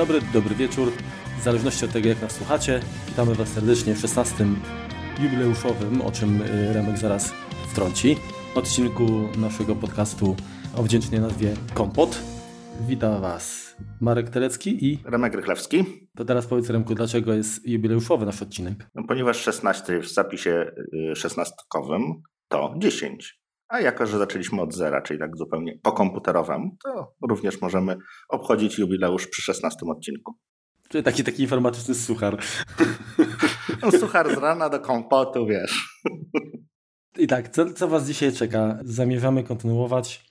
[0.00, 0.92] dobry, dobry wieczór.
[1.40, 4.46] W zależności od tego, jak nas słuchacie, witamy Was serdecznie w 16.
[5.22, 7.32] jubileuszowym, o czym y, Remek zaraz
[7.72, 8.16] wtrąci,
[8.54, 10.36] odcinku naszego podcastu
[10.76, 12.18] o wdzięcznej nazwie Kompot.
[12.80, 15.84] Witam Was Marek Telecki i Remek Rychlewski.
[16.16, 18.86] To teraz powiedz Remku, dlaczego jest jubileuszowy nasz odcinek?
[18.94, 20.70] No, ponieważ 16 w zapisie
[21.12, 23.39] y, szesnastkowym to 10.
[23.70, 27.96] A jako, że zaczęliśmy od zera, czyli tak zupełnie po komputerowemu, to również możemy
[28.28, 30.34] obchodzić jubileusz przy 16 odcinku.
[30.88, 32.38] Czyli taki, taki informatyczny suchar.
[33.82, 36.00] No, suchar z rana do kompotu, wiesz.
[37.18, 38.78] I tak, co, co Was dzisiaj czeka?
[38.84, 40.24] Zamierzamy kontynuować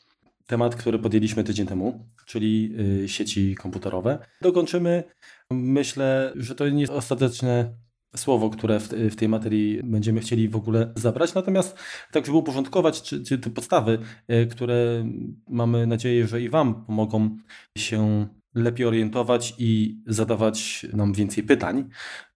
[0.48, 4.20] temat, który podjęliśmy tydzień temu, czyli y, sieci komputerowe.
[4.42, 5.04] Dokończymy.
[5.52, 7.74] Myślę, że to nie jest ostateczne
[8.16, 11.34] słowo, które w, w, tej materii będziemy chcieli w ogóle zabrać.
[11.34, 11.78] Natomiast
[12.12, 14.00] tak, żeby uporządkować czy, czy te podstawy,
[14.32, 15.06] y, które
[15.48, 17.38] mamy nadzieję, że i Wam pomogą
[17.78, 21.90] się lepiej orientować i zadawać nam więcej pytań,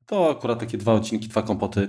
[0.05, 1.87] to akurat takie dwa odcinki, dwa kompoty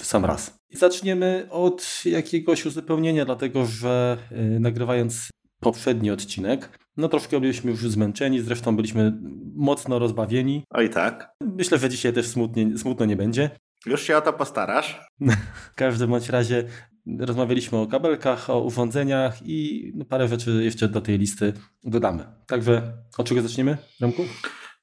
[0.00, 0.58] w sam raz.
[0.72, 8.40] Zaczniemy od jakiegoś uzupełnienia, dlatego że y, nagrywając poprzedni odcinek, no troszkę byliśmy już zmęczeni,
[8.40, 9.12] zresztą byliśmy
[9.54, 10.64] mocno rozbawieni.
[10.70, 11.30] Oj tak.
[11.40, 13.50] Myślę, że dzisiaj też smutnie, smutno nie będzie.
[13.86, 15.00] Już się o to postarasz.
[15.72, 16.64] w każdym bądź razie
[17.18, 21.52] rozmawialiśmy o kabelkach, o urządzeniach i parę rzeczy jeszcze do tej listy
[21.84, 22.24] dodamy.
[22.46, 24.22] Także od czego zaczniemy, Remku?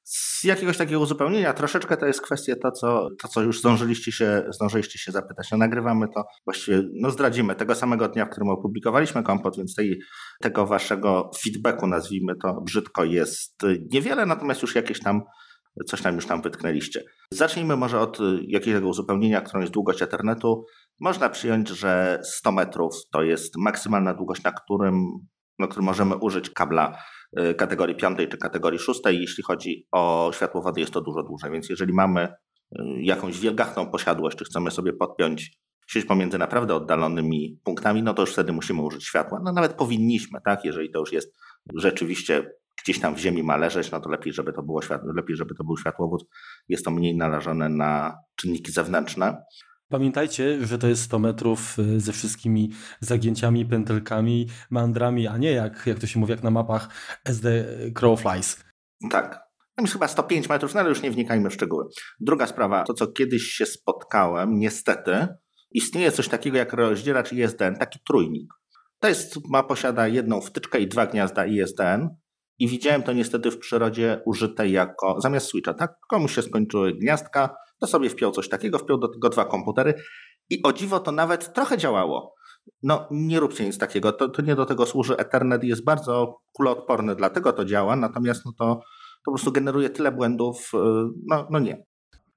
[0.04, 1.52] Z jakiegoś takiego uzupełnienia.
[1.52, 5.50] Troszeczkę to jest kwestia to, co, to, co już zdążyliście się, zdążyliście się zapytać.
[5.50, 10.00] No, nagrywamy to właściwie, no zdradzimy tego samego dnia, w którym opublikowaliśmy kompot, więc tej,
[10.42, 15.22] tego waszego feedbacku, nazwijmy to brzydko, jest niewiele, natomiast już jakieś tam
[15.86, 17.04] coś tam już tam wytknęliście.
[17.30, 20.64] Zacznijmy może od jakiegoś uzupełnienia, którą jest długość Ethernetu.
[21.00, 25.04] Można przyjąć, że 100 metrów to jest maksymalna długość, na którym,
[25.58, 26.98] na którym możemy użyć kabla
[27.40, 29.20] Y, kategorii piątej czy kategorii szóstej.
[29.20, 31.50] Jeśli chodzi o światłowody, jest to dużo dłużej.
[31.50, 32.32] Więc jeżeli mamy y,
[33.00, 38.32] jakąś wielgachną posiadłość, czy chcemy sobie podpiąć sieć pomiędzy naprawdę oddalonymi punktami, no to już
[38.32, 39.40] wtedy musimy użyć światła.
[39.44, 40.64] No nawet powinniśmy, tak?
[40.64, 41.34] Jeżeli to już jest
[41.74, 42.50] rzeczywiście
[42.82, 45.54] gdzieś tam w ziemi ma leżeć, no to lepiej, żeby to było światło, lepiej, żeby
[45.54, 46.24] to był światłowód.
[46.68, 49.44] Jest to mniej narażone na czynniki zewnętrzne.
[49.88, 55.86] Pamiętajcie, że to jest 100 metrów y, ze wszystkimi zagięciami, pętelkami, mandrami, a nie jak,
[55.86, 56.88] jak to się mówi, jak na mapach
[57.24, 58.64] SD Crowflies.
[59.10, 59.44] Tak.
[59.76, 61.84] Tam jest chyba 105 metrów, no ale już nie wnikajmy w szczegóły.
[62.20, 65.26] Druga sprawa, to co kiedyś się spotkałem, niestety,
[65.70, 68.54] istnieje coś takiego jak rozdzielacz ISDN, taki trójnik.
[69.00, 72.08] To jest, ma posiada jedną wtyczkę i dwa gniazda ISDN
[72.58, 75.94] i widziałem to niestety w przyrodzie użyte jako, zamiast switcha, tak?
[76.08, 79.94] Komuś się skończyły gniazdka, to sobie wpiął coś takiego, wpiął do tego dwa komputery
[80.50, 82.34] i o dziwo to nawet trochę działało.
[82.82, 85.16] No nie róbcie nic takiego, to, to nie do tego służy.
[85.16, 88.82] Ethernet jest bardzo kuloodporny, dlatego to działa, natomiast no to, to
[89.24, 90.78] po prostu generuje tyle błędów, y,
[91.26, 91.84] no, no nie.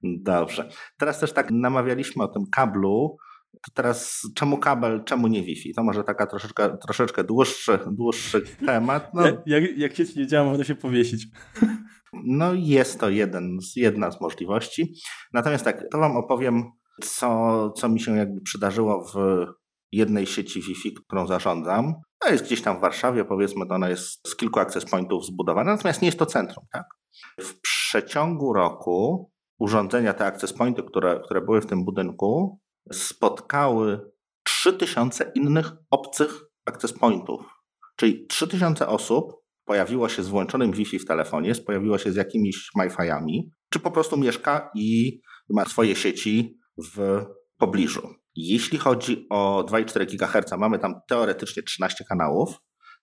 [0.02, 0.68] Dobrze.
[0.98, 3.16] Teraz też tak namawialiśmy o tym kablu,
[3.52, 5.74] to teraz czemu kabel, czemu nie Wi-Fi?
[5.74, 9.14] To może taka troszeczkę, troszeczkę dłuższy, dłuższy temat.
[9.14, 9.22] No.
[9.46, 11.26] Jak, jak sieć nie działa, można się powiesić.
[12.12, 14.94] No jest to jeden, jedna z możliwości.
[15.32, 16.64] Natomiast tak, to wam opowiem,
[17.02, 19.46] co, co mi się jakby przydarzyło w
[19.92, 21.94] jednej sieci Wi-Fi, którą zarządzam.
[22.18, 25.72] To jest gdzieś tam w Warszawie, powiedzmy, to ona jest z kilku access pointów zbudowana,
[25.72, 26.84] natomiast nie jest to centrum, tak?
[27.40, 32.60] W przeciągu roku urządzenia, te access pointy, które, które były w tym budynku,
[32.92, 34.10] spotkały
[34.42, 37.40] 3000 innych obcych access pointów.
[37.96, 39.32] Czyli 3000 osób
[39.68, 44.16] pojawiło się z włączonym Wi-Fi w telefonie, pojawiło się z jakimiś Wi-Fiami, czy po prostu
[44.16, 45.20] mieszka i
[45.50, 46.58] ma swoje sieci
[46.94, 47.24] w
[47.58, 48.08] pobliżu.
[48.36, 52.58] Jeśli chodzi o 2,4 GHz, mamy tam teoretycznie 13 kanałów,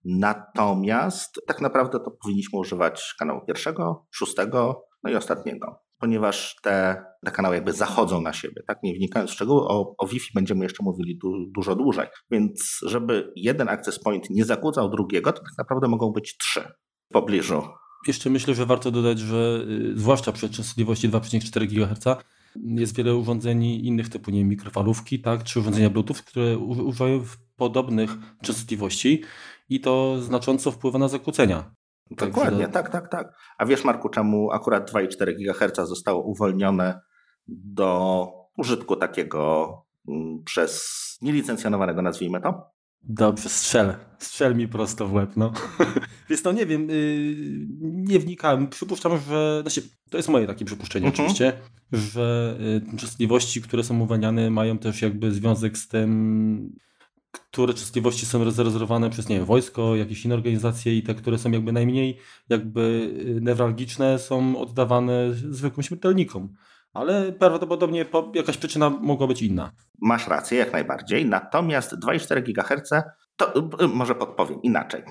[0.05, 7.31] natomiast tak naprawdę to powinniśmy używać kanału pierwszego, szóstego, no i ostatniego ponieważ te, te
[7.31, 8.77] kanały jakby zachodzą na siebie, tak?
[8.83, 12.07] Nie wnikając w szczegóły, o, o Wi-Fi będziemy jeszcze mówili du, dużo dłużej.
[12.31, 16.61] Więc żeby jeden access point nie zakłócał drugiego, to tak naprawdę mogą być trzy
[17.09, 17.63] w pobliżu.
[18.07, 22.23] Jeszcze myślę, że warto dodać, że y, zwłaszcza przy częstotliwości 2,4 GHz
[22.55, 27.23] jest wiele urządzeń innych typu, nie wiem, mikrofalówki, tak, czy urządzenia Bluetooth, które używają
[27.55, 28.11] podobnych
[28.41, 29.23] częstotliwości
[29.69, 31.75] i to znacząco wpływa na zakłócenia.
[32.11, 33.33] Dokładnie, tak, tak, tak.
[33.57, 37.01] A wiesz, Marku, czemu akurat 2,4 GHz zostało uwolnione
[37.47, 39.71] do użytku takiego
[40.07, 42.75] mm, przez nielicencjonowanego, nazwijmy to?
[43.03, 43.95] Dobrze, strzel.
[44.19, 45.53] Strzel mi prosto w łeb, no.
[46.29, 47.35] Więc no nie wiem, yy,
[47.81, 48.67] nie wnikałem.
[48.67, 51.25] Przypuszczam, że, znaczy, to jest moje takie przypuszczenie mhm.
[51.25, 51.59] oczywiście,
[51.91, 56.75] że yy, częstotliwości, które są uwalniane mają też jakby związek z tym,
[57.39, 61.51] które częstotliwości są zarezerwowane przez, nie wiem, wojsko, jakieś inne organizacje i te, które są
[61.51, 62.81] jakby najmniej jakby
[63.37, 66.53] y, newralgiczne są oddawane zwykłym śmiertelnikom.
[66.93, 69.71] Ale prawdopodobnie jakaś przyczyna mogła być inna.
[70.01, 71.25] Masz rację, jak najbardziej.
[71.25, 72.89] Natomiast 2,4 GHz,
[73.35, 75.03] to y, może podpowiem inaczej.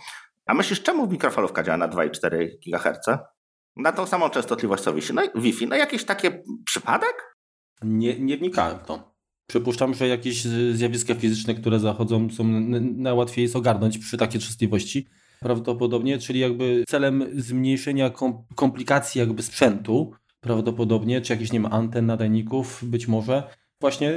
[0.47, 3.19] A myślisz, czemu mikrofalówka działa na 2,4 GHz?
[3.77, 5.15] Na tą samą częstotliwość co Wi-Fi.
[5.15, 5.67] No, Wi-Fi.
[5.67, 6.29] no jakiś taki
[6.67, 7.37] przypadek?
[7.83, 9.14] Nie, nie wnikałem w to.
[9.47, 12.45] Przypuszczam, że jakieś zjawiska fizyczne, które zachodzą, są
[12.97, 15.07] najłatwiej jest ogarnąć przy takiej częstotliwości.
[15.41, 18.11] Prawdopodobnie, czyli jakby celem zmniejszenia
[18.55, 23.43] komplikacji jakby sprzętu, prawdopodobnie, czy jakichś, nie wiem, anten, nadajników, być może
[23.81, 24.13] właśnie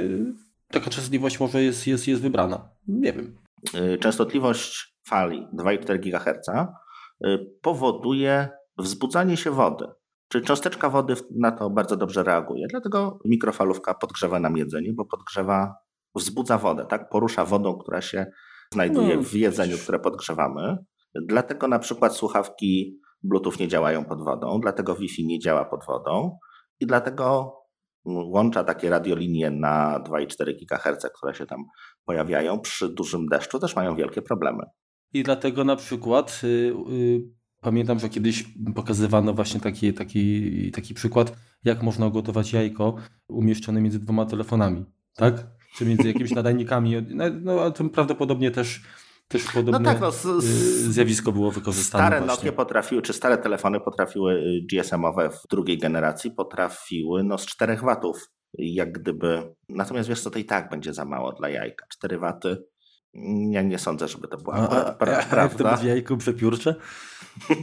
[0.70, 2.68] taka częstotliwość może jest, jest, jest wybrana.
[2.88, 3.36] Nie wiem.
[3.74, 8.48] Y, częstotliwość fali 2,4 GHz y, powoduje
[8.78, 9.86] wzbudzanie się wody.
[10.28, 12.66] Czyli cząsteczka wody na to bardzo dobrze reaguje.
[12.70, 15.74] Dlatego mikrofalówka podgrzewa nam jedzenie, bo podgrzewa,
[16.14, 17.08] wzbudza wodę, tak?
[17.08, 18.26] Porusza wodą, która się
[18.72, 19.22] znajduje no.
[19.22, 20.76] w jedzeniu, które podgrzewamy.
[21.14, 26.38] Dlatego na przykład słuchawki Bluetooth nie działają pod wodą, dlatego Wi-Fi nie działa pod wodą
[26.80, 27.54] i dlatego
[28.04, 31.64] łącza takie radiolinie na 2,4 GHz, które się tam
[32.04, 34.62] pojawiają przy dużym deszczu, też mają wielkie problemy.
[35.12, 38.44] I dlatego na przykład yy, Pamiętam, że kiedyś
[38.74, 42.96] pokazywano właśnie taki, taki, taki przykład, jak można ugotować jajko
[43.28, 44.84] umieszczone między dwoma telefonami,
[45.14, 45.34] tak?
[45.76, 46.96] Czy między jakimiś nadajnikami.
[47.10, 48.82] No, no ale to prawdopodobnie też,
[49.28, 52.04] też podobne no tak, no, z, y, zjawisko było wykorzystane.
[52.04, 52.36] Stare właśnie.
[52.36, 57.76] Nokia potrafiły, czy stare telefony potrafiły y, GSM-owe w drugiej generacji, potrafiły no, z 4
[57.76, 59.54] watów jak gdyby.
[59.68, 61.86] Natomiast wiesz co, to i tak będzie za mało dla jajka.
[61.90, 62.56] 4 waty
[63.50, 65.42] ja nie sądzę, żeby to była a, pra, pra, prawda.
[65.42, 66.74] Jak to będzie jajko przepiórcze?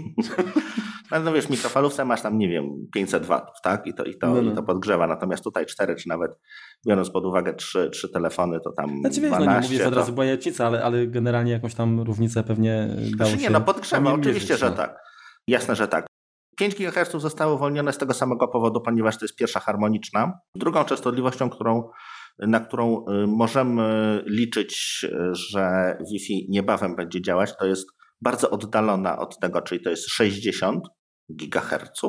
[1.23, 3.87] No wiesz, mikrofalówce masz tam, nie wiem, 500 watów, tak?
[3.87, 4.51] I to, i to, no, no.
[4.51, 5.07] i to podgrzewa.
[5.07, 6.39] Natomiast tutaj 4, czy nawet
[6.87, 9.45] biorąc pod uwagę 3, 3 telefony, to tam znaczy, 12.
[9.45, 12.87] No nie mówię, że od razu była jajcica, ale, ale generalnie jakąś tam różnicę pewnie
[13.17, 14.75] dało znaczy, nie, no podgrzewa, oczywiście, mierzyć, że no.
[14.75, 14.97] tak.
[15.47, 16.05] Jasne, że tak.
[16.57, 20.39] 5 GHz zostało uwolnione z tego samego powodu, ponieważ to jest pierwsza harmoniczna.
[20.55, 21.89] Drugą częstotliwością, którą
[22.39, 27.87] na którą y, możemy liczyć, że Wi-Fi niebawem będzie działać, to jest
[28.21, 30.83] bardzo oddalona od tego, czyli to jest 60
[31.29, 32.01] GHz.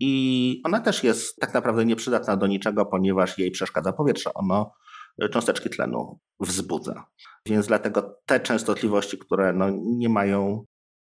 [0.00, 4.34] I ona też jest tak naprawdę nieprzydatna do niczego, ponieważ jej przeszkadza powietrze.
[4.34, 4.72] Ono
[5.24, 7.04] y, cząsteczki tlenu wzbudza.
[7.46, 10.64] Więc dlatego te częstotliwości, które no nie mają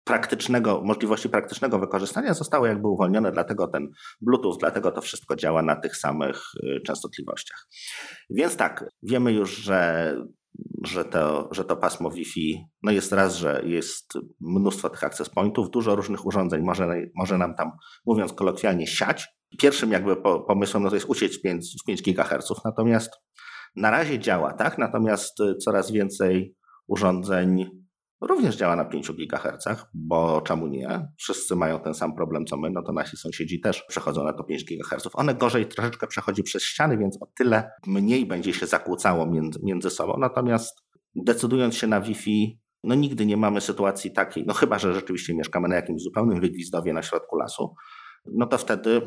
[0.05, 3.89] praktycznego, możliwości praktycznego wykorzystania zostały jakby uwolnione, dlatego ten
[4.21, 7.69] Bluetooth, dlatego to wszystko działa na tych samych y, częstotliwościach.
[8.31, 10.17] Więc tak, wiemy już, że,
[10.85, 15.71] że, to, że to pasmo Wi-Fi, no jest raz, że jest mnóstwo tych access pointów,
[15.71, 17.71] dużo różnych urządzeń może, może nam tam,
[18.07, 19.29] mówiąc kolokwialnie, siać.
[19.59, 20.17] Pierwszym jakby
[20.47, 23.11] pomysłem no to jest usieć w 5, 5 GHz, natomiast
[23.77, 24.79] na razie działa, tak?
[24.79, 26.55] Natomiast y, coraz więcej
[26.87, 27.82] urządzeń
[28.27, 31.09] również działa na 5 GHz, bo czemu nie?
[31.19, 34.45] Wszyscy mają ten sam problem co my, no to nasi sąsiedzi też przechodzą na to
[34.45, 35.09] 5 GHz.
[35.15, 39.91] One gorzej troszeczkę przechodzi przez ściany, więc o tyle mniej będzie się zakłócało między, między
[39.91, 40.17] sobą.
[40.19, 40.83] Natomiast
[41.15, 45.69] decydując się na Wi-Fi, no nigdy nie mamy sytuacji takiej, no chyba, że rzeczywiście mieszkamy
[45.69, 47.75] na jakimś zupełnym wygwizdowie na środku lasu,
[48.27, 49.03] no to wtedy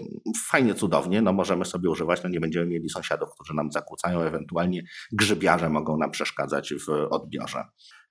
[0.48, 4.84] fajnie, cudownie, no możemy sobie używać, no nie będziemy mieli sąsiadów, którzy nam zakłócają, ewentualnie
[5.12, 7.64] grzybiarze mogą nam przeszkadzać w odbiorze.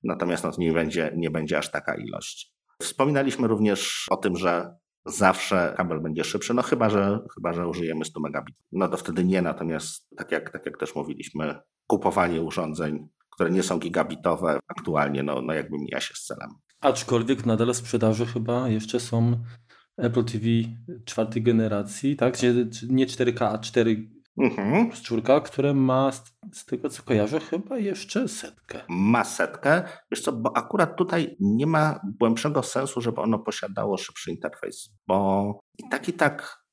[0.02, 2.54] Natomiast no, nie, będzie, nie będzie aż taka ilość.
[2.82, 8.04] Wspominaliśmy również o tym, że zawsze kabel będzie szybszy, no chyba, że, chyba, że użyjemy
[8.04, 8.56] 100 megabit.
[8.72, 13.62] No to wtedy nie, natomiast tak jak, tak jak też mówiliśmy, kupowanie urządzeń, które nie
[13.62, 16.50] są gigabitowe aktualnie, no, no jakby mija się z celem.
[16.80, 19.44] Aczkolwiek nadal sprzedaży chyba jeszcze są
[19.96, 20.44] Apple TV
[21.04, 22.34] czwartej generacji, tak?
[22.88, 24.90] Nie 4K, a 4 mhm.
[24.90, 26.10] czwórka, które ma
[26.52, 28.80] z tego co kojarzę chyba jeszcze setkę.
[28.88, 29.82] Ma setkę.
[30.10, 35.60] Wiesz co, bo akurat tutaj nie ma głębszego sensu, żeby ono posiadało szybszy interfejs, bo
[35.78, 36.64] i tak i tak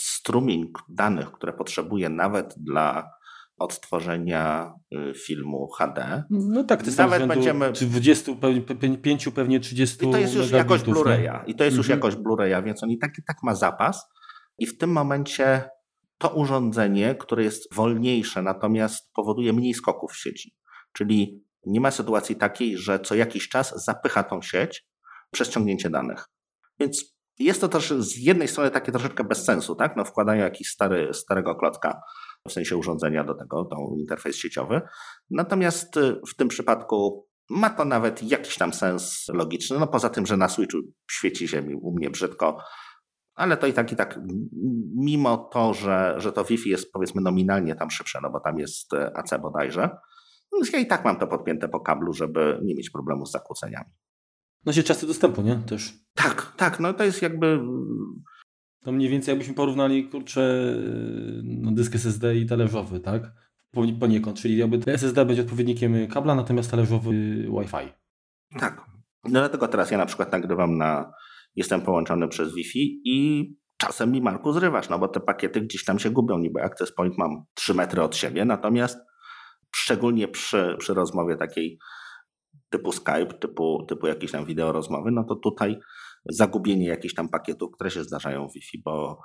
[0.00, 3.10] strumień danych, które potrzebuje nawet dla
[3.58, 4.74] odtworzenia
[5.10, 6.22] y, filmu HD.
[6.30, 11.40] No tak, to nawet będziemy 25, pewnie 30 I to jest już jakość Blu-raya.
[11.46, 11.76] I to jest mhm.
[11.76, 14.08] już jakość Blu-raya, więc on i tak i tak ma zapas.
[14.58, 15.70] I w tym momencie
[16.18, 20.54] to urządzenie, które jest wolniejsze, natomiast powoduje mniej skoków w sieci.
[20.92, 24.86] Czyli nie ma sytuacji takiej, że co jakiś czas zapycha tą sieć
[25.30, 26.24] przez ciągnięcie danych.
[26.80, 29.96] Więc jest to też z jednej strony takie troszeczkę bez sensu, tak?
[29.96, 32.00] No wkładają jakiś stary, starego klocka,
[32.48, 34.80] w sensie urządzenia do tego, tą interfejs sieciowy.
[35.30, 39.78] Natomiast y, w tym przypadku ma to nawet jakiś tam sens logiczny.
[39.78, 40.78] No poza tym, że na Switchu
[41.10, 42.58] świeci się u mnie brzydko,
[43.34, 44.20] ale to i tak, i tak,
[44.96, 48.94] mimo to, że, że to Wi-Fi jest powiedzmy nominalnie tam szybsze, no bo tam jest
[48.94, 49.90] e, AC bodajże,
[50.52, 53.90] No, ja i tak mam to podpięte po kablu, żeby nie mieć problemu z zakłóceniami.
[54.66, 55.56] No się czasy dostępu, nie?
[55.56, 55.94] Też.
[56.14, 57.60] Tak, tak, no to jest jakby...
[58.80, 60.74] To mniej więcej jakbyśmy porównali, kurczę,
[61.42, 63.32] no dysk SSD i talerzowy, tak?
[64.00, 67.12] Poniekąd, czyli jakby SSD będzie odpowiednikiem kabla, natomiast talerzowy
[67.58, 67.92] Wi-Fi.
[68.58, 68.80] Tak.
[69.24, 71.12] No dlatego teraz ja na przykład nagrywam na...
[71.56, 75.98] Jestem połączony przez Wi-Fi i czasem mi Marku zrywasz, no bo te pakiety gdzieś tam
[75.98, 76.38] się gubią.
[76.38, 78.98] Niby access point mam 3 metry od siebie, natomiast
[79.76, 81.78] szczególnie przy, przy rozmowie takiej
[82.70, 85.78] typu Skype, typu, typu jakieś tam wideo rozmowy, no to tutaj
[86.28, 89.20] zagubienie jakichś tam pakietów, które się zdarzają w Wi-Fi, bo,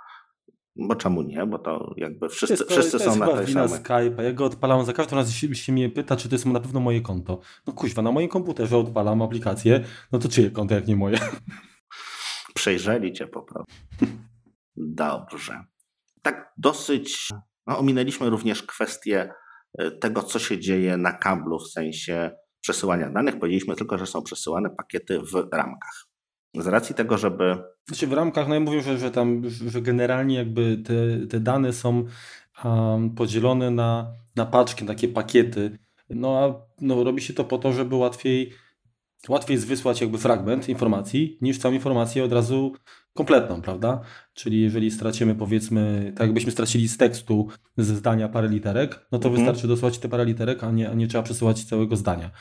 [0.76, 1.46] bo czemu nie?
[1.46, 3.84] Bo to jakby wszyscy, to, wszyscy to są na tej wina samej.
[3.84, 4.22] Skype'a.
[4.22, 6.80] Ja go odpalam za każdym razem się, się mnie pyta, czy to jest na pewno
[6.80, 7.40] moje konto.
[7.68, 11.20] No kuźwa, na moim komputerze odpalam aplikację, no to czyje konto, jak nie moje?
[12.56, 13.74] Przejrzeli cię po prostu.
[14.76, 15.64] Dobrze.
[16.22, 17.30] Tak dosyć,
[17.68, 19.34] no, ominęliśmy również kwestię
[19.78, 22.32] e, tego, co się dzieje na kablu, w sensie
[22.62, 23.40] przesyłania danych.
[23.40, 26.13] Powiedzieliśmy tylko, że są przesyłane pakiety w ramkach.
[26.56, 27.58] Z racji tego, żeby.
[27.88, 31.74] Znaczy w ramkach, no ja mówię, że, że tam, że generalnie jakby te, te dane
[31.74, 32.06] są
[32.66, 35.78] um, podzielone na, na paczki, takie pakiety.
[36.10, 38.54] No a no, robi się to po to, żeby łatwiej,
[39.30, 42.74] łatwiej jest wysłać jakby fragment informacji, niż całą informację od razu
[43.14, 44.02] kompletną, prawda?
[44.34, 49.30] Czyli jeżeli stracimy powiedzmy, tak jakbyśmy stracili z tekstu ze zdania parę literek, no to
[49.30, 49.36] mhm.
[49.36, 52.32] wystarczy dosłać te parę literek, a nie, a nie trzeba przesyłać całego zdania.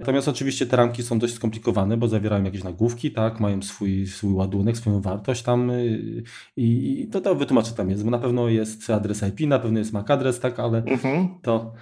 [0.00, 4.32] Natomiast oczywiście te ramki są dość skomplikowane, bo zawierają jakieś nagłówki, tak, mają swój, swój
[4.32, 6.22] ładunek, swoją wartość tam y,
[6.56, 9.78] i, i to, to wytłumaczę tam jest, bo na pewno jest adres IP, na pewno
[9.78, 11.28] jest MAC adres, tak, ale mhm.
[11.42, 11.72] to...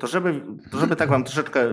[0.00, 1.70] To żeby, to żeby tak wam troszeczkę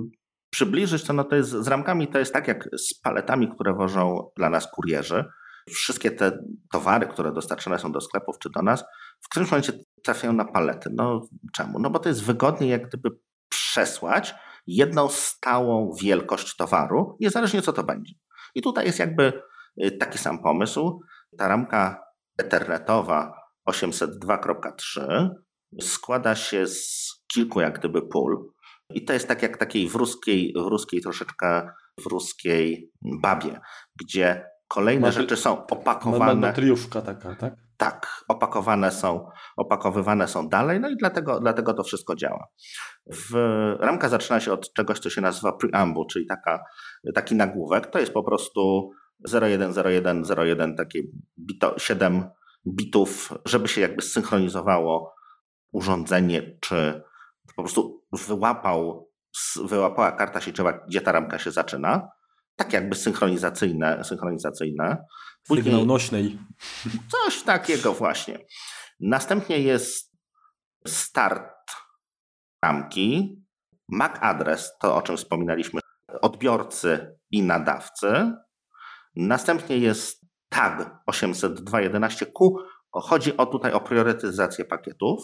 [0.49, 4.31] przybliżyć, to, no to jest z ramkami to jest tak jak z paletami, które wożą
[4.37, 5.25] dla nas kurierzy.
[5.69, 6.31] Wszystkie te
[6.71, 8.83] towary, które dostarczane są do sklepów czy do nas,
[9.21, 10.89] w którymś momencie trafiają na palety.
[10.93, 11.79] No czemu?
[11.79, 13.09] No bo to jest wygodniej jak gdyby
[13.49, 14.35] przesłać,
[14.67, 18.13] jedną stałą wielkość towaru, niezależnie co to będzie.
[18.55, 19.41] I tutaj jest jakby
[19.83, 20.99] y, taki sam pomysł.
[21.37, 22.03] Ta ramka
[22.37, 23.33] ethernetowa
[23.69, 25.29] 802.3
[25.81, 28.51] składa się z kilku jak gdyby pól.
[28.93, 32.91] I to jest tak jak takiej w ruskiej, w ruskiej troszeczkę w ruskiej
[33.21, 33.59] babie,
[33.99, 36.35] gdzie kolejne rzeczy są opakowane.
[36.35, 37.53] Matriuszka taka, tak?
[37.81, 42.47] Tak, opakowane są, opakowywane są dalej, no i dlatego, dlatego to wszystko działa.
[43.13, 43.33] W,
[43.79, 46.63] ramka zaczyna się od czegoś, co się nazywa preamble, czyli taka,
[47.15, 47.87] taki nagłówek.
[47.87, 48.91] To jest po prostu
[49.27, 51.01] 010101, takie
[51.39, 52.29] bito, 7
[52.67, 55.13] bitów, żeby się jakby synchronizowało
[55.71, 57.03] urządzenie, czy
[57.55, 59.09] po prostu wyłapał,
[59.63, 62.09] wyłapała karta sieciowa, gdzie ta ramka się zaczyna
[62.63, 64.03] tak jakby synchronizacyjne.
[64.03, 64.97] synchronizacyjne.
[65.47, 66.37] Później, Sygnał nośnej.
[67.11, 68.39] Coś takiego właśnie.
[68.99, 70.11] Następnie jest
[70.87, 71.51] start
[72.63, 73.37] ramki,
[73.89, 75.81] MAC adres, to o czym wspominaliśmy,
[76.21, 78.31] odbiorcy i nadawcy.
[79.15, 82.51] Następnie jest tag 802.11q.
[82.91, 85.19] Chodzi o tutaj o priorytetyzację pakietów.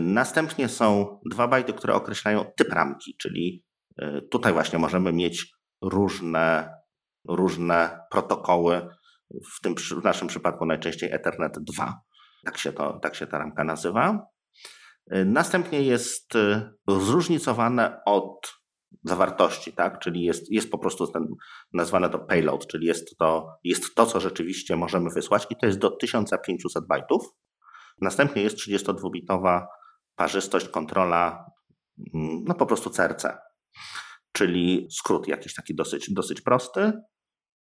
[0.00, 3.64] Następnie są dwa bajty, które określają typ ramki, czyli
[4.02, 6.74] y, tutaj właśnie możemy mieć różne,
[7.28, 8.88] różne protokoły,
[9.56, 12.00] w tym w naszym przypadku najczęściej Ethernet 2.
[12.44, 14.26] Tak się, to, tak się ta ramka nazywa.
[15.10, 18.56] Następnie jest y, zróżnicowane od
[19.04, 19.98] zawartości, tak?
[19.98, 21.26] czyli jest, jest po prostu ten,
[21.72, 25.78] nazwane to payload, czyli jest to, jest to, co rzeczywiście możemy wysłać i to jest
[25.78, 27.22] do 1500 bajtów.
[28.00, 29.66] Następnie jest 32-bitowa
[30.16, 31.44] parzystość, kontrola,
[32.14, 33.26] mm, no po prostu CRC
[34.36, 36.92] czyli skrót jakiś taki dosyć, dosyć prosty.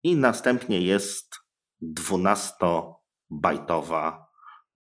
[0.02, 1.36] I następnie jest
[1.98, 4.24] 12-bajtowa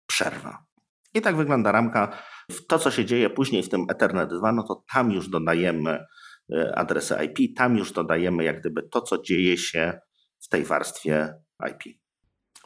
[0.06, 0.66] przerwa.
[1.14, 2.22] I tak wygląda ramka.
[2.68, 6.04] To, co się dzieje później w tym Ethernet 2, no to tam już dodajemy
[6.52, 9.98] e, adresy IP, tam już dodajemy jak gdyby to, co dzieje się
[10.40, 11.34] w tej warstwie
[11.70, 11.82] IP.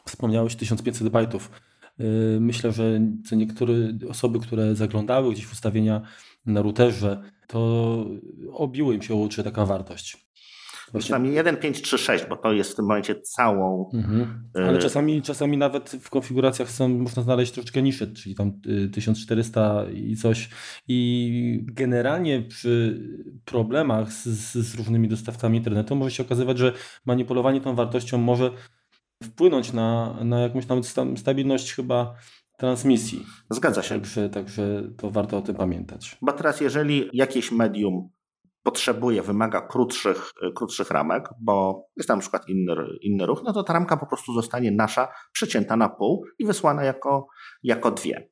[0.05, 1.51] Wspomniałeś 1500 bajtów.
[1.99, 2.03] E,
[2.39, 2.99] myślę, że
[3.31, 3.73] niektóre
[4.09, 6.01] osoby, które zaglądały gdzieś w ustawienia
[6.45, 8.05] na routerze, to
[8.51, 10.23] obiło im się uczy taka wartość.
[10.93, 11.05] Właśnie.
[11.05, 13.89] Przynajmniej 1, 5, 3, 6, bo to jest w tym momencie całą.
[13.93, 14.49] Mhm.
[14.57, 18.61] Y, Ale czasami, czasami nawet w konfiguracjach są, można znaleźć troszeczkę niższe, czyli tam
[18.93, 20.49] 1400 y, i coś.
[20.87, 23.01] I generalnie przy
[23.45, 24.23] problemach z,
[24.67, 26.73] z różnymi dostawcami internetu może się okazywać, że
[27.05, 28.51] manipulowanie tą wartością może
[29.23, 30.83] wpłynąć na, na jakąś tam
[31.17, 32.15] stabilność chyba
[32.57, 33.25] transmisji.
[33.49, 33.95] Zgadza się.
[33.95, 36.17] Także, także to warto o tym pamiętać.
[36.21, 38.09] Bo teraz, jeżeli jakieś medium
[38.63, 43.63] potrzebuje, wymaga krótszych, krótszych ramek, bo jest tam na przykład inny, inny ruch, no to
[43.63, 47.27] ta ramka po prostu zostanie nasza, przecięta na pół i wysłana jako,
[47.63, 48.29] jako dwie.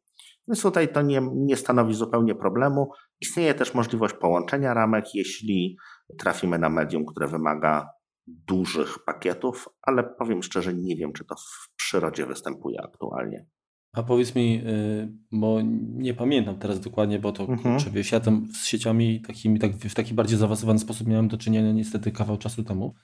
[0.47, 2.91] Więc tutaj to nie, nie stanowi zupełnie problemu.
[3.21, 5.77] Istnieje też możliwość połączenia ramek, jeśli
[6.19, 7.89] trafimy na medium, które wymaga
[8.27, 13.45] dużych pakietów, ale powiem szczerze, nie wiem, czy to w przyrodzie występuje aktualnie.
[13.93, 17.59] A powiedz mi, y, bo nie pamiętam teraz dokładnie, bo to mhm.
[17.59, 21.37] kurczę, wiesz, ja tam z sieciami takimi, tak, w taki bardziej zaawansowany sposób miałem do
[21.37, 22.95] czynienia niestety kawał czasu temu.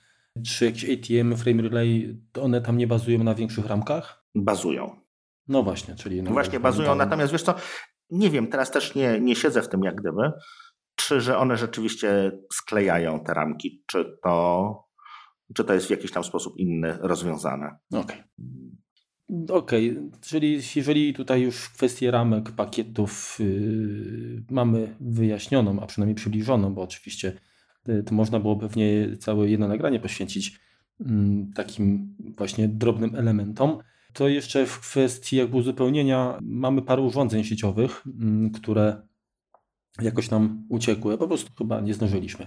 [0.46, 4.24] Czy jakieś ATM, Frame Relay, one tam nie bazują na większych ramkach?
[4.34, 5.00] Bazują.
[5.48, 6.22] No właśnie, czyli...
[6.22, 7.54] No właśnie bazują, natomiast wiesz co,
[8.10, 10.32] nie wiem, teraz też nie, nie siedzę w tym jak gdyby,
[10.94, 14.87] czy że one rzeczywiście sklejają te ramki, czy to,
[15.54, 17.76] czy to jest w jakiś tam sposób inny rozwiązane.
[17.92, 18.00] Okej.
[18.02, 18.38] Okay.
[19.48, 20.10] Okay.
[20.20, 27.32] czyli jeżeli tutaj już kwestię ramek, pakietów yy, mamy wyjaśnioną, a przynajmniej przybliżoną, bo oczywiście
[27.88, 30.60] y, to można było pewnie całe jedno nagranie poświęcić
[31.00, 31.06] yy,
[31.54, 33.78] takim właśnie drobnym elementom,
[34.12, 39.02] to jeszcze w kwestii jakby uzupełnienia mamy parę urządzeń sieciowych, yy, które
[40.02, 42.46] jakoś nam uciekły, po prostu chyba nie zdążyliśmy.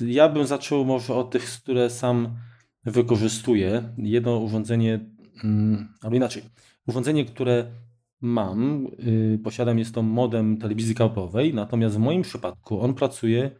[0.00, 2.36] Ja bym zaczął może od tych, które sam
[2.84, 3.94] wykorzystuję.
[3.98, 5.00] Jedno urządzenie
[5.44, 6.42] Mm, albo inaczej,
[6.86, 7.72] urządzenie, które
[8.20, 13.50] mam, yy, posiadam, jest to modem telewizji kablowej, natomiast w moim przypadku on pracuje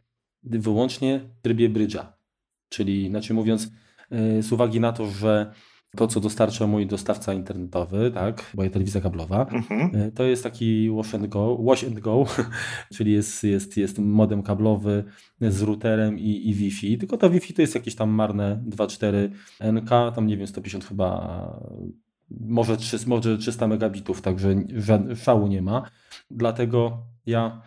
[0.43, 2.19] wyłącznie w trybie brydża.
[2.69, 3.71] Czyli inaczej mówiąc,
[4.11, 5.53] yy, z uwagi na to, że
[5.97, 9.95] to, co dostarcza mój dostawca internetowy, tak, moja telewizja kablowa, mhm.
[9.95, 12.27] Y, to jest taki wash and go, wash and go
[12.95, 15.05] czyli jest, jest, jest modem kablowy
[15.41, 19.31] z routerem i, i Wi-Fi, tylko to Wi-Fi to jest jakieś tam marne 2.4
[19.73, 21.61] NK, tam nie wiem, 150 chyba,
[22.31, 24.55] może, 300, może 300 megabitów, także
[25.15, 25.91] szału nie ma.
[26.31, 27.63] Dlatego ja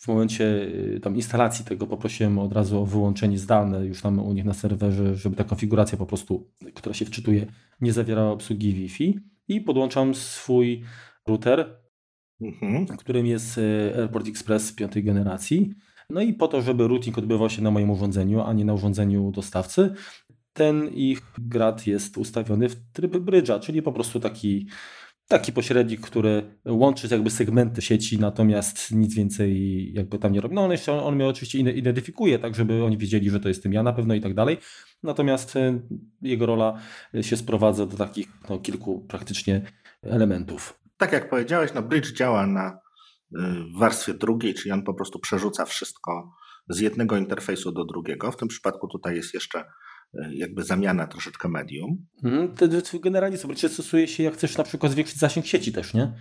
[0.00, 4.32] w momencie y, tam instalacji tego poprosiłem od razu o wyłączenie zdalne już tam u
[4.32, 7.46] nich na serwerze, żeby ta konfiguracja po prostu, która się wczytuje,
[7.80, 10.84] nie zawierała obsługi Wi-Fi i podłączam swój
[11.26, 11.80] router,
[12.40, 12.86] mhm.
[12.86, 15.74] którym jest y, Airport Express piątej generacji.
[16.10, 19.30] No i po to, żeby routing odbywał się na moim urządzeniu, a nie na urządzeniu
[19.30, 19.94] dostawcy,
[20.52, 24.66] ten ich grad jest ustawiony w tryb brydża, czyli po prostu taki
[25.28, 30.54] taki pośrednik, który łączy jakby segmenty sieci, natomiast nic więcej jakby tam nie robi.
[30.54, 33.82] No on jeszcze, on mnie oczywiście identyfikuje, tak żeby oni wiedzieli, że to jestem ja
[33.82, 34.58] na pewno i tak dalej.
[35.02, 35.80] Natomiast e,
[36.22, 36.78] jego rola
[37.22, 39.62] się sprowadza do takich no, kilku praktycznie
[40.02, 40.80] elementów.
[40.96, 43.38] Tak jak powiedziałeś, no bridge działa na y,
[43.78, 46.32] warstwie drugiej, czyli on po prostu przerzuca wszystko
[46.68, 48.32] z jednego interfejsu do drugiego.
[48.32, 49.64] W tym przypadku tutaj jest jeszcze E,
[50.30, 52.06] jakby zamiana troszeczkę medium.
[52.24, 52.54] Mhm,
[53.00, 56.12] generalnie sobie stosuje się, jak chcesz na przykład zwiększyć zasięg sieci też, nie?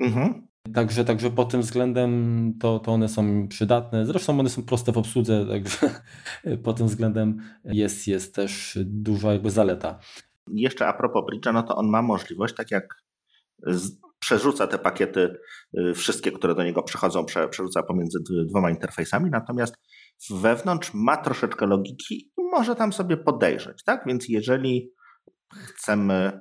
[0.00, 0.46] Mhm.
[0.74, 4.06] Także, także pod tym względem to, to one są przydatne.
[4.06, 6.00] Zresztą one są proste w obsłudze, także
[6.64, 9.98] pod tym względem jest, jest też duża jakby zaleta.
[10.52, 12.94] Jeszcze a propos Bridge'a, no to on ma możliwość, tak jak
[13.66, 15.36] z, przerzuca te pakiety,
[15.78, 19.74] y, wszystkie, które do niego przychodzą, prze, przerzuca pomiędzy dwoma interfejsami, natomiast
[20.30, 24.02] wewnątrz ma troszeczkę logiki i może tam sobie podejrzeć, tak?
[24.06, 24.92] Więc jeżeli
[25.50, 26.40] chcemy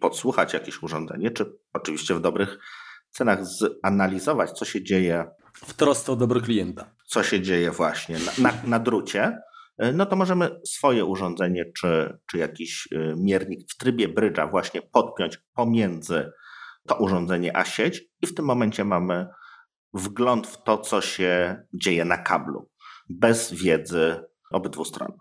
[0.00, 2.58] podsłuchać jakieś urządzenie, czy oczywiście w dobrych
[3.10, 3.38] cenach
[3.84, 5.24] zanalizować, co się dzieje.
[5.54, 6.94] W trosce o dobro klienta.
[7.06, 9.38] Co się dzieje właśnie na, na, na drucie,
[9.94, 15.38] no to możemy swoje urządzenie, czy, czy jakiś y, miernik w trybie brydża właśnie podpiąć
[15.54, 16.32] pomiędzy
[16.88, 19.26] to urządzenie a sieć i w tym momencie mamy
[19.94, 22.70] wgląd w to, co się dzieje na kablu
[23.08, 24.16] bez wiedzy
[24.50, 25.12] obydwu stron.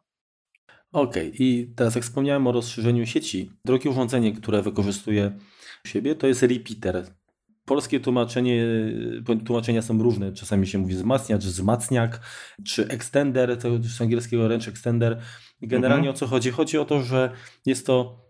[0.91, 1.37] Okej, okay.
[1.39, 5.37] i teraz jak wspomniałem o rozszerzeniu sieci, drugie urządzenie, które wykorzystuje
[5.85, 7.05] siebie, to jest repeater.
[7.65, 8.65] Polskie tłumaczenie,
[9.45, 10.33] tłumaczenia są różne.
[10.33, 12.21] Czasami się mówi wzmacniacz, wzmacniak,
[12.65, 15.21] czy extender, to z angielskiego wręcz extender.
[15.61, 16.15] Generalnie mhm.
[16.15, 16.51] o co chodzi?
[16.51, 17.31] Chodzi o to, że
[17.65, 18.27] jest to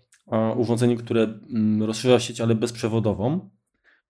[0.55, 3.49] urządzenie, które mm, rozszerza sieć, ale bezprzewodową.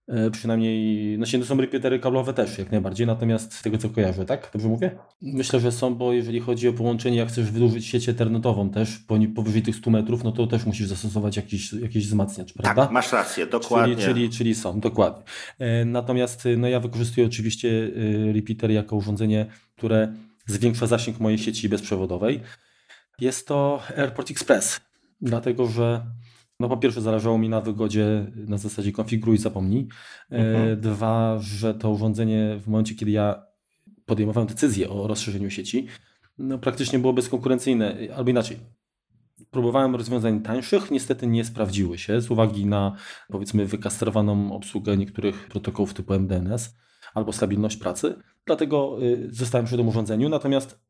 [0.07, 3.89] E, przynajmniej, no się to są repeatery kablowe też jak najbardziej, natomiast z tego co
[3.89, 4.49] kojarzę, tak?
[4.53, 4.91] Dobrze mówię?
[5.21, 8.99] Myślę, że są, bo jeżeli chodzi o połączenie, jak chcesz wydłużyć sieć internetową też
[9.35, 12.81] powyżej tych 100 metrów, no to też musisz zastosować jakiś, jakiś wzmacniacz, tak, prawda?
[12.81, 13.95] Tak, masz rację, dokładnie.
[13.95, 15.23] Czyli, czyli, czyli są, dokładnie.
[15.59, 17.69] E, natomiast no ja wykorzystuję oczywiście
[18.29, 19.45] e, repeater jako urządzenie,
[19.77, 20.13] które
[20.45, 22.41] zwiększa zasięg mojej sieci bezprzewodowej.
[23.19, 24.81] Jest to AirPort Express,
[25.21, 26.01] dlatego że
[26.59, 29.87] no po pierwsze zależało mi na wygodzie na zasadzie konfiguruj zapomnij.
[30.31, 30.81] E, mhm.
[30.81, 33.43] Dwa, że to urządzenie w momencie, kiedy ja
[34.05, 35.87] podejmowałem decyzję o rozszerzeniu sieci,
[36.37, 38.57] no praktycznie było bezkonkurencyjne, albo inaczej.
[39.51, 42.95] Próbowałem rozwiązań tańszych, niestety nie sprawdziły się z uwagi na
[43.27, 46.75] powiedzmy wykastrowaną obsługę niektórych protokołów typu MDNS
[47.13, 48.15] albo stabilność pracy.
[48.45, 50.29] Dlatego y, zostałem przy tym urządzeniu.
[50.29, 50.86] Natomiast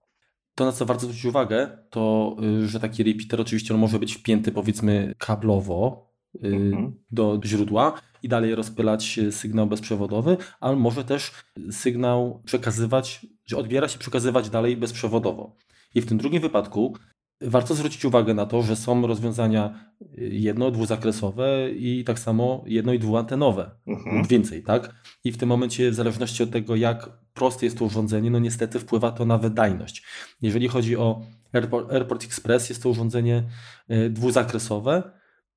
[0.58, 4.13] to, na co warto zwrócić uwagę, to y, że taki repeater oczywiście on może być
[4.13, 6.08] wpięty powiedzmy kablowo,
[6.43, 6.93] mhm.
[7.12, 11.32] do źródła i dalej rozpylać sygnał bezprzewodowy, ale może też
[11.72, 15.56] sygnał przekazywać, że odbierać i przekazywać dalej bezprzewodowo.
[15.96, 16.98] I w tym drugim wypadku
[17.41, 23.00] warto zwrócić uwagę na to, że są rozwiązania jedno-, dwuzakresowe i tak samo jedno- i
[23.00, 24.17] dwuantenowe mhm.
[24.17, 24.95] lub więcej, tak?
[25.23, 28.80] I w tym momencie, w zależności od tego, jak proste jest to urządzenie, no niestety
[28.80, 30.04] wpływa to na wydajność.
[30.41, 31.21] Jeżeli chodzi o
[31.54, 33.43] Airport, Airport Express, jest to urządzenie
[33.88, 35.04] e, dwuzakresowe,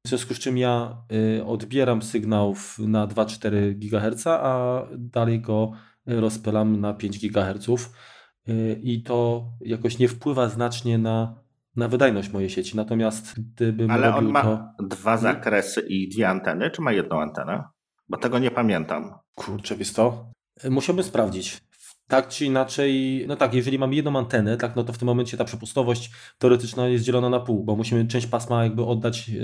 [0.06, 0.96] w związku z czym ja
[1.38, 5.72] e, odbieram sygnał na 2,4 GHz, a dalej go
[6.06, 7.90] rozpylam na 5 GHz
[8.82, 11.40] i to jakoś nie wpływa znacznie na
[11.76, 12.76] na wydajność mojej sieci.
[12.76, 14.68] Natomiast gdybym Ale on ma to...
[14.78, 15.22] dwa hmm?
[15.22, 17.64] zakresy i dwie anteny, czy ma jedną antenę?
[18.08, 19.14] Bo tego nie pamiętam.
[19.34, 20.30] Kurczę, wiesz to?
[20.70, 21.60] Musiałbym sprawdzić.
[22.06, 25.36] Tak czy inaczej, no tak, jeżeli mamy jedną antenę, tak, no to w tym momencie
[25.36, 29.42] ta przepustowość teoretyczna jest dzielona na pół, bo musimy część pasma jakby oddać yy,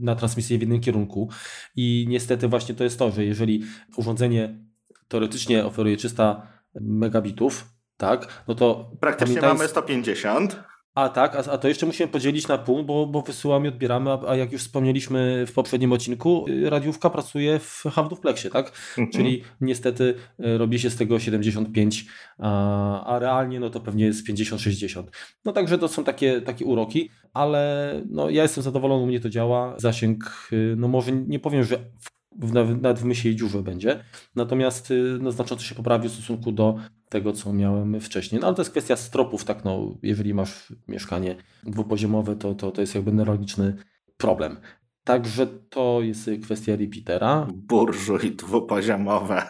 [0.00, 1.30] na transmisję w jednym kierunku.
[1.76, 3.62] I niestety właśnie to jest to, że jeżeli
[3.96, 4.64] urządzenie
[5.08, 6.46] teoretycznie oferuje 300
[6.80, 10.62] megabitów, tak, no to praktycznie mamy 150.
[10.94, 14.20] A tak, a, a, to jeszcze musimy podzielić na pół, bo, bo wysyłamy, odbieramy, a,
[14.28, 18.66] a, jak już wspomnieliśmy w poprzednim odcinku, y, radiówka pracuje w half-duplexie, tak?
[18.98, 19.10] Mhm.
[19.10, 22.06] Czyli niestety y, robi się z tego 75,
[22.38, 25.04] a, a realnie no to pewnie jest 50-60.
[25.44, 29.28] No także to są takie, takie uroki, ale no, ja jestem zadowolony, u mnie to
[29.28, 29.74] działa.
[29.78, 34.04] Zasięg, y, no może nie powiem, że w w, nawet w myśli dziurze będzie.
[34.36, 38.40] Natomiast y, no, znacząco się poprawił w stosunku do tego, co miałem wcześniej.
[38.40, 42.80] No ale to jest kwestia stropów, tak no, jeżeli masz mieszkanie dwupoziomowe, to, to, to
[42.80, 43.76] jest jakby neurologiczny
[44.16, 44.56] problem.
[45.04, 47.48] Także to jest kwestia repeatera.
[47.54, 49.42] Burżuj dwupoziomowe.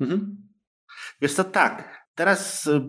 [0.00, 0.36] Mhm.
[1.20, 2.06] Wiesz co, tak.
[2.14, 2.80] Teraz y,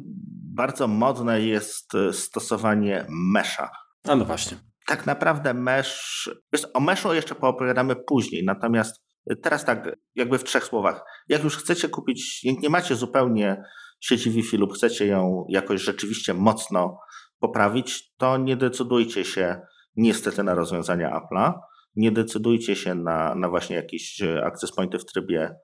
[0.53, 3.71] bardzo modne jest y, stosowanie mesza.
[4.07, 6.29] A no właśnie tak naprawdę mesh,
[6.73, 9.01] o meszu jeszcze poopowiadamy później, natomiast
[9.41, 11.03] teraz tak, jakby w trzech słowach.
[11.29, 13.63] Jak już chcecie kupić, nie macie zupełnie
[13.99, 16.99] sieci Wi-Fi lub chcecie ją jakoś rzeczywiście mocno
[17.39, 19.61] poprawić, to nie decydujcie się
[19.95, 21.53] niestety na rozwiązania Apple'a.
[21.95, 25.55] Nie decydujcie się na, na właśnie jakieś access pointy w trybie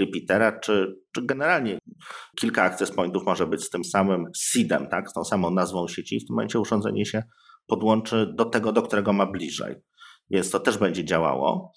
[0.00, 1.78] repeatera, czy, czy generalnie
[2.38, 6.20] kilka access pointów może być z tym samym seedem, tak, z tą samą nazwą sieci.
[6.20, 7.22] W tym momencie urządzenie się
[7.66, 9.74] podłączy do tego, do którego ma bliżej.
[10.30, 11.72] Więc to też będzie działało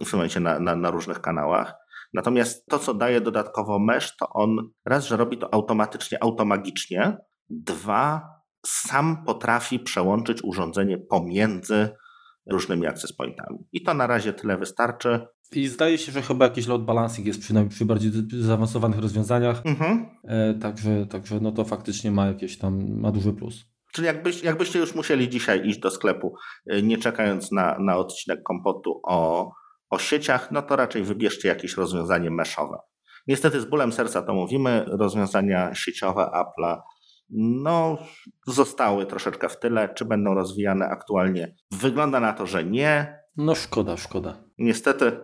[0.00, 1.74] w tym momencie na, na, na różnych kanałach.
[2.12, 7.16] Natomiast to, co daje dodatkowo mesh, to on raz, że robi to automatycznie, automagicznie,
[7.50, 8.22] dwa,
[8.66, 11.88] sam potrafi przełączyć urządzenie pomiędzy
[12.50, 13.58] różnymi access pointami.
[13.72, 15.26] I to na razie tyle wystarczy.
[15.52, 19.62] I zdaje się, że chyba jakiś load balancing jest przynajmniej przy bardziej zaawansowanych rozwiązaniach.
[19.66, 20.06] Mhm.
[20.24, 23.64] E, także, także no to faktycznie ma jakieś tam, ma duży plus.
[24.00, 26.34] Czyli jakbyś, jakbyście już musieli dzisiaj iść do sklepu,
[26.72, 29.50] y, nie czekając na, na odcinek kompotu o,
[29.90, 32.78] o sieciach, no to raczej wybierzcie jakieś rozwiązanie meszowe.
[33.26, 36.80] Niestety z bólem serca to mówimy, rozwiązania sieciowe Apple'a
[37.62, 37.98] no,
[38.46, 39.94] zostały troszeczkę w tyle.
[39.94, 41.54] Czy będą rozwijane aktualnie?
[41.70, 43.20] Wygląda na to, że nie.
[43.36, 44.44] No szkoda, szkoda.
[44.58, 45.20] Niestety,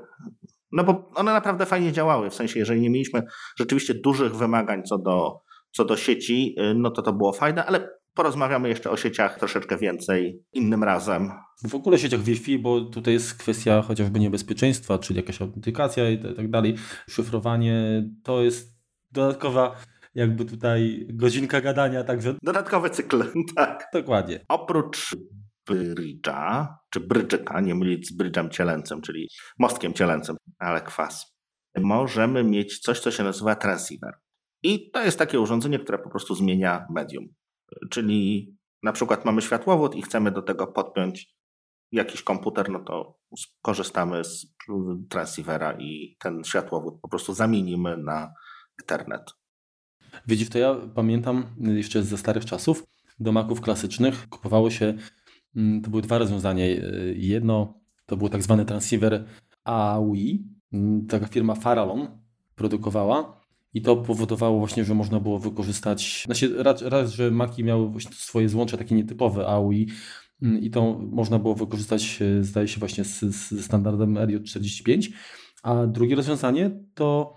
[0.73, 2.31] no bo one naprawdę fajnie działały.
[2.31, 3.23] W sensie, jeżeli nie mieliśmy
[3.59, 7.96] rzeczywiście dużych wymagań co do, co do sieci, y, no to to było fajne, ale
[8.17, 11.33] Porozmawiamy jeszcze o sieciach troszeczkę więcej innym razem.
[11.69, 16.51] W ogóle sieciach Wi-Fi, bo tutaj jest kwestia chociażby niebezpieczeństwa, czyli jakaś autentykacja i tak
[16.51, 16.75] dalej,
[17.09, 18.77] szyfrowanie, to jest
[19.11, 19.77] dodatkowa
[20.15, 22.35] jakby tutaj godzinka gadania, także...
[22.43, 23.25] Dodatkowy cykl,
[23.57, 23.89] tak.
[23.93, 24.41] Dokładnie.
[24.49, 25.17] Oprócz
[25.67, 31.37] brydża, czy brydżyka, nie mylić z brydżem cielęcym, czyli mostkiem cielęcym, ale kwas.
[31.79, 34.15] Możemy mieć coś, co się nazywa transceiver.
[34.63, 37.29] I to jest takie urządzenie, które po prostu zmienia medium.
[37.91, 38.53] Czyli
[38.83, 41.37] na przykład mamy światłowód i chcemy do tego podpiąć
[41.93, 43.19] jakiś komputer, no to
[43.63, 44.47] korzystamy z
[45.09, 48.35] transceivera i ten światłowód po prostu zamienimy na
[48.83, 49.31] Ethernet.
[50.27, 52.85] Widzisz, to ja pamiętam jeszcze ze starych czasów,
[53.21, 54.95] do Maców klasycznych kupowało się,
[55.57, 56.65] mm, to były dwa rozwiązania.
[57.15, 59.25] Jedno to był tak zwany transceiver
[59.65, 62.19] AUI, mm, taka firma Farallon
[62.55, 63.41] produkowała
[63.77, 68.49] i to powodowało właśnie, że można było wykorzystać, znaczy raz, raz że Maki miały swoje
[68.49, 69.89] złącze takie nietypowe AUI
[70.43, 75.09] mm, i to można było wykorzystać, e, zdaje się właśnie z, z standardem RJ45,
[75.63, 77.37] a drugie rozwiązanie to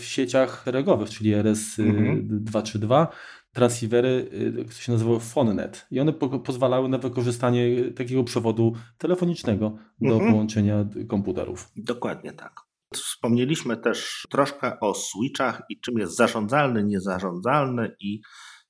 [0.00, 3.06] w sieciach regowych, czyli RS232, mhm.
[3.52, 4.30] transceivery,
[4.64, 10.32] które się nazywały PhoneNet i one po, pozwalały na wykorzystanie takiego przewodu telefonicznego do mhm.
[10.32, 11.70] połączenia komputerów.
[11.76, 12.65] Dokładnie tak.
[12.94, 18.20] Wspomnieliśmy też troszkę o switchach i czym jest zarządzalny, niezarządzalny i,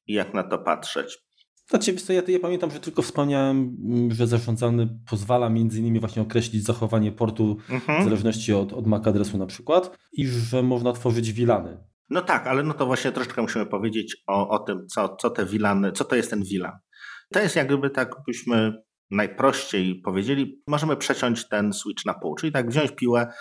[0.07, 1.19] i jak na to patrzeć.
[1.71, 6.65] Znaczy, ja, ja pamiętam, że tylko wspomniałem, mm, że zarządzalny pozwala między innymi właśnie określić
[6.65, 8.01] zachowanie portu mhm.
[8.01, 11.79] w zależności od, od MAC adresu na przykład i że można tworzyć wilany.
[12.11, 15.47] No tak, ale no to właśnie troszeczkę musimy powiedzieć o, o tym, co, co te
[15.47, 16.73] wilany, co to jest ten wilan.
[17.33, 18.73] To jest jakby tak byśmy
[19.11, 23.33] najprościej powiedzieli, możemy przeciąć ten switch na pół, czyli tak wziąć piłę,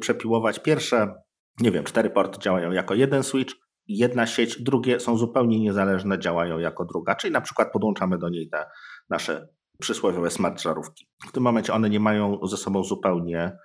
[0.00, 1.14] przepiłować pierwsze,
[1.60, 3.54] nie wiem, cztery porty działają jako jeden switch,
[3.86, 8.48] jedna sieć, drugie są zupełnie niezależne, działają jako druga, czyli na przykład podłączamy do niej
[8.48, 8.66] te
[9.10, 9.48] nasze
[9.80, 11.08] przysłowiowe smart żarówki.
[11.28, 13.58] W tym momencie one nie mają ze sobą zupełnie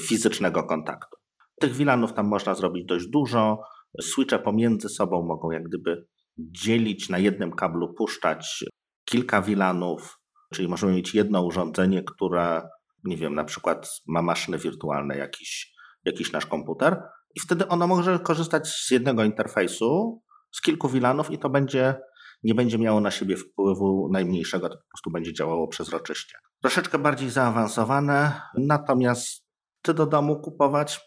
[0.00, 1.16] fizycznego kontaktu.
[1.60, 3.60] Tych wilanów tam można zrobić dość dużo.
[4.00, 6.06] Switche pomiędzy sobą mogą jak gdyby
[6.38, 8.64] dzielić na jednym kablu, puszczać
[9.04, 10.18] kilka wilanów,
[10.54, 12.68] czyli możemy mieć jedno urządzenie, które,
[13.04, 17.02] nie wiem, na przykład ma maszyny wirtualne, jakiś, jakiś nasz komputer,
[17.34, 21.94] i wtedy ono może korzystać z jednego interfejsu, z kilku wilanów i to będzie,
[22.42, 26.38] nie będzie miało na siebie wpływu najmniejszego, to po prostu będzie działało przezroczyście.
[26.62, 29.46] Troszeczkę bardziej zaawansowane, natomiast
[29.82, 31.00] ty do domu kupować,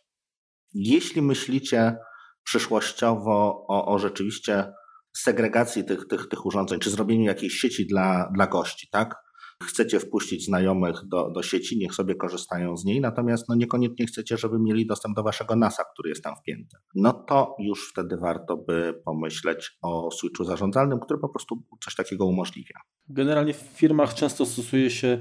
[0.73, 1.97] jeśli myślicie
[2.43, 4.71] przyszłościowo o, o rzeczywiście
[5.13, 9.15] segregacji tych, tych, tych urządzeń, czy zrobieniu jakiejś sieci dla, dla gości, tak?
[9.63, 14.37] Chcecie wpuścić znajomych do, do sieci, niech sobie korzystają z niej, natomiast no niekoniecznie chcecie,
[14.37, 16.77] żeby mieli dostęp do waszego NASA, który jest tam wpięty.
[16.95, 22.25] No to już wtedy warto by pomyśleć o switchu zarządzalnym, który po prostu coś takiego
[22.25, 22.79] umożliwia.
[23.09, 25.19] Generalnie w firmach często stosuje się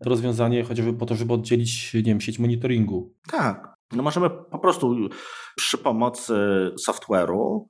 [0.00, 3.14] rozwiązanie chociażby po to, żeby oddzielić nie wiem, sieć monitoringu.
[3.30, 3.72] Tak.
[3.92, 4.96] No możemy po prostu
[5.56, 6.34] przy pomocy
[6.88, 7.60] software'u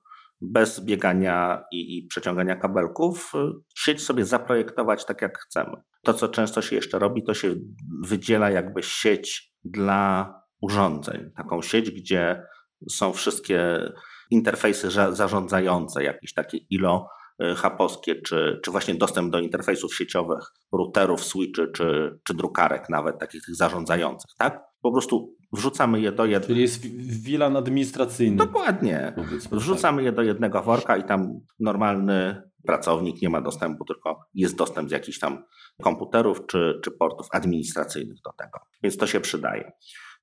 [0.42, 3.32] bez biegania i, i, przeciągania kabelków,
[3.74, 5.76] sieć sobie zaprojektować tak, jak chcemy.
[6.02, 7.54] To, co często się jeszcze robi, to się
[8.04, 11.30] wydziela jakby sieć dla urządzeń.
[11.36, 12.42] Taką sieć, gdzie
[12.90, 13.92] są wszystkie
[14.30, 17.08] interfejsy zarządzające, jakieś takie ILO
[17.42, 23.18] y, haposkie, czy, czy właśnie dostęp do interfejsów sieciowych, routerów, switchy, czy, czy drukarek nawet,
[23.18, 24.60] takich tych zarządzających, tak?
[24.82, 26.46] Po prostu wrzucamy je do jednego.
[26.46, 26.86] Czyli jest
[27.22, 28.36] wilan administracyjny.
[28.36, 29.12] Dokładnie.
[29.52, 30.04] Wrzucamy tak.
[30.04, 34.92] je do jednego worka i tam normalny pracownik nie ma dostępu, tylko jest dostęp z
[34.92, 35.44] jakichś tam
[35.82, 38.58] komputerów czy, czy portów administracyjnych do tego.
[38.82, 39.72] Więc to się przydaje.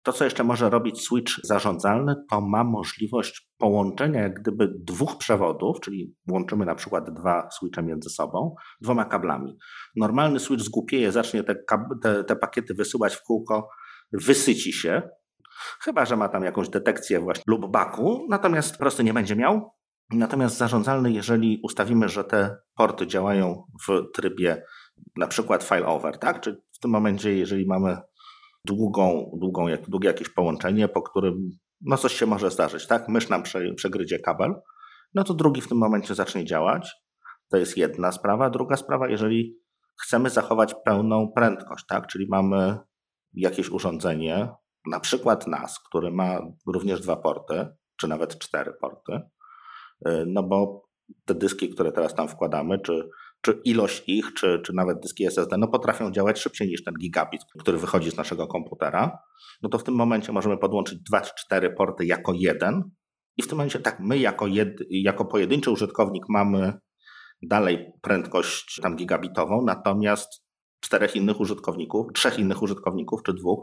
[0.04, 5.80] To, co jeszcze może robić switch zarządzalny, to ma możliwość połączenia jak gdyby dwóch przewodów,
[5.80, 9.58] czyli łączymy na przykład dwa switche między sobą, dwoma kablami.
[9.96, 11.56] Normalny switch zgłupieje, zacznie te,
[12.04, 13.70] te, te pakiety wysyłać w kółko,
[14.12, 15.10] wysyci się,
[15.82, 19.72] chyba że ma tam jakąś detekcję właśnie lub baku, natomiast po prostu nie będzie miał.
[20.14, 24.64] Natomiast zarządzalny, jeżeli ustawimy, że te porty działają w trybie
[25.18, 26.42] na przykład file tak?
[26.42, 27.98] Czyli w tym momencie, jeżeli mamy
[28.66, 31.50] długą, długą, jak, długie jakieś połączenie, po którym
[31.82, 33.10] no coś się może zdarzyć, tak?
[33.10, 34.56] Mysz nam prze, przegryzie kabel,
[35.14, 36.96] no to drugi w tym momencie zacznie działać.
[37.50, 38.50] To jest jedna sprawa.
[38.50, 39.56] Druga sprawa, jeżeli
[40.02, 42.08] chcemy zachować pełną prędkość, tak?
[42.08, 42.78] Czyli mamy
[43.34, 44.50] jakieś urządzenie,
[44.88, 49.22] na przykład NAS, który ma również dwa porty, czy nawet cztery porty,
[50.08, 50.90] y, no bo
[51.26, 53.10] te dyski, które teraz tam wkładamy, czy,
[53.42, 57.42] czy ilość ich, czy, czy nawet dyski SSD, no potrafią działać szybciej niż ten gigabit,
[57.60, 59.18] który wychodzi z naszego komputera,
[59.62, 62.84] no to w tym momencie możemy podłączyć dwa czy cztery porty jako jeden
[63.38, 66.74] i w tym momencie tak, my jako, jed, jako pojedynczy użytkownik mamy
[67.42, 70.46] dalej prędkość tam gigabitową, natomiast
[70.80, 73.60] czterech innych użytkowników, trzech innych użytkowników czy dwóch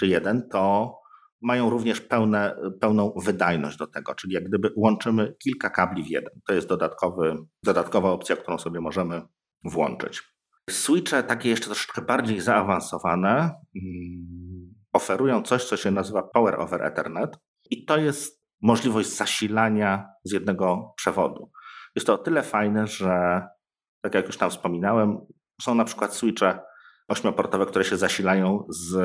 [0.00, 0.94] czy jeden, to
[1.42, 6.40] mają również pełne, pełną wydajność do tego, czyli jak gdyby łączymy kilka kabli w jeden.
[6.46, 9.22] To jest dodatkowy, dodatkowa opcja, którą sobie możemy
[9.64, 10.22] włączyć.
[10.70, 13.30] Switche takie jeszcze troszeczkę bardziej zaawansowane
[13.76, 17.38] mm, oferują coś, co się nazywa Power over Ethernet
[17.70, 21.50] i to jest możliwość zasilania z jednego przewodu.
[21.94, 23.42] Jest to o tyle fajne, że
[24.00, 25.18] tak jak już tam wspominałem,
[25.62, 26.58] są na przykład switche
[27.08, 28.96] ośmioportowe, które się zasilają z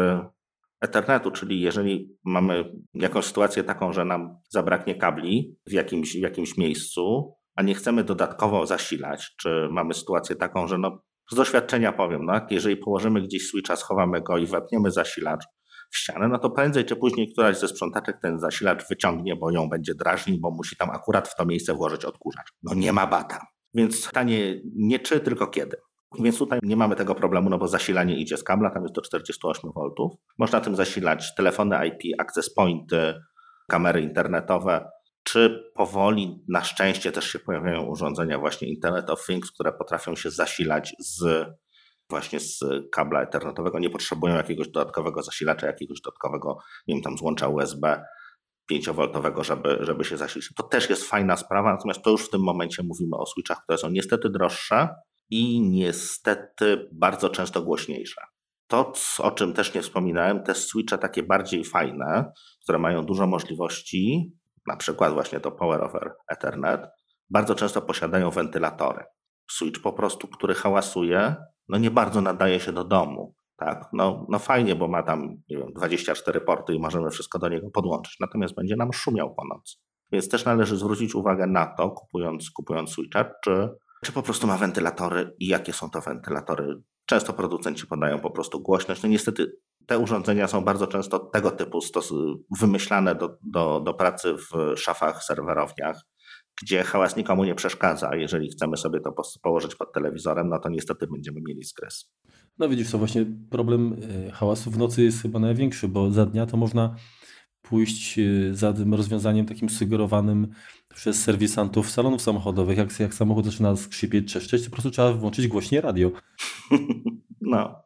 [0.82, 6.58] Ethernetu, czyli jeżeli mamy jakąś sytuację taką, że nam zabraknie kabli w jakimś, w jakimś
[6.58, 12.26] miejscu, a nie chcemy dodatkowo zasilać, czy mamy sytuację taką, że no, z doświadczenia powiem,
[12.26, 15.46] no, jeżeli położymy gdzieś switcha, schowamy go i wepniemy zasilacz
[15.92, 19.70] w ścianę, no to prędzej czy później któraś ze sprzątaczek ten zasilacz wyciągnie, bo ją
[19.70, 22.48] będzie drażnił, bo musi tam akurat w to miejsce włożyć odkurzacz.
[22.64, 23.40] No nie ma bata.
[23.74, 25.78] Więc pytanie nie czy, tylko kiedy.
[26.20, 29.02] Więc tutaj nie mamy tego problemu, no bo zasilanie idzie z kabla, tam jest do
[29.02, 30.10] 48 V.
[30.38, 33.14] Można tym zasilać telefony IP, access pointy,
[33.68, 34.90] kamery internetowe,
[35.24, 40.32] czy powoli, na szczęście też się pojawiają urządzenia właśnie Internet of Things, które potrafią się
[40.32, 41.46] zasilać z
[42.10, 42.60] właśnie z
[42.92, 48.04] kabla internetowego, nie potrzebują jakiegoś dodatkowego zasilacza, jakiegoś dodatkowego, nie wiem, tam złącza USB
[48.72, 50.50] 5V, żeby, żeby się zasilić.
[50.58, 53.78] To też jest fajna sprawa, natomiast to już w tym momencie mówimy o switchach, które
[53.78, 54.90] są niestety droższe,
[55.30, 58.22] i niestety bardzo często głośniejsze.
[58.68, 62.32] To, o czym też nie wspominałem, te switche takie bardziej fajne,
[62.64, 64.34] które mają dużo możliwości,
[64.68, 66.82] na przykład właśnie to Power over Ethernet,
[67.30, 69.04] bardzo często posiadają wentylatory.
[69.52, 71.36] Switch po prostu, który hałasuje,
[71.70, 73.36] no nie bardzo nadaje się do domu.
[73.58, 77.50] Tak, no, no fajnie, bo ma tam nie wiem, 24 porty i możemy wszystko do
[77.50, 79.78] niego podłączyć, natomiast będzie nam szumiał po nocy.
[80.12, 83.70] Więc też należy zwrócić uwagę na to, kupując, kupując switcha, czy,
[84.04, 86.82] czy po prostu ma wentylatory i jakie są to wentylatory.
[87.06, 89.04] Często producenci podają po prostu głośność.
[89.04, 89.52] No niestety
[89.86, 95.24] te urządzenia są bardzo często tego typu stos- wymyślane do, do, do pracy w szafach,
[95.24, 96.02] serwerowniach,
[96.62, 98.16] gdzie hałas nikomu nie przeszkadza.
[98.16, 102.12] Jeżeli chcemy sobie to położyć pod telewizorem, no to niestety będziemy mieli skres.
[102.60, 103.96] No widzisz, to właśnie problem
[104.28, 106.96] e, hałasu w nocy jest chyba największy, bo za dnia to można
[107.70, 108.24] pójść e,
[108.54, 110.48] za tym rozwiązaniem takim sugerowanym
[110.96, 112.78] przez serwisantów salonów samochodowych.
[112.78, 116.12] Jak, jak samochód zaczyna skrzypieć, trzeszczeć, to po prostu trzeba włączyć głośniej radio.
[117.42, 117.84] No.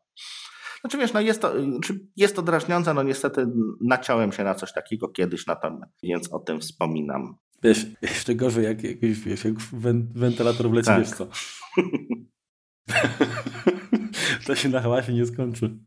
[0.81, 1.53] Znaczy wiesz, no jest to,
[2.15, 3.47] jest to drażniące, no niestety
[3.81, 7.37] naciąłem się na coś takiego kiedyś, na to, więc o tym wspominam.
[7.63, 9.53] Wiesz, jeszcze gorzej, jak, jak, wiesz, jak
[10.15, 10.99] wentylator wleci, tak.
[10.99, 11.27] wiesz co.
[14.47, 15.79] to się na hałasie nie skończy.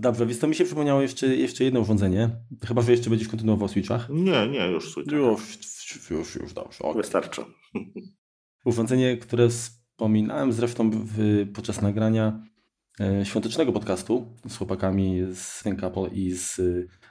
[0.00, 2.30] Dobrze, więc to mi się przypomniało jeszcze, jeszcze jedno urządzenie.
[2.66, 4.08] Chyba, że jeszcze będziesz kontynuował w Switchach.
[4.10, 5.18] Nie, nie, już Switchach.
[5.18, 6.78] Już, już, już, dobrze.
[6.78, 7.02] Okay.
[7.02, 7.42] Wystarczy.
[8.64, 12.46] Urządzenie, które wspominałem zresztą w, podczas nagrania
[13.00, 16.62] e, świątecznego podcastu z chłopakami z Think Apple i z e,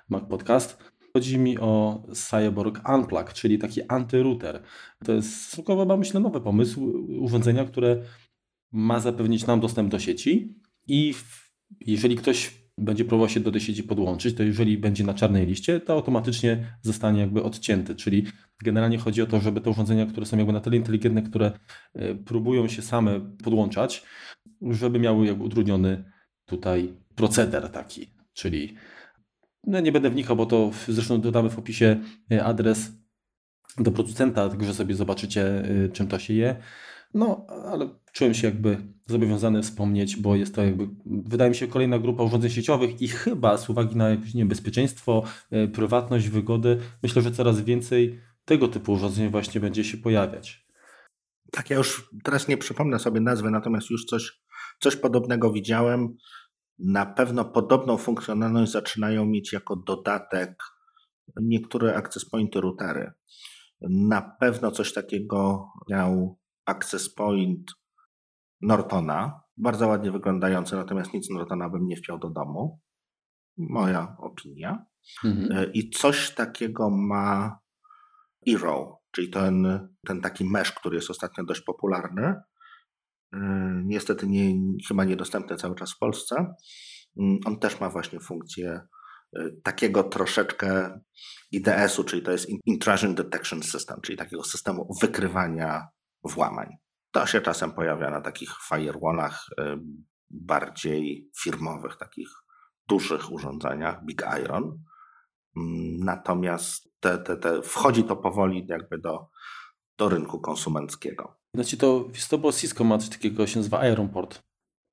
[0.09, 0.77] Mac Podcast.
[1.13, 4.63] Chodzi mi o Cyborg Unplug, czyli taki antyrouter.
[5.05, 6.81] To jest stosunkowo, myślę, nowy pomysł
[7.19, 8.03] urządzenia, które
[8.71, 10.55] ma zapewnić nam dostęp do sieci
[10.87, 11.13] i
[11.85, 15.79] jeżeli ktoś będzie próbował się do tej sieci podłączyć, to jeżeli będzie na czarnej liście,
[15.79, 17.95] to automatycznie zostanie jakby odcięty.
[17.95, 18.25] Czyli
[18.63, 21.51] generalnie chodzi o to, żeby te urządzenia, które są jakby na tyle inteligentne, które
[21.93, 24.03] e, próbują się same podłączać,
[24.61, 26.11] żeby miały jakby utrudniony
[26.45, 28.75] tutaj proceder taki, czyli
[29.67, 31.99] no nie będę wnikał, bo to zresztą dodamy w opisie
[32.31, 32.91] e, adres
[33.77, 36.55] do producenta, także sobie zobaczycie e, czym to się je.
[37.13, 41.99] No, ale czułem się jakby zobowiązany wspomnieć, bo jest to jakby, wydaje mi się, kolejna
[41.99, 47.31] grupa urządzeń sieciowych i chyba z uwagi na jakieś niebezpieczeństwo, e, prywatność, wygodę, myślę, że
[47.31, 50.67] coraz więcej tego typu urządzeń właśnie będzie się pojawiać.
[51.51, 54.41] Tak, ja już teraz nie przypomnę sobie nazwy, natomiast już coś,
[54.79, 56.15] coś podobnego widziałem.
[56.79, 60.63] Na pewno podobną funkcjonalność zaczynają mieć jako dodatek
[61.41, 63.11] niektóre access pointy routery.
[63.81, 67.71] Na pewno coś takiego miał access point
[68.61, 72.79] Nortona, bardzo ładnie wyglądający, natomiast nic Nortona bym nie chciał do domu.
[73.57, 74.85] Moja opinia.
[75.25, 75.51] Mhm.
[75.51, 77.59] E, I coś takiego ma
[78.47, 82.35] Eero, czyli ten, ten taki mesh, który jest ostatnio dość popularny.
[83.33, 83.39] E,
[83.85, 84.55] niestety nie,
[84.87, 86.53] chyba niedostępny cały czas w Polsce.
[87.19, 88.81] Mm, on też ma właśnie funkcję
[89.35, 90.99] e, takiego troszeczkę
[91.51, 95.87] IDS-u, czyli to jest Intrusion Detection System, czyli takiego systemu wykrywania
[96.23, 96.67] włamań.
[97.11, 99.45] To się czasem pojawia na takich firewallach
[100.29, 102.29] bardziej firmowych, takich
[102.89, 104.83] dużych urządzeniach, Big Iron.
[105.57, 109.29] Mm, natomiast te, te, te, wchodzi to powoli jakby do,
[109.97, 111.39] do rynku konsumenckiego.
[111.55, 114.43] Znaczy to, to było Cisco ma coś takiego, się nazywa Ironport.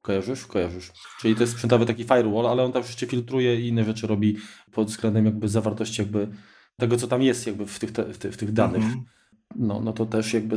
[0.03, 0.47] Kojarzysz?
[0.47, 0.93] Kojarzysz.
[1.21, 4.37] Czyli to jest sprzętowy taki firewall, ale on tam jeszcze filtruje i inne rzeczy robi
[4.73, 6.29] pod względem jakby zawartości jakby
[6.77, 8.85] tego, co tam jest jakby w tych, w tych, w tych danych.
[8.85, 9.03] Mm -hmm.
[9.57, 10.57] No, no to też jakby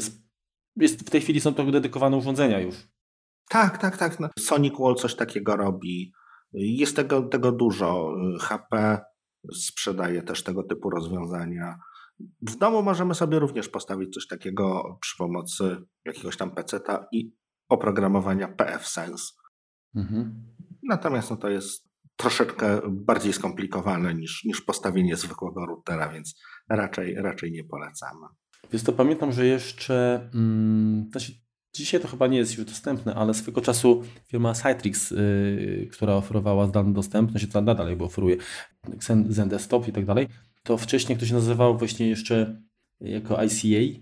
[0.75, 2.75] jest, w tej chwili są to dedykowane urządzenia już.
[3.49, 4.19] Tak, tak, tak.
[4.19, 6.13] No, Sonic Wall coś takiego robi.
[6.53, 8.15] Jest tego, tego dużo.
[8.41, 8.99] HP
[9.53, 11.79] sprzedaje też tego typu rozwiązania.
[12.41, 17.31] W domu możemy sobie również postawić coś takiego przy pomocy jakiegoś tam PC-a i
[17.69, 19.33] oprogramowania PF-Sense.
[19.95, 20.43] Mhm.
[20.83, 27.51] Natomiast no, to jest troszeczkę bardziej skomplikowane niż, niż postawienie zwykłego routera, więc raczej, raczej
[27.51, 28.27] nie polecamy.
[28.73, 31.31] Więc to pamiętam, że jeszcze, mm, znaczy
[31.73, 36.67] dzisiaj to chyba nie jest już dostępne, ale swego czasu firma Citrix, yy, która oferowała
[36.67, 38.37] zdalny dostęp, no się to nadal jakby oferuje,
[39.29, 40.27] Zen Desktop i tak dalej,
[40.63, 42.61] to wcześniej ktoś nazywał właśnie jeszcze
[43.01, 43.99] jako ICA,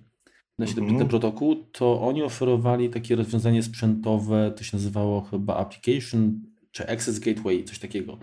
[0.57, 1.09] na 7 mm -hmm.
[1.09, 6.41] protokół, to oni oferowali takie rozwiązanie sprzętowe, to się nazywało chyba Application
[6.71, 8.17] czy Access Gateway, coś takiego.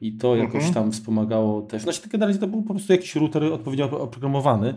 [0.00, 0.74] I to jakoś mhm.
[0.74, 1.82] tam wspomagało też.
[1.82, 4.74] Znaczy, tak generalnie to był po prostu jakiś router odpowiednio oprogramowany.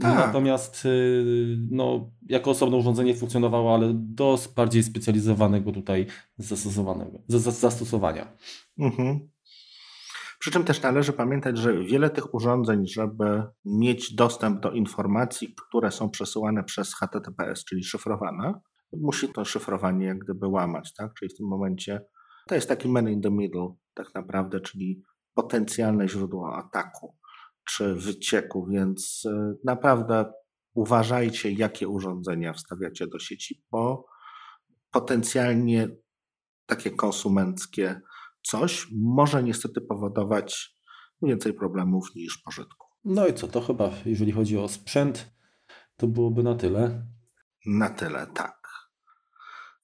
[0.00, 0.14] Tak.
[0.26, 6.06] Natomiast y, no, jako osobne urządzenie funkcjonowało, ale do bardziej specjalizowanego tutaj
[6.38, 8.36] zastosowanego, zastosowania.
[8.78, 9.28] Mhm.
[10.38, 15.90] Przy czym też należy pamiętać, że wiele tych urządzeń, żeby mieć dostęp do informacji, które
[15.90, 18.54] są przesyłane przez HTTPS, czyli szyfrowane,
[18.92, 21.14] musi to szyfrowanie jak gdyby łamać, tak?
[21.14, 22.00] Czyli w tym momencie
[22.46, 25.02] to jest taki man in the middle tak naprawdę, czyli
[25.34, 27.16] potencjalne źródło ataku
[27.64, 30.32] czy wycieku, więc e, naprawdę
[30.74, 34.06] uważajcie, jakie urządzenia wstawiacie do sieci, bo
[34.90, 35.88] potencjalnie
[36.66, 38.00] takie konsumenckie
[38.42, 40.78] coś może niestety powodować
[41.22, 42.86] więcej problemów niż pożytku.
[43.04, 45.32] No i co, to chyba, jeżeli chodzi o sprzęt,
[45.96, 47.06] to byłoby na tyle.
[47.66, 48.58] Na tyle, tak.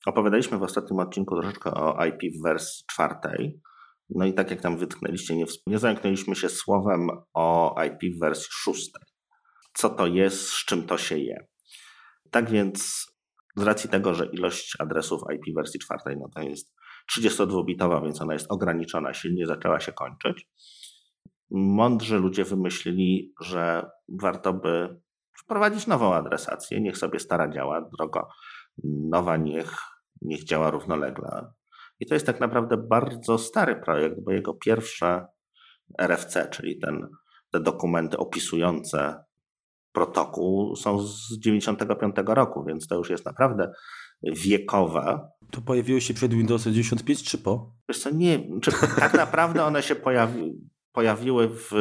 [0.06, 3.60] Opowiadaliśmy w ostatnim odcinku troszeczkę o IP w wersji czwartej.
[4.10, 9.02] No i tak jak tam wytknęliście, nie, nie się słowem o IP w wersji szóstej.
[9.74, 11.46] Co to jest, z czym to się je.
[12.30, 13.06] Tak więc
[13.56, 16.74] z racji tego, że ilość adresów IP wersji czwartej no to jest
[17.16, 20.48] 32-bitowa, więc ona jest ograniczona, silnie zaczęła się kończyć.
[21.50, 23.90] Mądrzy ludzie wymyślili, że
[24.20, 25.00] warto by
[25.38, 26.80] wprowadzić nową adresację.
[26.80, 28.28] Niech sobie stara działa, drogo
[28.84, 29.76] nowa niech,
[30.22, 31.52] niech działa równolegle.
[32.00, 35.26] I to jest tak naprawdę bardzo stary projekt, bo jego pierwsze
[35.98, 37.08] RFC, czyli ten,
[37.52, 39.24] te dokumenty opisujące
[39.92, 43.72] protokół są z 95 roku, więc to już jest naprawdę
[44.22, 45.28] wiekowe.
[45.50, 47.74] To pojawiły się przed Windowsem 95 czy po?
[47.88, 50.52] Wiesz co, nie, czy tak naprawdę one się pojawi,
[50.92, 51.72] pojawiły w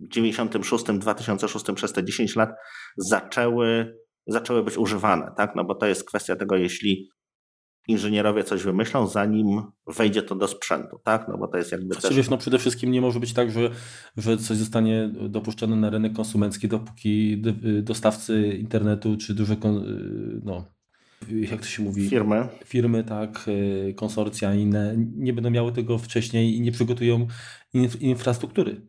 [0.00, 2.50] 96, 2006 przez te 10 lat
[2.96, 5.56] zaczęły, zaczęły być używane, tak?
[5.56, 7.10] No bo to jest kwestia tego, jeśli
[7.88, 11.28] inżynierowie coś wymyślą, zanim wejdzie to do sprzętu, tak?
[11.28, 12.16] No bo to jest jakby znaczy, też...
[12.16, 13.70] Wiesz, no przede wszystkim nie może być tak, że,
[14.16, 17.42] że coś zostanie dopuszczone na rynek konsumencki, dopóki
[17.82, 19.56] dostawcy internetu czy duże,
[20.42, 20.64] no,
[21.30, 22.08] jak to się mówi?
[22.08, 22.48] Firmy.
[22.64, 23.44] Firmy, tak,
[23.96, 27.26] konsorcja inne nie będą miały tego wcześniej i nie przygotują
[28.00, 28.86] infrastruktury.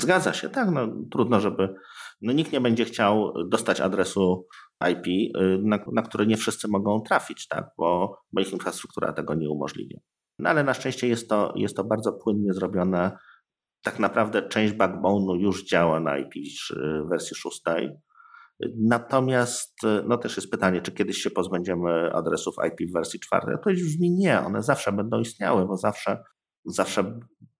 [0.00, 0.70] Zgadza się, tak.
[0.70, 1.74] No, trudno, żeby.
[2.22, 4.46] No, nikt nie będzie chciał dostać adresu
[4.92, 7.70] IP, y, na, na który nie wszyscy mogą trafić, tak?
[7.78, 9.98] bo, bo ich infrastruktura tego nie umożliwia.
[10.38, 13.18] No ale na szczęście jest to, jest to bardzo płynnie zrobione.
[13.82, 16.32] Tak naprawdę część backbone'u już działa na IP
[17.06, 17.90] w wersji szóstej.
[18.76, 23.54] Natomiast y, no też jest pytanie, czy kiedyś się pozbędziemy adresów IP w wersji czwartej.
[23.54, 26.22] Odpowiedź brzmi nie, one zawsze będą istniały, bo zawsze,
[26.64, 27.18] zawsze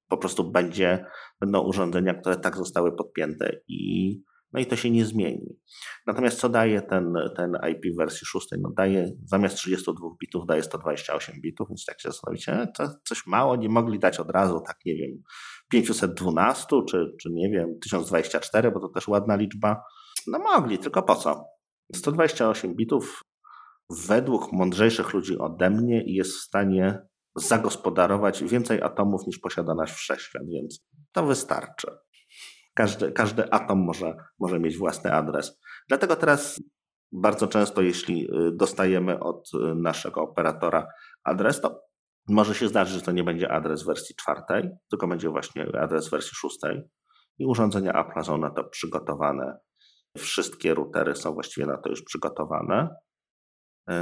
[0.08, 1.04] po prostu będzie,
[1.40, 4.22] będą urządzenia, które tak zostały podpięte i,
[4.52, 5.56] no i to się nie zmieni.
[6.06, 8.48] Natomiast co daje ten, ten IP wersji 6?
[8.60, 13.56] No daje zamiast 32 bitów daje 128 bitów, więc tak się zastanowicie, to coś mało,
[13.56, 15.10] nie mogli dać od razu, tak nie wiem,
[15.70, 19.82] 512 czy, czy nie wiem, 1024, bo to też ładna liczba.
[20.26, 21.44] No mogli, tylko po co?
[21.94, 23.22] 128 bitów
[23.90, 26.98] według mądrzejszych ludzi ode mnie jest w stanie
[27.36, 31.86] zagospodarować więcej atomów niż posiada nasz wszechświat, więc to wystarczy.
[32.80, 35.60] Każdy, każdy atom może, może mieć własny adres.
[35.88, 36.62] Dlatego teraz
[37.12, 40.86] bardzo często, jeśli y, dostajemy od y, naszego operatora
[41.24, 41.80] adres, to
[42.28, 46.30] może się zdarzyć, że to nie będzie adres wersji czwartej, tylko będzie właśnie adres wersji
[46.34, 46.82] szóstej.
[47.38, 49.58] I urządzenia Apple są na to przygotowane.
[50.18, 52.88] Wszystkie routery są właściwie na to już przygotowane.
[53.90, 53.94] Y,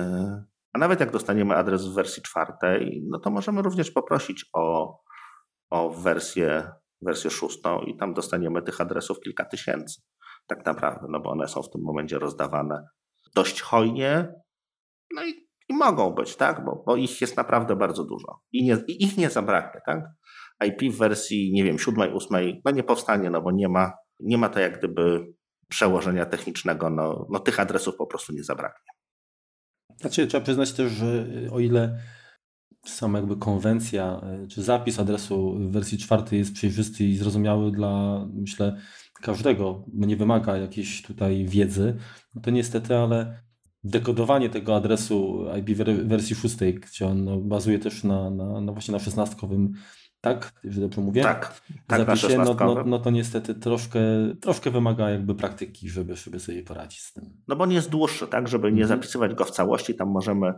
[0.73, 4.99] a nawet jak dostaniemy adres w wersji czwartej, no to możemy również poprosić o,
[5.71, 6.71] o wersję,
[7.03, 10.03] wersję szóstą i tam dostaniemy tych adresów kilka tysięcy
[10.49, 12.89] tak naprawdę, no bo one są w tym momencie rozdawane
[13.35, 14.35] dość hojnie,
[15.15, 18.79] no i, i mogą być, tak, bo, bo ich jest naprawdę bardzo dużo i, nie,
[18.87, 20.05] i ich nie zabraknie, tak.
[20.67, 24.39] IP w wersji, nie wiem, siódmej, ósmej, no nie powstanie, no bo nie ma, nie
[24.39, 25.33] ma to jak gdyby
[25.69, 28.93] przełożenia technicznego, no, no tych adresów po prostu nie zabraknie.
[30.01, 31.99] Znaczy, trzeba przyznać też, że o ile
[32.85, 38.77] sama jakby konwencja, czy zapis adresu w wersji czwartej jest przejrzysty i zrozumiały dla, myślę,
[39.23, 41.97] każdego, nie wymaga jakiejś tutaj wiedzy,
[42.35, 43.43] no to niestety, ale
[43.85, 48.93] dekodowanie tego adresu IP wersji szóstej, gdzie on no, bazuje też na, na, na właśnie
[48.93, 49.75] na szesnastkowym
[50.21, 50.53] tak?
[50.65, 51.23] Jeżeli dobrze mówię?
[51.23, 54.01] Tak, tak zapisie, no, no, no, to niestety troszkę,
[54.41, 57.25] troszkę wymaga jakby praktyki, żeby, żeby sobie poradzić z tym.
[57.49, 58.49] No bo nie jest dłuższy, tak?
[58.49, 59.01] Żeby nie mhm.
[59.01, 60.53] zapisywać go w całości, tam możemy,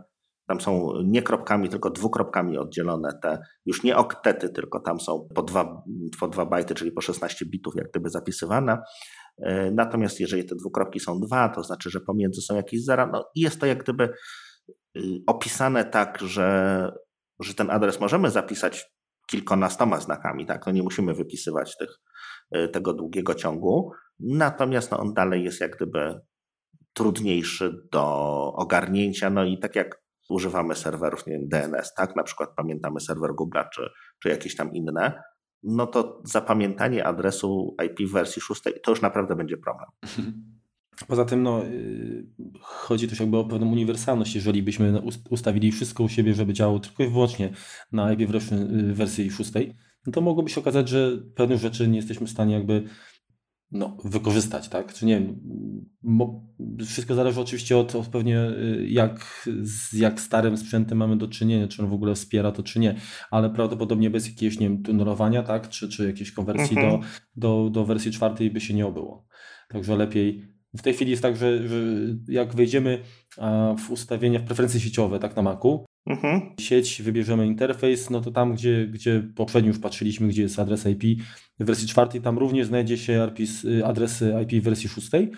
[0.51, 5.43] tam są nie kropkami, tylko dwukropkami oddzielone te, już nie oktety, tylko tam są po
[5.43, 5.83] dwa,
[6.19, 8.77] po dwa bajty, czyli po 16 bitów jak gdyby zapisywane.
[9.37, 13.25] E, natomiast jeżeli te dwukropki są dwa, to znaczy, że pomiędzy są jakieś zera, no
[13.35, 14.09] i jest to jak gdyby
[14.97, 16.91] y, opisane tak, że,
[17.39, 18.85] że ten adres możemy zapisać
[19.29, 20.65] kilkunastoma znakami, tak?
[20.65, 21.89] No nie musimy wypisywać tych,
[22.55, 23.91] y, tego długiego ciągu.
[24.19, 26.19] Natomiast no, on dalej jest jak gdyby
[26.93, 28.03] trudniejszy do
[28.55, 29.29] ogarnięcia.
[29.29, 32.15] No i tak jak używamy serwerów, nie wiem, DNS, tak?
[32.15, 35.23] Na przykład pamiętamy serwer Google czy, czy jakieś tam inne,
[35.63, 39.89] no to zapamiętanie adresu IP w wersji szóstej to już naprawdę będzie problem.
[41.07, 42.25] Poza tym no, y,
[42.61, 44.35] chodzi też jakby o pewną uniwersalność.
[44.35, 47.53] Jeżeli byśmy ustawili wszystko u siebie, żeby działało tylko i wyłącznie
[47.91, 48.29] na IP
[48.93, 49.51] wersji 6,
[50.05, 52.83] no to mogłoby się okazać, że pewnych rzeczy nie jesteśmy w stanie jakby
[53.71, 54.93] no, wykorzystać, tak?
[54.93, 55.39] Czy nie wiem,
[56.85, 61.67] wszystko zależy oczywiście od, od pewnie y, jak, z jak starym sprzętem mamy do czynienia,
[61.67, 62.95] czy on w ogóle wspiera to, czy nie,
[63.31, 65.69] ale prawdopodobnie bez jakiegoś, nie wiem, tunelowania, tak?
[65.69, 67.01] Czy, czy jakiejś konwersji mhm.
[67.01, 69.27] do, do, do wersji czwartej by się nie obyło.
[69.69, 70.60] Także lepiej.
[70.73, 71.75] W tej chwili jest tak, że, że
[72.27, 73.03] jak wejdziemy
[73.77, 76.41] w ustawienia, w preferencje sieciowe, tak na Macu, Mhm.
[76.59, 81.23] Sieć, wybierzemy interfejs, no to tam, gdzie, gdzie poprzednio już patrzyliśmy, gdzie jest adres IP
[81.59, 83.31] w wersji czwartej, tam również znajdzie się
[83.65, 85.31] y, adres IP w wersji szóstej,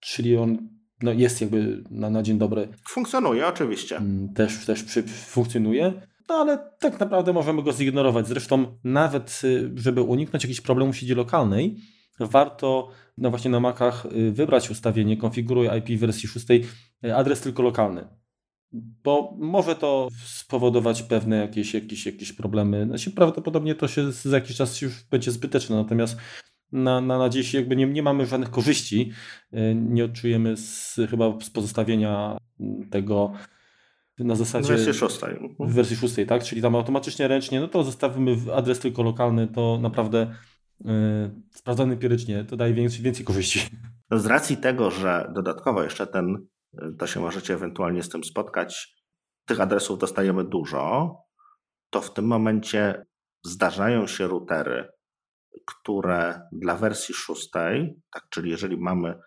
[0.00, 0.68] czyli on
[1.02, 2.68] no, jest jakby na, na dzień dobry.
[2.88, 3.96] Funkcjonuje, oczywiście.
[3.96, 5.92] Mm, też, też przy, funkcjonuje.
[6.28, 8.28] No ale tak naprawdę możemy go zignorować.
[8.28, 11.76] Zresztą nawet, y, żeby uniknąć jakichś problemów w sieci lokalnej,
[12.20, 12.88] warto
[13.18, 16.46] no właśnie na Macach y, wybrać ustawienie konfiguruj IP w wersji 6
[17.14, 18.08] adres tylko lokalny
[19.04, 22.84] bo może to spowodować pewne jakieś, jakieś, jakieś problemy.
[22.84, 26.16] Znaczy, prawdopodobnie to się za jakiś czas już będzie zbyteczne, natomiast
[26.72, 29.12] na, na, na dziś jakby nie, nie mamy żadnych korzyści,
[29.52, 32.38] e, nie odczujemy z, chyba z pozostawienia
[32.90, 33.32] tego
[34.18, 34.66] na zasadzie...
[34.66, 35.56] W wersji szóstej.
[35.60, 36.44] W wersji szóstej, tak?
[36.44, 40.34] Czyli tam automatycznie, ręcznie, no to zostawimy adres tylko lokalny, to naprawdę
[41.50, 43.60] sprawdzony empirycznie, to daje więcej, więcej korzyści.
[44.10, 46.46] Z racji tego, że dodatkowo jeszcze ten
[46.98, 48.96] to się możecie ewentualnie z tym spotkać.
[49.46, 51.14] Tych adresów dostajemy dużo,
[51.90, 53.06] to w tym momencie
[53.44, 54.88] zdarzają się routery,
[55.66, 59.18] które dla wersji szóstej, tak, czyli jeżeli mamy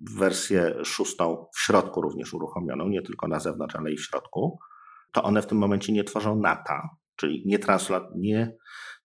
[0.00, 4.58] wersję szóstą w środku również uruchomioną, nie tylko na zewnątrz, ale i w środku,
[5.12, 7.58] to one w tym momencie nie tworzą NATA, czyli nie,
[8.14, 8.56] nie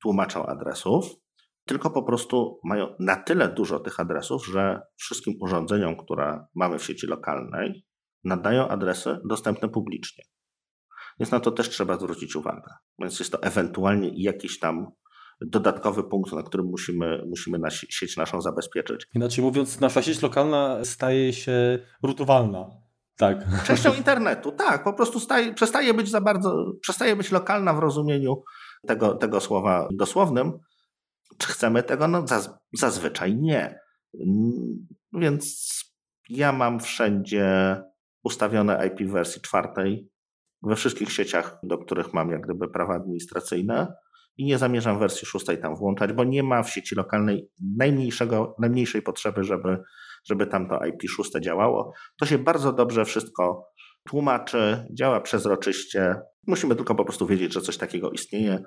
[0.02, 1.21] tłumaczą adresów,
[1.64, 6.84] tylko po prostu mają na tyle dużo tych adresów, że wszystkim urządzeniom, które mamy w
[6.84, 7.84] sieci lokalnej,
[8.24, 10.24] nadają adresy dostępne publicznie.
[11.20, 12.72] Więc na to też trzeba zwrócić uwagę.
[12.98, 14.86] Więc jest to ewentualnie jakiś tam
[15.40, 19.06] dodatkowy punkt, na którym musimy, musimy na sieć naszą zabezpieczyć.
[19.14, 22.66] Inaczej mówiąc, nasza sieć lokalna staje się rutowalna.
[23.16, 23.64] Tak.
[23.66, 24.84] Częścią internetu, tak.
[24.84, 28.42] Po prostu staje, przestaje być za bardzo, przestaje być lokalna w rozumieniu
[28.86, 30.52] tego, tego słowa dosłownym.
[31.42, 32.08] Czy chcemy tego?
[32.08, 33.78] No zaz, zazwyczaj nie.
[34.20, 35.72] Mm, więc
[36.28, 37.76] ja mam wszędzie
[38.24, 40.08] ustawione IP w wersji czwartej
[40.62, 43.94] we wszystkich sieciach, do których mam jak gdyby prawa administracyjne
[44.36, 49.02] i nie zamierzam wersji szóstej tam włączać, bo nie ma w sieci lokalnej najmniejszego, najmniejszej
[49.02, 49.78] potrzeby, żeby,
[50.24, 51.92] żeby tam to IP6 działało.
[52.20, 53.66] To się bardzo dobrze wszystko
[54.08, 56.20] tłumaczy, działa przezroczyście.
[56.46, 58.62] Musimy tylko po prostu wiedzieć, że coś takiego istnieje.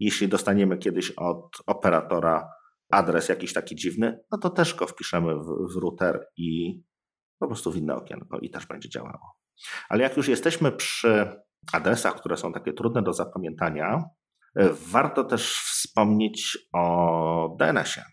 [0.00, 2.48] Jeśli dostaniemy kiedyś od operatora
[2.90, 6.80] adres jakiś taki dziwny, no to też go wpiszemy w, w router i
[7.38, 9.36] po prostu w inne okienko i też będzie działało.
[9.88, 11.42] Ale jak już jesteśmy przy
[11.72, 14.04] adresach, które są takie trudne do zapamiętania,
[14.56, 18.06] e, warto też wspomnieć o DNS-ie.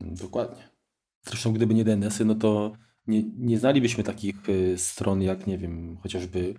[0.00, 0.68] Dokładnie.
[1.22, 2.72] Zresztą gdyby nie DNS-y, no to
[3.06, 6.54] nie, nie znalibyśmy takich e, stron jak, nie wiem, chociażby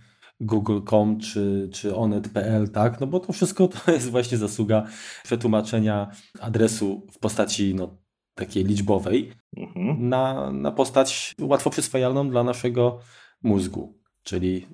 [0.46, 3.00] google.com czy, czy onet.pl, tak?
[3.00, 4.86] No bo to wszystko to jest właśnie zasługa
[5.24, 7.98] przetłumaczenia adresu w postaci no,
[8.36, 10.10] takiej liczbowej mhm.
[10.10, 13.00] na, na postać łatwo przyswajalną dla naszego
[13.44, 14.00] mózgu.
[14.24, 14.68] Czyli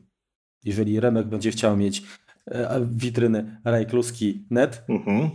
[0.64, 2.04] jeżeli Remek będzie chciał mieć
[2.48, 5.30] e, witrynę rajkluski.net, mhm.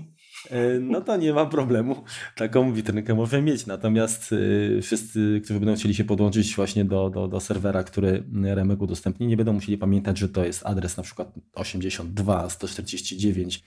[0.50, 2.04] E, no to nie ma problemu.
[2.36, 3.66] Taką witrynkę może mieć.
[3.66, 4.34] Natomiast
[4.78, 9.26] e, wszyscy, którzy będą chcieli się podłączyć właśnie do, do, do serwera, który Remek udostępni,
[9.26, 13.62] nie będą musieli pamiętać, że to jest adres na przykład 82 149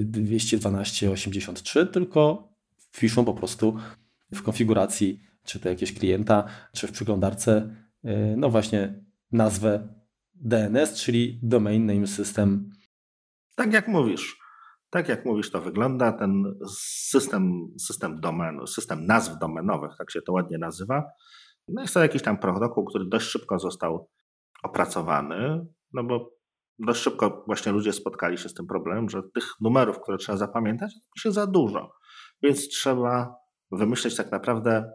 [0.00, 3.76] 212 83, tylko wpiszą po prostu
[4.32, 7.74] w konfiguracji, czy to jakieś klienta, czy w przeglądarce,
[8.04, 8.94] y, no właśnie
[9.32, 9.88] nazwę
[10.34, 12.70] DNS, czyli Domain Name System.
[13.54, 14.43] Tak jak mówisz.
[14.94, 16.12] Tak jak mówisz, to wygląda.
[16.12, 16.58] Ten
[17.10, 21.04] system, system domen, system nazw domenowych, tak się to ładnie nazywa.
[21.68, 24.08] No jest to jakiś tam protokół, który dość szybko został
[24.62, 26.30] opracowany, no bo
[26.78, 30.94] dość szybko właśnie ludzie spotkali się z tym problemem, że tych numerów, które trzeba zapamiętać,
[31.18, 31.92] się za dużo.
[32.42, 33.34] Więc trzeba
[33.72, 34.92] wymyśleć tak naprawdę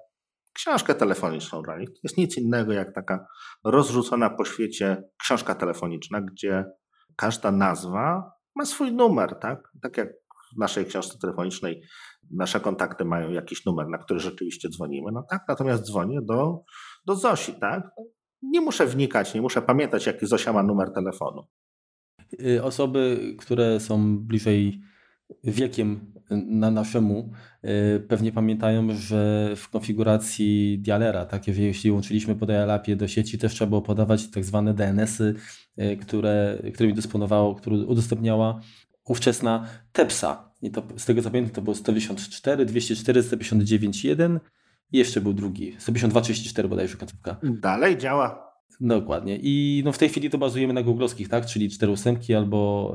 [0.53, 1.89] książkę telefoniczną dla nich.
[1.89, 3.25] To jest nic innego jak taka
[3.63, 6.65] rozrzucona po świecie książka telefoniczna, gdzie
[7.15, 9.71] każda nazwa ma swój numer, tak?
[9.81, 10.09] Tak jak
[10.55, 11.81] w naszej książce telefonicznej
[12.31, 15.11] nasze kontakty mają jakiś numer, na który rzeczywiście dzwonimy.
[15.11, 16.63] No tak, natomiast dzwonię do,
[17.05, 17.89] do Zosi, tak?
[18.41, 21.47] Nie muszę wnikać, nie muszę pamiętać, jaki Zosia ma numer telefonu.
[22.33, 24.81] Y, osoby, które są bliżej
[25.43, 26.13] wiekiem
[26.45, 27.29] na naszemu
[27.65, 33.53] y, pewnie pamiętają, że w konfiguracji dialera, tak, jeśli łączyliśmy po dialapie do sieci, też
[33.53, 35.35] trzeba było podawać tak zwane DNS-y,
[35.79, 38.61] y, które, którymi dysponowało, które udostępniała
[39.05, 40.49] ówczesna TEPSA.
[40.61, 44.39] I to, z tego co pamiętam, to było 154, 204, 159.1
[44.91, 47.37] i jeszcze był drugi, 152.34 bodajże końcówka.
[47.43, 48.48] Dalej działa.
[48.81, 49.39] Dokładnie.
[49.41, 51.45] I no w tej chwili to bazujemy na googlowskich, tak?
[51.45, 52.93] Czyli cztery ósemki albo,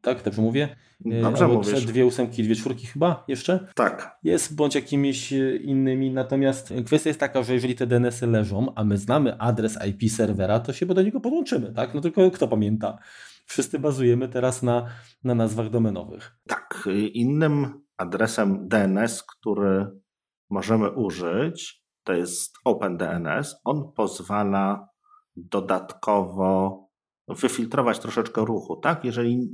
[0.00, 0.76] tak, dobrze mówię?
[1.06, 1.86] E, dobrze albo mówisz.
[1.86, 3.68] dwie ósemki, dwie czwórki chyba jeszcze?
[3.74, 4.18] Tak.
[4.22, 6.10] Jest, bądź jakimiś e, innymi.
[6.10, 10.60] Natomiast kwestia jest taka, że jeżeli te DNS-y leżą, a my znamy adres IP serwera,
[10.60, 11.94] to się do niego podłączymy, tak?
[11.94, 12.98] No tylko kto pamięta?
[13.46, 14.86] Wszyscy bazujemy teraz na,
[15.24, 16.36] na nazwach domenowych.
[16.48, 16.88] Tak.
[17.12, 19.86] Innym adresem DNS, który
[20.50, 23.56] możemy użyć, to jest OpenDNS.
[23.64, 24.88] On pozwala
[25.36, 26.80] dodatkowo
[27.28, 29.04] wyfiltrować troszeczkę ruchu, tak?
[29.04, 29.50] Jeżeli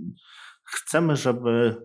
[0.64, 1.76] chcemy, żeby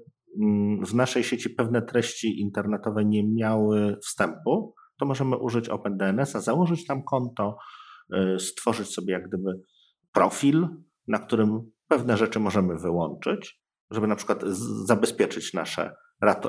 [0.41, 6.85] mm, w naszej sieci pewne treści internetowe nie miały wstępu, to możemy użyć OpenDNS-a, założyć
[6.85, 7.57] tam konto,
[8.13, 9.61] y, stworzyć sobie jak gdyby
[10.13, 10.67] profil,
[11.07, 14.43] na którym pewne rzeczy możemy wyłączyć, żeby na przykład
[14.85, 15.95] zabezpieczyć nasze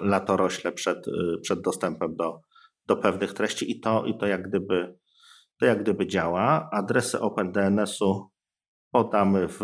[0.03, 2.41] latorośle przed, y, przed dostępem do,
[2.87, 4.99] do pewnych treści i to, i to jak gdyby
[5.61, 6.69] to jak gdyby działa.
[6.73, 8.31] Adresy OpenDNS-u
[8.91, 9.61] podamy w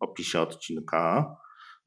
[0.00, 1.36] opisie odcinka,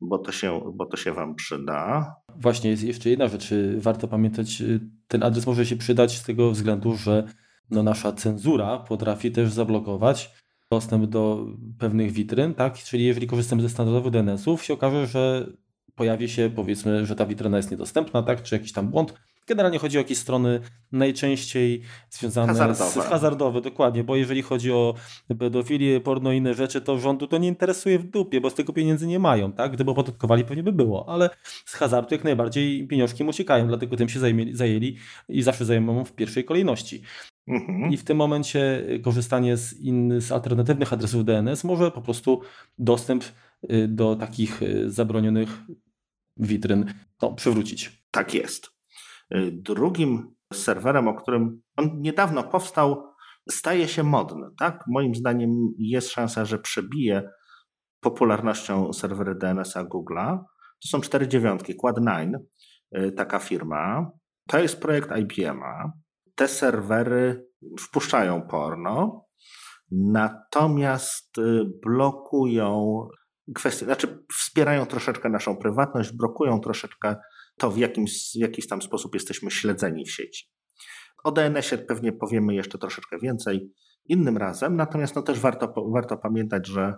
[0.02, 2.16] bo to, się, bo to się Wam przyda.
[2.36, 4.64] Właśnie jest jeszcze jedna rzecz, warto pamiętać,
[5.08, 7.28] ten adres może się przydać z tego względu, że
[7.70, 10.32] no nasza cenzura potrafi też zablokować
[10.72, 11.46] dostęp do
[11.80, 12.78] pewnych witryn, tak?
[12.78, 15.48] Czyli jeżeli korzystamy ze standardowych DNS-ów, się okaże, że
[15.96, 18.44] pojawi się powiedzmy, że ta witryna jest niedostępna, tak?
[18.44, 19.14] Czy jakiś tam błąd,
[19.48, 20.60] Generalnie chodzi o jakieś strony
[20.92, 23.02] najczęściej związane hazardowe.
[23.02, 24.94] z hazardowe, dokładnie, bo jeżeli chodzi o
[25.40, 28.74] pedofilię, porno i inne rzeczy, to rządu to nie interesuje w dupie, bo z tego
[28.74, 29.72] pieniędzy nie mają, tak?
[29.72, 31.30] Gdyby opodatkowali, pewnie by było, ale
[31.66, 34.98] z hazardu jak najbardziej pieniążki mu uciekają, dlatego tym się zajęli, zajęli
[35.30, 37.02] i zawsze zajmą w pierwszej kolejności.
[37.48, 37.92] Mhm.
[37.92, 42.42] I w tym momencie korzystanie z, in, z alternatywnych adresów DNS może po prostu
[42.78, 43.24] dostęp
[43.72, 45.50] y, do takich y, zabronionych
[46.38, 48.04] witryn no, przywrócić.
[48.12, 48.75] Tak jest.
[49.34, 53.14] Y, drugim serwerem, o którym on niedawno powstał,
[53.52, 54.48] staje się modny.
[54.60, 54.84] Tak?
[54.88, 57.30] Moim zdaniem jest szansa, że przebije
[58.00, 60.38] popularnością serwery DNS-a Google'a.
[60.82, 62.34] To są cztery dziewiątki, Quad9,
[62.98, 64.12] y, taka firma.
[64.48, 65.92] To jest projekt IBM-a.
[66.36, 67.48] Te serwery
[67.80, 69.26] wpuszczają porno,
[69.92, 73.02] natomiast y, blokują
[73.56, 77.16] kwestie, znaczy wspierają troszeczkę naszą prywatność, blokują troszeczkę
[77.58, 80.50] to w, jakimś, w jakiś tam sposób jesteśmy śledzeni w sieci.
[81.24, 83.72] O DNS-ie pewnie powiemy jeszcze troszeczkę więcej
[84.06, 86.96] innym razem, natomiast no też warto, warto pamiętać, że,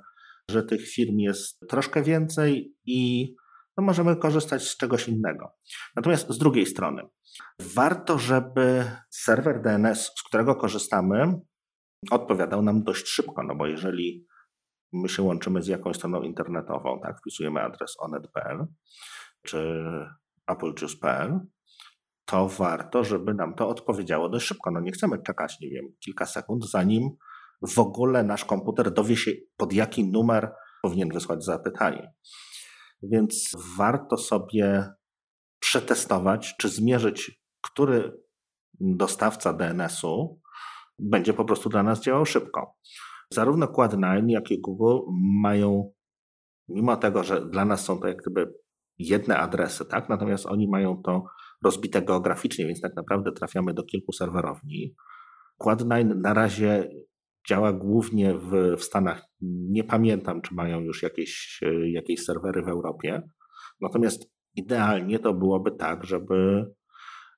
[0.49, 3.33] że tych firm jest troszkę więcej i
[3.77, 5.51] no możemy korzystać z czegoś innego.
[5.95, 7.01] Natomiast z drugiej strony,
[7.59, 11.33] warto, żeby serwer DNS, z którego korzystamy,
[12.11, 14.25] odpowiadał nam dość szybko, no bo jeżeli
[14.93, 18.65] my się łączymy z jakąś stroną internetową, tak, wpisujemy adres onet.pl
[19.45, 19.83] czy
[20.47, 21.39] applejuice.pl,
[22.25, 24.71] to warto, żeby nam to odpowiedziało dość szybko.
[24.71, 27.09] No nie chcemy czekać, nie wiem, kilka sekund, zanim
[27.67, 32.13] w ogóle nasz komputer dowie się, pod jaki numer powinien wysłać zapytanie.
[33.03, 34.89] Więc warto sobie
[35.59, 38.21] przetestować, czy zmierzyć, który
[38.79, 40.41] dostawca DNS-u
[40.99, 42.75] będzie po prostu dla nas działał szybko.
[43.31, 44.99] Zarówno Quad9, jak i Google
[45.41, 45.93] mają,
[46.67, 48.53] mimo tego, że dla nas są to jak gdyby
[48.99, 50.09] jedne adresy, tak?
[50.09, 51.23] Natomiast oni mają to
[51.63, 54.95] rozbite geograficznie, więc tak naprawdę trafiamy do kilku serwerowni.
[55.61, 56.89] Quad9 na razie
[57.49, 59.23] działa głównie w, w Stanach.
[59.41, 63.21] Nie pamiętam, czy mają już jakieś, jakieś serwery w Europie.
[63.81, 66.65] Natomiast idealnie to byłoby tak, żeby,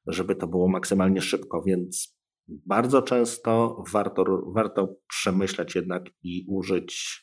[0.08, 4.24] żeby to było maksymalnie szybko, więc bardzo często warto,
[4.56, 7.22] warto przemyśleć jednak i użyć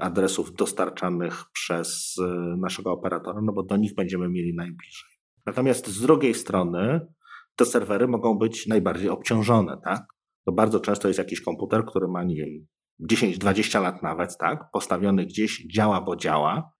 [0.00, 5.10] adresów dostarczanych przez y, naszego operatora, no bo do nich będziemy mieli najbliżej.
[5.46, 7.00] Natomiast z drugiej strony
[7.56, 10.06] te serwery mogą być najbardziej obciążone, tak?
[10.46, 12.66] To bardzo często jest jakiś komputer, który ma, nie wiem,
[13.10, 14.70] 10-20 lat nawet, tak?
[14.72, 16.72] Postawiony gdzieś, działa, bo działa.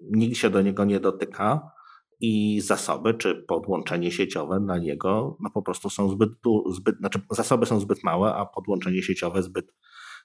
[0.00, 1.72] Nikt się do niego nie dotyka
[2.20, 6.30] i zasoby czy podłączenie sieciowe na niego no po prostu są zbyt,
[6.70, 9.74] zbyt znaczy zasoby są zbyt małe, a podłączenie sieciowe zbyt,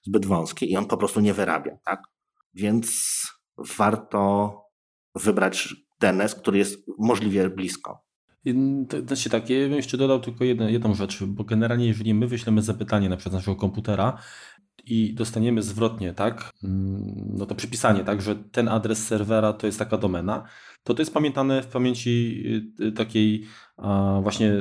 [0.04, 2.04] zbyt wąskie i on po prostu nie wyrabia, tak?
[2.54, 3.22] Więc
[3.78, 4.54] warto
[5.16, 8.08] wybrać DNS, który jest możliwie blisko.
[9.08, 12.62] Znaczy tak, ja bym jeszcze dodał tylko jedną, jedną rzecz, bo generalnie jeżeli my wyślemy
[12.62, 14.18] zapytanie na przykład naszego komputera
[14.86, 19.80] i dostaniemy zwrotnie, tak, mm, no to przypisanie, tak, że ten adres serwera to jest
[19.80, 20.44] taka domena,
[20.88, 22.44] to to jest pamiętane w pamięci
[22.82, 23.46] y, takiej
[24.22, 24.52] właśnie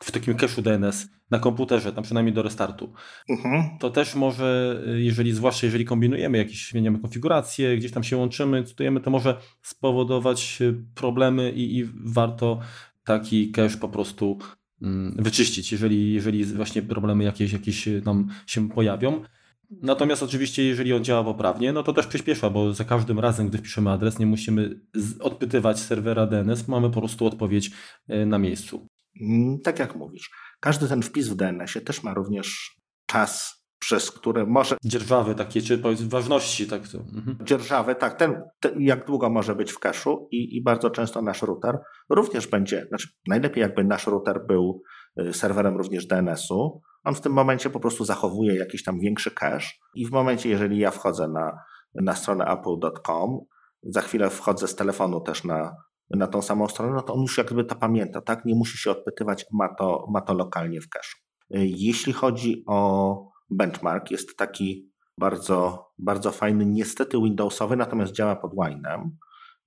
[0.00, 2.92] w takim cache'u DNS na komputerze, tam przynajmniej do restartu.
[3.28, 3.78] Mhm.
[3.78, 9.00] To też może, jeżeli zwłaszcza jeżeli kombinujemy jakieś, zmieniamy konfigurację, gdzieś tam się łączymy, cytujemy,
[9.00, 10.58] to może spowodować
[10.94, 12.60] problemy i, i warto
[13.04, 14.38] taki cache po prostu
[14.82, 19.22] mm, wyczyścić, jeżeli, jeżeli właśnie problemy jakieś, jakieś nam się pojawią.
[19.70, 23.58] Natomiast oczywiście, jeżeli on działa poprawnie, no to też przyspiesza, bo za każdym razem, gdy
[23.58, 24.80] wpiszemy adres, nie musimy
[25.20, 27.70] odpytywać serwera DNS, mamy po prostu odpowiedź
[28.08, 28.86] e, na miejscu.
[29.20, 30.30] Mm, tak jak mówisz.
[30.60, 34.76] Każdy ten wpis w DNS-ie też ma również czas, przez który może.
[34.84, 36.98] Dzierżawy takie, czy ważności, tak to.
[36.98, 37.38] Mhm.
[37.44, 38.14] Dzierżawy, tak.
[38.14, 41.78] Ten, ten, jak długo może być w kaszu i, i bardzo często nasz router
[42.10, 44.82] również będzie, znaczy najlepiej jakby nasz router był
[45.20, 49.68] y, serwerem również DNS-u, on w tym momencie po prostu zachowuje jakiś tam większy cache
[49.94, 51.58] i w momencie, jeżeli ja wchodzę na,
[51.94, 53.40] na stronę apple.com,
[53.82, 55.76] za chwilę wchodzę z telefonu też na,
[56.10, 58.44] na tą samą stronę, no to on już jakby to pamięta, tak?
[58.44, 61.14] Nie musi się odpytywać, ma to, ma to lokalnie w cache.
[61.50, 64.88] Jeśli chodzi o benchmark, jest taki
[65.18, 69.10] bardzo, bardzo fajny, niestety Windowsowy, natomiast działa pod Wine'em.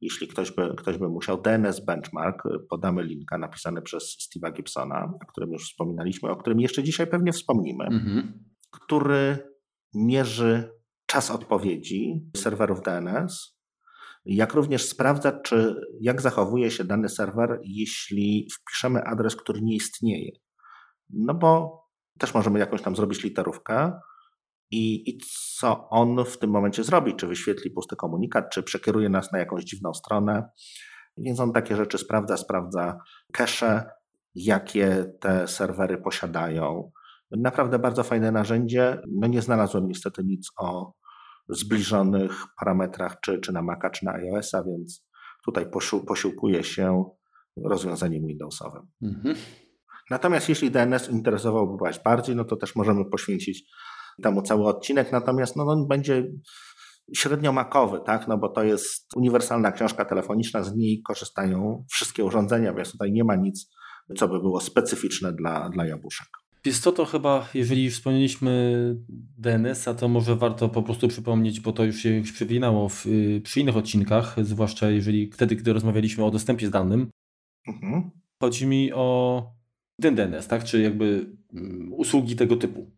[0.02, 5.26] Jeśli ktoś by, ktoś by musiał, DNS Benchmark, podamy linka napisany przez Steve'a Gibsona, o
[5.26, 8.44] którym już wspominaliśmy, o którym jeszcze dzisiaj pewnie wspomnimy, mhm.
[8.72, 9.38] który
[9.94, 10.72] mierzy
[11.06, 13.62] czas odpowiedzi serwerów DNS,
[14.26, 20.32] jak również sprawdza, czy jak zachowuje się dany serwer, jeśli wpiszemy adres, który nie istnieje.
[21.10, 21.82] No bo
[22.20, 23.92] też możemy jakąś tam zrobić literówkę,
[24.72, 25.18] i, i
[25.58, 29.64] co on w tym momencie zrobi, czy wyświetli pusty komunikat, czy przekieruje nas na jakąś
[29.64, 30.50] dziwną stronę.
[31.18, 32.98] Więc on takie rzeczy sprawdza, sprawdza
[33.34, 33.86] cache,
[34.36, 36.92] jakie te serwery posiadają.
[37.32, 39.02] Naprawdę bardzo fajne narzędzie.
[39.12, 40.94] No nie znalazłem niestety nic o
[41.50, 45.06] zbliżonych parametrach, czy, czy na Maca, czy na iOS-a, więc
[45.46, 47.06] tutaj posił, posiłkuję się
[47.66, 48.82] rozwiązaniem Windowsowym.
[49.02, 49.36] Mhm.
[50.10, 53.72] Natomiast jeśli DNS interesowałby Was bardziej, no to też możemy poświęcić
[54.22, 56.24] temu cały odcinek, natomiast no, on będzie
[57.16, 58.28] średnio makowy, tak?
[58.28, 63.24] no bo to jest uniwersalna książka telefoniczna, z niej korzystają wszystkie urządzenia, więc tutaj nie
[63.24, 63.70] ma nic,
[64.18, 66.28] co by było specyficzne dla, dla jabłuszek.
[66.66, 68.96] Jest to, to chyba, jeżeli już wspomnieliśmy
[69.38, 73.06] DNS-a, to może warto po prostu przypomnieć, bo to już się przewinało w,
[73.44, 77.10] przy innych odcinkach, zwłaszcza jeżeli wtedy, gdy rozmawialiśmy o dostępie zdalnym.
[77.68, 78.12] Mhm.
[78.42, 79.44] Chodzi mi o
[80.02, 80.64] ten DNS, tak?
[80.64, 82.92] czy jakby mm, usługi tego typu.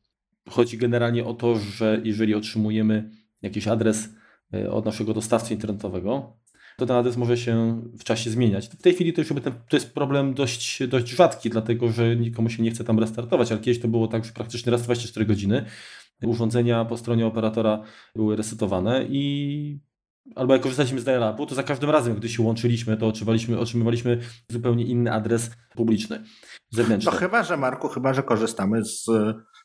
[0.49, 3.09] Chodzi generalnie o to, że jeżeli otrzymujemy
[3.41, 4.09] jakiś adres
[4.53, 6.37] e, od naszego dostawcy internetowego,
[6.77, 8.67] to ten adres może się w czasie zmieniać.
[8.67, 12.49] W tej chwili to już ten, to jest problem dość, dość rzadki, dlatego że nikomu
[12.49, 15.65] się nie chce tam restartować, ale kiedyś to było tak, że praktycznie raz 24 godziny
[16.23, 17.83] urządzenia po stronie operatora
[18.15, 19.79] były resetowane i
[20.35, 24.19] albo jak korzystaliśmy z dial-upu, to za każdym razem, gdy się łączyliśmy, to otrzymywaliśmy, otrzymywaliśmy
[24.49, 26.23] zupełnie inny adres publiczny,
[26.69, 27.11] zewnętrzny.
[27.11, 29.05] No chyba, że Marku, chyba, że korzystamy z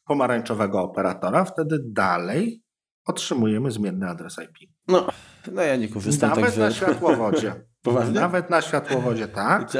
[0.09, 2.63] pomarańczowego operatora, wtedy dalej
[3.07, 4.71] otrzymujemy zmienny adres IP.
[4.89, 5.07] No,
[5.53, 6.31] no ja nie korzystam.
[6.31, 6.61] Nawet także...
[6.61, 7.55] na światłowodzie.
[7.83, 8.21] Poważnie?
[8.21, 9.73] Nawet na światłowodzie, tak.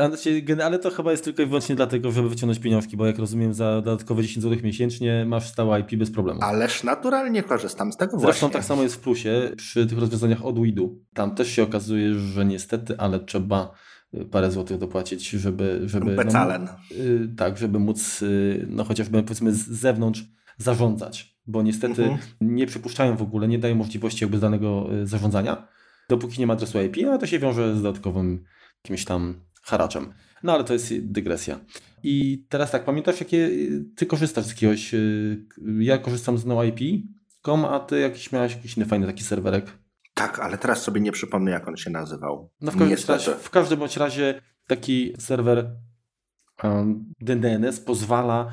[0.65, 3.83] Ale to chyba jest tylko i wyłącznie dlatego, żeby wyciągnąć pieniążki, bo jak rozumiem za
[3.83, 6.41] dodatkowe 10 zł miesięcznie masz stałe IP bez problemu.
[6.43, 8.51] Ależ naturalnie korzystam z tego Zresztą właśnie.
[8.51, 11.05] tak samo jest w plusie przy tych rozwiązaniach od WIDU.
[11.15, 13.71] Tam też się okazuje, że niestety, ale trzeba
[14.31, 15.81] parę złotych dopłacić, żeby...
[15.87, 16.65] żeby Becalen.
[16.65, 20.25] No, y, tak, żeby móc y, no chociażby powiedzmy z zewnątrz
[20.59, 22.21] zarządzać, bo niestety mhm.
[22.41, 25.69] nie przypuszczają w ogóle, nie dają możliwości jakby danego y, zarządzania,
[26.09, 28.45] dopóki nie ma adresu IP, a to się wiąże z dodatkowym
[28.85, 30.13] jakimś tam haraczem.
[30.43, 31.61] No ale to jest dygresja.
[32.03, 33.51] I teraz tak, pamiętasz jakie
[33.97, 34.95] ty korzystasz z jakiegoś,
[35.79, 39.73] ja korzystam z NoIP.com, a ty jakiś miałeś jakiś inny fajny taki serwerek?
[40.19, 42.51] Tak, ale teraz sobie nie przypomnę, jak on się nazywał.
[42.61, 45.71] No w każdym, razie, w każdym bądź razie taki serwer
[46.65, 48.51] um, DNS pozwala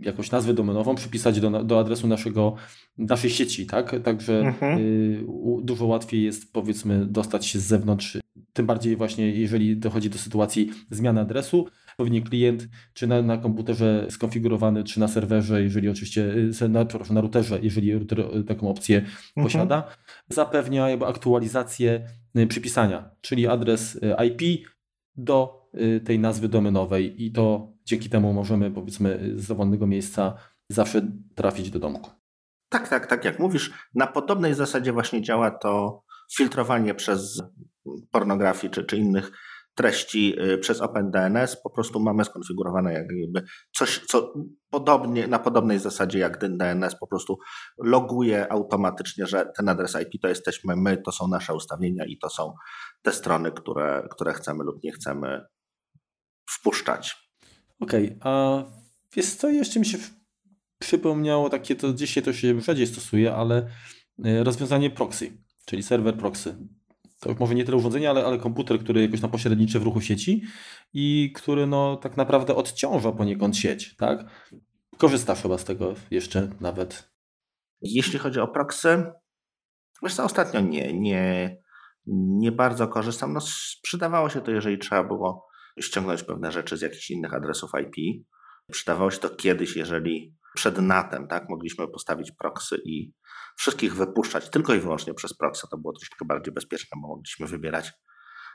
[0.00, 2.54] jakąś nazwę domenową przypisać do, do adresu naszego,
[2.98, 3.96] naszej sieci, tak?
[4.04, 4.78] Także mhm.
[4.78, 5.24] y,
[5.62, 8.18] dużo łatwiej jest powiedzmy dostać się z zewnątrz,
[8.56, 14.06] tym bardziej właśnie jeżeli dochodzi do sytuacji zmiany adresu, powinien klient czy na, na komputerze
[14.10, 18.70] skonfigurowany, czy na serwerze, jeżeli oczywiście, y, na, przepraszam, na routerze, jeżeli router y, taką
[18.70, 19.46] opcję mhm.
[19.46, 19.84] posiada,
[20.28, 24.68] zapewnia jakby aktualizację y, przypisania, czyli adres IP
[25.16, 25.66] do
[26.04, 30.34] tej nazwy domenowej i to dzięki temu możemy powiedzmy z dowolnego miejsca
[30.68, 32.10] zawsze trafić do domku.
[32.68, 33.72] Tak, tak, tak jak mówisz.
[33.94, 36.02] Na podobnej zasadzie właśnie działa to
[36.36, 37.42] filtrowanie przez
[38.10, 39.32] pornografię czy, czy innych
[39.76, 43.42] treści y, przez OpenDNS, po prostu mamy skonfigurowane jakby
[43.76, 44.32] coś, co
[44.70, 47.38] podobnie, na podobnej zasadzie jak DNS, po prostu
[47.78, 52.30] loguje automatycznie, że ten adres IP to jesteśmy my, to są nasze ustawienia i to
[52.30, 52.54] są
[53.02, 55.40] te strony, które, które chcemy lub nie chcemy
[56.50, 57.30] wpuszczać.
[57.80, 58.64] Okej, okay, a
[59.16, 59.98] wiesz co, jeszcze mi się
[60.78, 63.68] przypomniało takie, to dzisiaj to się rzadziej stosuje, ale
[64.26, 65.32] y, rozwiązanie proxy,
[65.66, 66.56] czyli serwer proxy
[67.20, 70.42] to może nie tyle urządzenie, ale, ale komputer, który jakoś na pośredniczy w ruchu sieci
[70.92, 74.48] i który no, tak naprawdę odciąża poniekąd sieć, tak?
[74.96, 77.10] Korzystasz chyba z tego jeszcze nawet.
[77.80, 79.04] Jeśli chodzi o proxy,
[80.02, 81.56] wiesz co, ostatnio nie, nie,
[82.06, 83.32] nie bardzo korzystam.
[83.32, 83.40] No,
[83.82, 85.46] przydawało się to, jeżeli trzeba było
[85.80, 88.26] ściągnąć pewne rzeczy z jakichś innych adresów IP.
[88.72, 93.12] Przydawało się to kiedyś, jeżeli przed NATem tak, mogliśmy postawić proxy i
[93.56, 95.66] wszystkich wypuszczać tylko i wyłącznie przez proxy.
[95.70, 97.92] To było troszeczkę bardziej bezpieczne, bo mogliśmy wybierać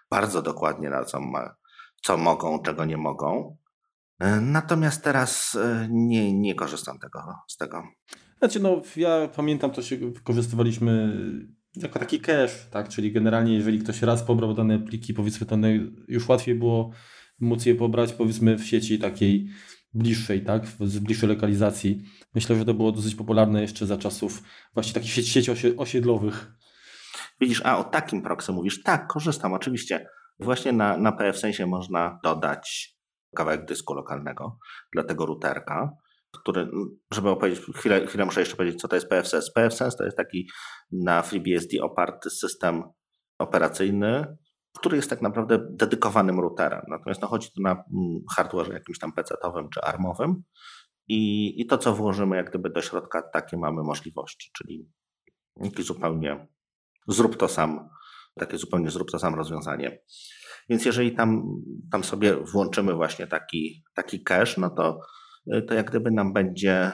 [0.10, 1.56] bardzo dokładnie na co, ma,
[2.04, 3.58] co mogą, czego nie mogą.
[4.20, 7.84] E, natomiast teraz e, nie, nie korzystam tego, z tego.
[8.40, 11.18] Znaczy, no, ja pamiętam, to się wykorzystywaliśmy
[11.76, 12.90] jako taki cache, tak?
[12.90, 15.58] Czyli generalnie, jeżeli ktoś raz pobrał dane pliki, powiedzmy, to
[16.08, 16.92] już łatwiej było
[17.40, 19.50] móc je pobrać, powiedzmy, w sieci takiej
[19.94, 22.04] bliższej, tak, z bliższej lokalizacji.
[22.36, 24.42] Myślę, że to było dosyć popularne jeszcze za czasów
[24.74, 26.52] właśnie takich sieci, sieci osiedlowych.
[27.40, 28.84] Widzisz, a o takim proxy mówisz?
[28.84, 30.08] Tak, korzystam oczywiście.
[30.40, 32.96] Właśnie na, na PF sensie można dodać
[33.36, 34.58] kawałek dysku lokalnego
[34.94, 35.90] dla tego routerka,
[36.32, 36.68] który,
[37.14, 39.52] żeby opowiedzieć, chwilę, chwilę muszę jeszcze powiedzieć, co to jest PFSense.
[39.56, 40.50] PFSense to jest taki
[40.92, 42.84] na FreeBSD oparty system
[43.40, 44.38] operacyjny,
[44.78, 46.82] który jest tak naprawdę dedykowanym routerem.
[46.88, 50.44] Natomiast no, chodzi tu na mm, hardware jakimś tam PC-owym czy armowym
[51.08, 54.90] i, i to, co włożymy jak gdyby do środka, takie mamy możliwości, czyli
[55.64, 56.48] jakiś zupełnie
[57.08, 57.90] zrób to sam,
[58.40, 60.02] takie zupełnie zrób to sam rozwiązanie.
[60.70, 61.44] Więc jeżeli tam,
[61.92, 65.00] tam sobie włączymy właśnie taki, taki cache, no to,
[65.68, 66.92] to jak gdyby nam będzie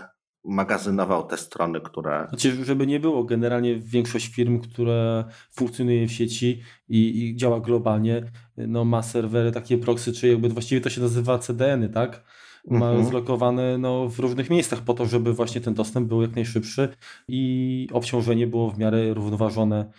[0.47, 2.25] magazynował te strony, które.
[2.29, 8.31] Znaczy, żeby nie było, generalnie większość firm, które funkcjonuje w sieci i, i, działa globalnie,
[8.57, 12.23] no ma serwery takie proxy, czy jakby właściwie to się nazywa CDN-y, tak?
[12.69, 13.05] Ma mhm.
[13.05, 16.89] zlokowane no, w różnych miejscach po to, żeby właśnie ten dostęp był jak najszybszy
[17.27, 19.91] i obciążenie było w miarę równoważone,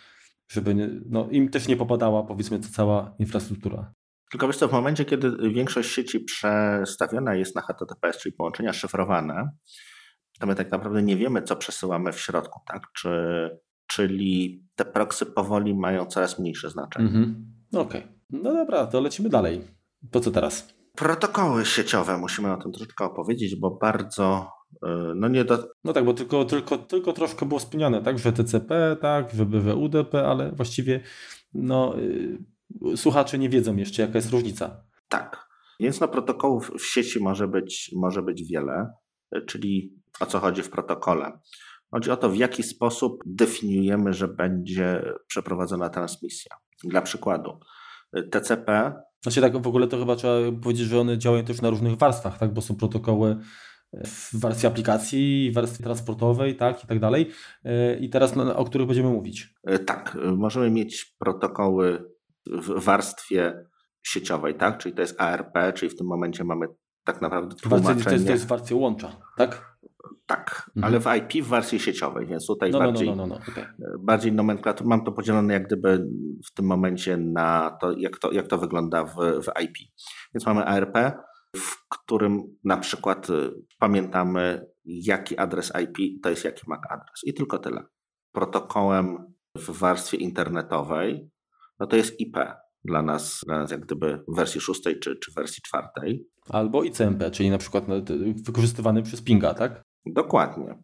[0.48, 3.94] żeby no, im też nie popadała powiedzmy ta cała infrastruktura.
[4.30, 9.50] Tylko wiesz co, w momencie, kiedy większość sieci przestawiona jest na HTTPS, czyli połączenia szyfrowane,
[10.40, 12.82] to my tak naprawdę nie wiemy, co przesyłamy w środku, tak?
[12.92, 13.10] Czy,
[13.86, 17.06] czyli te proksy powoli mają coraz mniejsze znaczenie.
[17.08, 17.52] Mhm.
[17.72, 18.00] Okej.
[18.00, 18.18] Okay.
[18.30, 19.60] No dobra, to lecimy dalej.
[20.10, 20.77] Po co teraz?
[20.98, 24.78] Protokoły sieciowe, musimy o tym troszeczkę opowiedzieć, bo bardzo y,
[25.16, 25.68] no nie do...
[25.84, 29.46] No tak, bo tylko, tylko, tylko troszkę było wspomniane, tak, że TCP, tak, że
[30.26, 31.00] ale właściwie
[31.54, 31.94] no,
[32.82, 34.84] yy, słuchacze nie wiedzą jeszcze, jaka jest różnica.
[35.08, 35.48] Tak,
[35.80, 38.92] więc no protokołów w sieci może być, może być wiele,
[39.46, 41.38] czyli o co chodzi w protokole.
[41.90, 46.56] Chodzi o to, w jaki sposób definiujemy, że będzie przeprowadzona transmisja.
[46.84, 47.60] Dla przykładu,
[48.30, 48.94] TCP.
[49.22, 52.38] Znaczy tak, w ogóle to chyba trzeba powiedzieć, że one działają też na różnych warstwach,
[52.38, 52.52] tak?
[52.52, 53.36] bo są protokoły
[53.92, 57.30] w wersji aplikacji, w wersji transportowej, tak, i tak dalej.
[58.00, 59.54] I teraz o których będziemy mówić?
[59.86, 62.04] Tak, możemy mieć protokoły
[62.46, 63.64] w warstwie
[64.02, 66.66] sieciowej, tak, czyli to jest ARP, czyli w tym momencie mamy
[67.04, 68.04] tak naprawdę tłumaczenie.
[68.04, 69.67] To jest, to jest wersja łącza, tak?
[70.28, 70.84] Tak, mhm.
[70.84, 73.34] ale w IP w wersji sieciowej, więc tutaj no, no, no bardziej, no, no, no,
[73.34, 73.66] okay.
[73.98, 74.86] bardziej nomenklatur.
[74.86, 76.08] Mam to podzielone jak gdyby
[76.46, 79.76] w tym momencie na to, jak to, jak to wygląda w, w IP.
[80.34, 80.96] Więc mamy ARP,
[81.56, 87.20] w którym na przykład y, pamiętamy, jaki adres IP to jest jaki MAC adres.
[87.24, 87.82] I tylko tyle.
[88.32, 91.30] Protokołem w warstwie internetowej,
[91.80, 92.36] no to jest IP
[92.84, 96.28] dla nas, dla nas jak gdyby w wersji szóstej czy, czy wersji czwartej.
[96.48, 97.94] Albo ICMP, czyli na przykład no,
[98.46, 99.87] wykorzystywany przez Pinga, tak?
[100.06, 100.82] Dokładnie.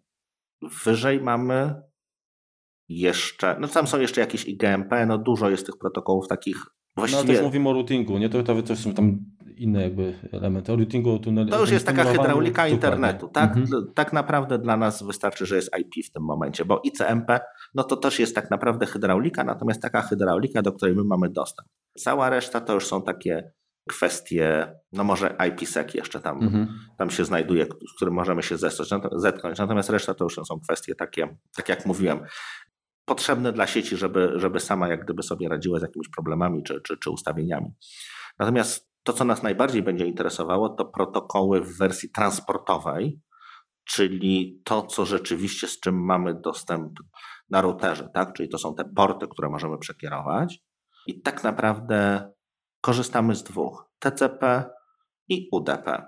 [0.84, 1.82] Wyżej mamy
[2.88, 7.22] jeszcze, no tam są jeszcze jakieś IGMP, no dużo jest tych protokołów takich właściwie...
[7.22, 8.28] No też mówimy o routingu, nie?
[8.28, 9.18] To, to, to są tam
[9.56, 10.72] inne jakby elementy.
[10.72, 13.28] O routingu tunel, To już jest taka hydraulika internetu.
[13.28, 13.86] Tak, mhm.
[13.94, 17.40] tak naprawdę dla nas wystarczy, że jest IP w tym momencie, bo ICMP,
[17.74, 21.68] no to też jest tak naprawdę hydraulika, natomiast taka hydraulika, do której my mamy dostęp.
[21.98, 23.52] Cała reszta to już są takie
[23.88, 26.78] kwestie, no może IPsec jeszcze tam, mhm.
[26.98, 28.56] tam się znajduje, z którym możemy się
[29.12, 32.20] zetknąć, natomiast reszta to już są kwestie takie, tak jak mówiłem,
[33.04, 36.96] potrzebne dla sieci, żeby, żeby sama jak gdyby sobie radziła z jakimiś problemami czy, czy,
[36.96, 37.74] czy ustawieniami.
[38.38, 43.20] Natomiast to, co nas najbardziej będzie interesowało, to protokoły w wersji transportowej,
[43.84, 46.92] czyli to, co rzeczywiście z czym mamy dostęp
[47.50, 48.32] na routerze, tak?
[48.32, 50.58] czyli to są te porty, które możemy przekierować.
[51.06, 52.28] I tak naprawdę
[52.84, 54.64] korzystamy z dwóch: TCP
[55.28, 56.02] i UDP.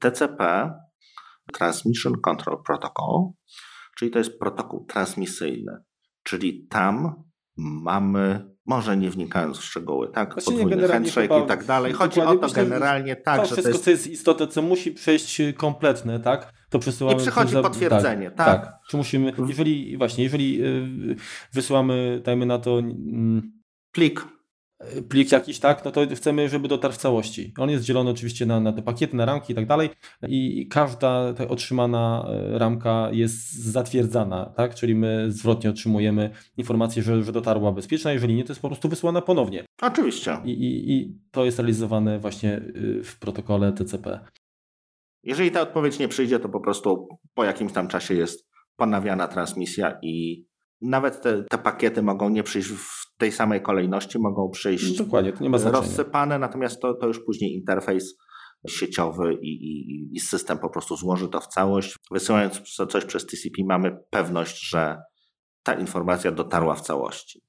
[0.00, 0.70] TCP,
[1.52, 3.30] Transmission Control Protocol,
[3.98, 5.72] czyli to jest protokół transmisyjny,
[6.22, 7.24] czyli tam
[7.56, 11.92] mamy, może nie wnikając w szczegóły, tak, Właściwie podwójny handshake i tak dalej.
[11.92, 13.84] Chodzi o to generalnie tak, to że wszystko, to jest...
[13.84, 17.16] co jest istotne, co musi przejść kompletne, tak, to przesyłamy...
[17.16, 18.46] I przychodzi za- potwierdzenie, tak.
[18.46, 18.78] tak.
[18.90, 21.16] Czy musimy, jeżeli, właśnie, jeżeli y,
[21.52, 23.52] wysyłamy, dajmy na to mm,
[23.92, 24.33] Plik.
[25.08, 27.52] Plik jakiś, tak, no to chcemy, żeby dotarł w całości.
[27.58, 29.90] On jest dzielony oczywiście na, na te pakiety, na ramki i tak dalej
[30.28, 37.32] i każda otrzymana e, ramka jest zatwierdzana, tak, czyli my zwrotnie otrzymujemy informację, że, że
[37.32, 39.64] dotarła bezpieczna, jeżeli nie, to jest po prostu wysłana ponownie.
[39.82, 40.38] Oczywiście.
[40.44, 44.20] I, i, i to jest realizowane właśnie y, w protokole TCP.
[45.22, 49.98] Jeżeli ta odpowiedź nie przyjdzie, to po prostu po jakimś tam czasie jest ponawiana transmisja
[50.02, 50.44] i
[50.80, 55.44] nawet te, te pakiety mogą nie przyjść w tej samej kolejności, mogą przyjść Dokładnie, to
[55.44, 55.80] nie ma znaczenia.
[55.80, 58.16] rozsypane, natomiast to, to już później interfejs
[58.68, 61.98] sieciowy i, i, i system po prostu złoży to w całość.
[62.10, 64.98] Wysyłając co- coś przez TCP mamy pewność, że
[65.62, 67.42] ta informacja dotarła w całości.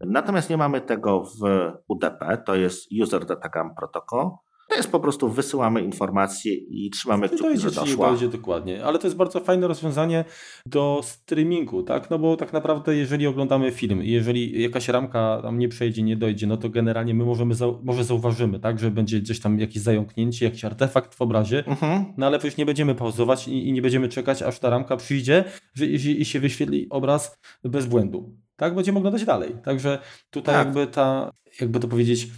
[0.00, 4.30] Natomiast nie mamy tego w UDP, to jest User Datagram Protocol.
[4.68, 8.08] To jest po prostu wysyłamy informację i trzymamy To kciuki, dojdzie że ci nie doszła.
[8.08, 10.24] dojdzie dokładnie, ale to jest bardzo fajne rozwiązanie
[10.66, 12.10] do streamingu, tak?
[12.10, 16.16] No bo tak naprawdę jeżeli oglądamy film i jeżeli jakaś ramka tam nie przejdzie, nie
[16.16, 18.78] dojdzie, no to generalnie my możemy, zau- może zauważymy, tak?
[18.78, 22.04] Że będzie gdzieś tam jakieś zająknięcie, jakiś artefakt w obrazie, Mhm.
[22.16, 25.44] no ale przecież nie będziemy pauzować i, i nie będziemy czekać, aż ta ramka przyjdzie
[25.74, 28.36] że, i, i się wyświetli obraz bez błędu.
[28.56, 28.74] Tak?
[28.74, 29.56] Będziemy oglądać dalej.
[29.64, 29.98] Także
[30.30, 30.66] tutaj Tak.
[30.66, 32.28] jakby ta, jakby to powiedzieć,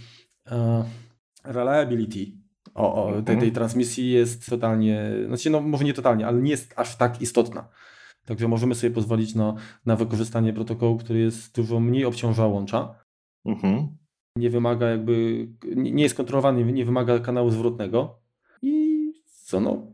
[0.51, 0.83] e,
[1.47, 2.31] reliability
[2.75, 3.51] o, o, tej, tej Mhm.
[3.51, 7.67] transmisji jest totalnie, znaczy no może nie totalnie, ale nie jest aż tak istotna.
[8.25, 12.95] Także możemy sobie pozwolić na, na wykorzystanie protokołu, który jest dużo mniej obciąża łącza,
[13.45, 13.87] Mhm.
[14.37, 18.19] nie wymaga jakby, nie jest kontrolowany, nie wymaga kanału zwrotnego
[18.61, 19.93] i co no,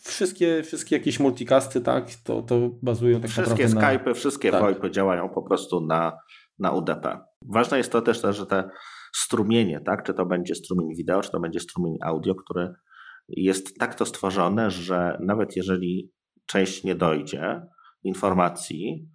[0.00, 3.98] wszystkie, wszystkie jakieś multicasty, tak, to, to bazują tak Wszystkie naprawdę na...
[3.98, 4.62] Skype'y, wszystkie tak.
[4.62, 6.18] VoIPy działają po prostu na,
[6.58, 7.18] na UDP.
[7.44, 8.70] Ważne jest to też, że te
[9.14, 12.72] strumienie, tak, czy to będzie strumień wideo, czy to będzie strumień audio, który
[13.28, 16.12] jest tak to stworzone, że nawet jeżeli
[16.46, 17.62] część nie dojdzie
[18.04, 19.08] informacji,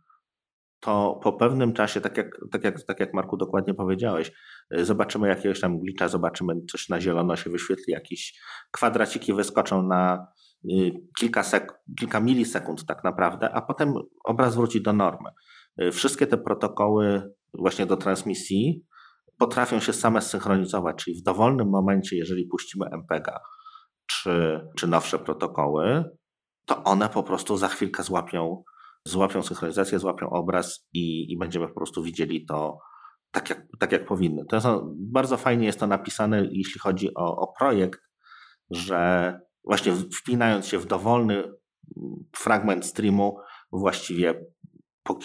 [0.83, 4.31] to po pewnym czasie, tak jak, tak jak, tak jak Marku dokładnie powiedziałeś,
[4.77, 8.39] y, zobaczymy jakiegoś tam glitcha, zobaczymy coś na zielono się wyświetli, jakieś
[8.71, 10.27] kwadraciki wyskoczą na
[10.71, 15.29] y, kilka, sek- kilka milisekund tak naprawdę, a potem obraz wróci do normy.
[15.81, 18.85] Y, Wszystkie te protokoły właśnie do transmisji
[19.43, 23.39] potrafią się same synchronizować, czyli w dowolnym momencie, jeżeli puścimy MPEGa
[24.07, 26.03] czy, czy nowsze protokoły,
[26.65, 28.63] to one po prostu za chwilkę złapią,
[29.07, 32.77] złapią synchronizację, złapią obraz i, i będziemy po prostu widzieli to
[33.31, 34.45] tak jak, tak jak powinny.
[34.49, 34.67] To jest,
[34.97, 37.99] bardzo fajnie jest to napisane, jeśli chodzi o, o projekt,
[38.71, 39.33] że
[39.63, 41.43] właśnie wpinając się w dowolny
[42.35, 43.37] fragment streamu,
[43.71, 44.45] właściwie
[45.03, 45.15] po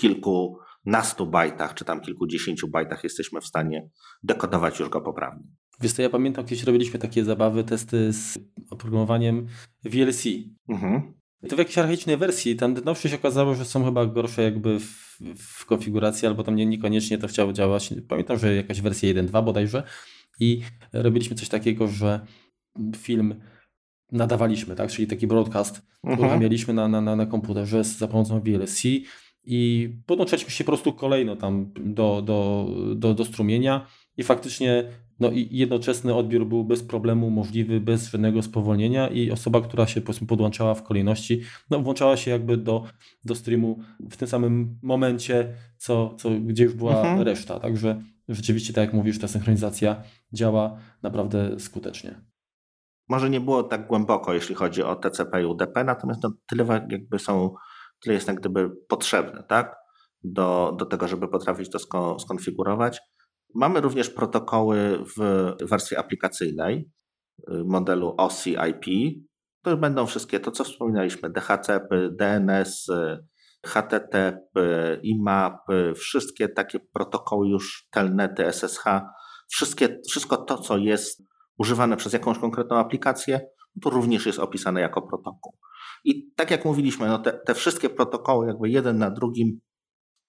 [0.84, 3.88] kilkunastu bajtach, czy tam kilkudziesięciu bajtach jesteśmy w stanie
[4.22, 5.44] dekodować już go poprawnie.
[5.80, 8.38] Wiesz co, ja pamiętam, kiedyś robiliśmy takie zabawy, testy z
[8.70, 9.46] oprogramowaniem
[9.84, 10.24] VLC.
[10.68, 11.14] Mhm.
[11.48, 15.18] To w jakiejś archaicznej wersji, tam nowsze się okazało, że są chyba gorsze jakby w,
[15.38, 17.94] w konfiguracji, albo tam nie, niekoniecznie to chciało działać.
[18.08, 19.82] Pamiętam, że jakaś wersja 1.2 bodajże
[20.40, 20.60] i
[20.92, 22.26] robiliśmy coś takiego, że
[22.96, 23.34] film
[24.12, 26.20] nadawaliśmy, tak, czyli taki broadcast Mhm.
[26.20, 28.82] uruchamialiśmy na, na, na, na komputerze za pomocą VLC
[29.50, 33.86] i podłączaliśmy się po prostu kolejno tam do, do, do, do strumienia
[34.16, 34.84] i faktycznie
[35.20, 40.00] no i jednoczesny odbiór był bez problemu możliwy, bez żadnego spowolnienia i osoba, która się
[40.00, 41.40] powiedzmy podłączała w kolejności,
[41.70, 42.84] no włączała się jakby do,
[43.24, 43.78] do streamu
[44.10, 47.22] w tym samym momencie, co, co gdzie już była Mhm.
[47.22, 47.60] reszta.
[47.60, 52.20] Także rzeczywiście, tak jak mówisz, ta synchronizacja działa naprawdę skutecznie.
[53.08, 57.18] Może nie było tak głęboko, jeśli chodzi o TCP i UDP, natomiast no, tyle jakby
[57.18, 57.54] są,
[58.00, 59.76] tyle jest jak gdyby potrzebne, tak?
[60.24, 63.00] Do, do tego, żeby potrafić to sko- skonfigurować.
[63.54, 66.90] Mamy również protokoły w wersji aplikacyjnej
[67.38, 68.84] y, modelu OSI IP.
[69.62, 72.86] To będą wszystkie to, co wspominaliśmy, DHCP, DNS,
[73.66, 74.40] HTTP,
[75.02, 75.60] IMAP,
[75.96, 78.84] wszystkie takie protokoły już, telnety, SSH,
[79.48, 81.22] wszystkie, wszystko to, co jest
[81.58, 83.40] używane przez jakąś konkretną aplikację,
[83.82, 85.58] to również jest opisane jako protokół.
[86.04, 89.60] I tak jak mówiliśmy, no te, te wszystkie protokoły, jakby jeden na drugim,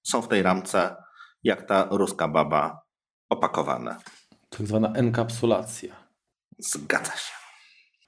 [0.03, 0.95] są w tej ramce,
[1.43, 2.81] jak ta ruska baba,
[3.29, 3.97] opakowane.
[4.49, 5.95] Tak zwana enkapsulacja.
[6.57, 7.33] Zgadza się.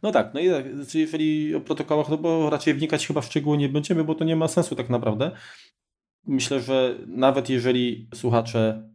[0.03, 3.57] No tak, no i tak, jeżeli o protokołach, no bo raczej wnikać chyba w szczegóły
[3.57, 5.31] nie będziemy, bo to nie ma sensu tak naprawdę.
[6.27, 8.91] Myślę, że nawet jeżeli słuchacze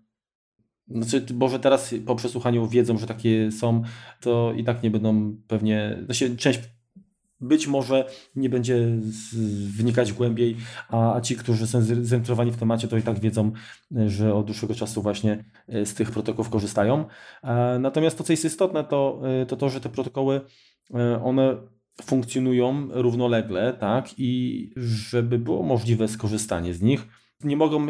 [0.89, 3.83] znaczy, może teraz po przesłuchaniu wiedzą, że takie są,
[4.21, 6.61] to i tak nie będą pewnie, znaczy część
[7.41, 8.89] być może nie będzie
[9.76, 10.57] wnikać głębiej,
[10.89, 13.53] a, a ci, którzy są zainteresowani w temacie, to i tak wiedzą,
[14.07, 17.05] że od dłuższego czasu właśnie e, z tych protokołów korzystają.
[17.43, 20.41] E, natomiast to, co jest istotne, to e, to, to że te protokoły,
[21.24, 21.57] one
[22.03, 27.07] funkcjonują równolegle, tak, i żeby było możliwe skorzystanie z nich,
[27.45, 27.87] nie mogą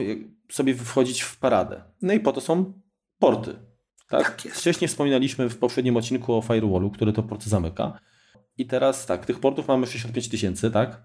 [0.51, 1.83] sobie wchodzić w paradę.
[2.03, 2.73] No i po to są
[3.19, 3.57] porty.
[4.09, 4.43] Tak?
[4.43, 8.01] tak Wcześniej wspominaliśmy w poprzednim odcinku o firewallu, który to porty zamyka.
[8.59, 11.03] I teraz tak, tych portów mamy 65 tysięcy, tak?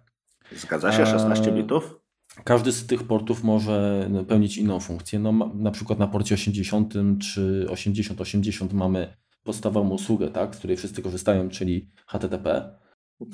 [0.55, 2.01] Zgadza się, 16 bitów.
[2.43, 5.19] Każdy z tych portów może pełnić inną funkcję.
[5.19, 11.01] No, na przykład na porcie 80 czy 8080 mamy podstawową usługę, tak, z której wszyscy
[11.01, 12.77] korzystają, czyli HTTP.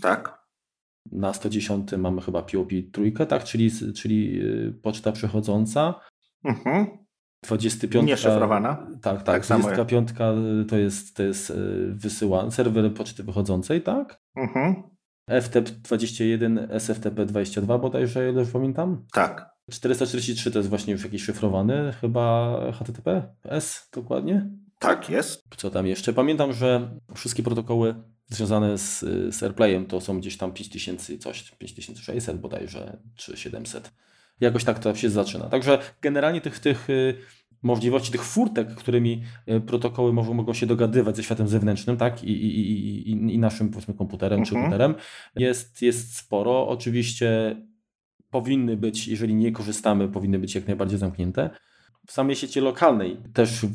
[0.01, 0.47] Tak.
[1.11, 5.99] Na 110 mamy chyba POP trójkę, tak, czyli, czyli y, poczta przechodząca.
[6.43, 7.06] Mhm.
[7.47, 8.07] 25.
[8.07, 8.87] Nieszyfrowana.
[9.01, 9.45] Tak, tak.
[9.47, 10.09] tak 25
[10.69, 11.53] to jest, to jest e,
[11.89, 14.21] wysyłany, serwer poczty wychodzącej, tak?
[14.35, 14.83] Mhm.
[15.41, 19.05] FTP 21, SFTP 22 bodajże, ile już pamiętam?
[19.13, 19.57] Tak.
[19.71, 24.49] 443 to jest właśnie już jakiś szyfrowany, chyba HTTPS dokładnie?
[24.79, 25.43] Tak, jest.
[25.57, 26.13] Co tam jeszcze?
[26.13, 27.95] Pamiętam, że wszystkie protokoły
[28.27, 28.99] związane z,
[29.35, 33.91] z AirPlayem to są gdzieś tam 5000 i coś, 5600 bodajże, czy 700.
[34.39, 35.45] Jakoś tak to się zaczyna.
[35.45, 37.15] Także generalnie tych, tych y,
[37.63, 42.31] możliwości, tych furtek, którymi y, protokoły mogą, mogą się dogadywać ze światem zewnętrznym, tak, i,
[42.31, 44.63] i, i, i naszym powiedzmy komputerem czy mhm.
[44.63, 44.95] komputerem,
[45.35, 46.67] jest, jest sporo.
[46.67, 47.55] Oczywiście
[48.29, 51.49] powinny być, jeżeli nie korzystamy, powinny być jak najbardziej zamknięte.
[52.07, 53.65] W samej sieci lokalnej też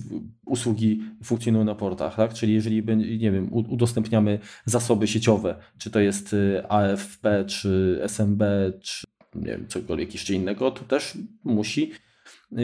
[0.47, 2.35] usługi funkcjonują na portach, tak?
[2.35, 2.77] Czyli jeżeli
[3.19, 8.43] nie wiem, udostępniamy zasoby sieciowe, czy to jest y, AFP, czy SMB,
[8.81, 11.93] czy nie wiem, cokolwiek jeszcze innego, to też musi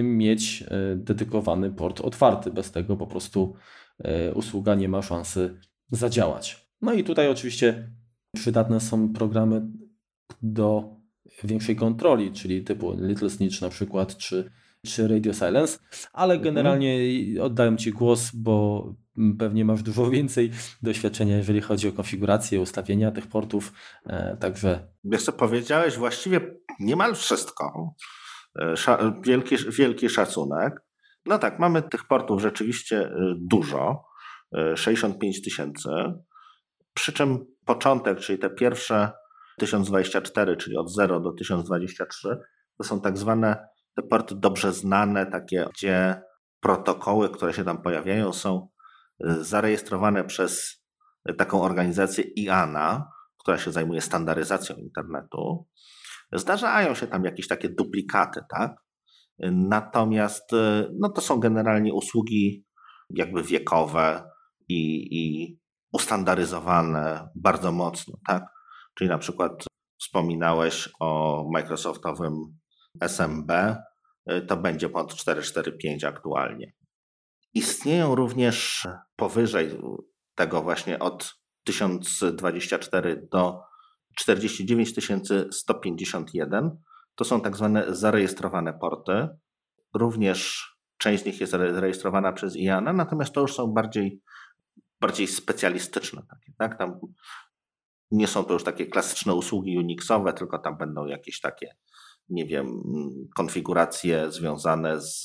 [0.02, 2.50] mieć e, dedykowany port otwarty.
[2.50, 3.54] Bez tego po prostu
[3.98, 5.58] e, usługa nie ma szansy
[5.90, 6.68] zadziałać.
[6.82, 7.90] No i tutaj oczywiście
[8.34, 9.62] przydatne są programy
[10.42, 10.96] do
[11.44, 14.50] większej kontroli, czyli typu Little Snitch na przykład, czy,
[14.86, 15.78] czy Radio Silence,
[16.12, 16.44] ale mhm.
[16.44, 16.98] generalnie
[17.42, 18.94] oddałem Ci głos, bo
[19.38, 20.50] pewnie masz dużo więcej
[20.82, 23.72] doświadczenia, jeżeli chodzi o konfigurację, ustawienia tych portów,
[24.06, 24.88] e, także...
[25.04, 26.40] Wiesz co, powiedziałeś właściwie
[26.80, 27.94] niemal wszystko.
[28.60, 28.74] E,
[29.22, 30.80] wielki, wielki szacunek.
[31.26, 34.08] No tak, mamy tych portów rzeczywiście e, dużo,
[34.74, 35.88] 65 tysięcy,
[36.94, 39.12] przy czym początek, czyli te pierwsze
[39.58, 42.38] 1024, czyli od 0 do 1023,
[42.78, 46.22] to są tak zwane te porty dobrze znane, takie, gdzie
[46.60, 48.68] protokoły, które się tam pojawiają, są
[49.20, 50.82] zarejestrowane przez
[51.38, 55.66] taką organizację IANA, która się zajmuje standaryzacją internetu.
[56.32, 58.76] Zdarzają się tam jakieś takie duplikaty, tak?
[59.52, 60.50] Natomiast
[61.00, 62.64] no to są generalnie usługi
[63.10, 64.30] jakby wiekowe
[64.68, 65.56] i, i
[65.92, 68.44] ustandaryzowane bardzo mocno, tak?
[68.94, 69.64] Czyli na przykład
[70.00, 72.32] wspominałeś o Microsoftowym
[73.00, 73.76] SMB,
[74.46, 76.72] to będzie pod 445 aktualnie.
[77.54, 79.78] Istnieją również powyżej
[80.34, 81.34] tego właśnie od
[81.64, 83.60] 1024 do
[84.16, 84.94] 49
[85.50, 86.78] 151.
[87.14, 89.28] To są tak zwane zarejestrowane porty.
[89.94, 90.68] Również
[90.98, 94.22] część z nich jest zarejestrowana przez IANA, natomiast to już są bardziej,
[95.00, 96.22] bardziej specjalistyczne.
[96.30, 96.78] Takie, tak?
[96.78, 97.00] Tam
[98.10, 101.76] nie są to już takie klasyczne usługi Unixowe, tylko tam będą jakieś takie,
[102.28, 102.82] nie wiem,
[103.36, 105.22] konfiguracje związane z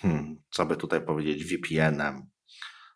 [0.00, 2.22] hmm, co by tutaj powiedzieć, VPN-em,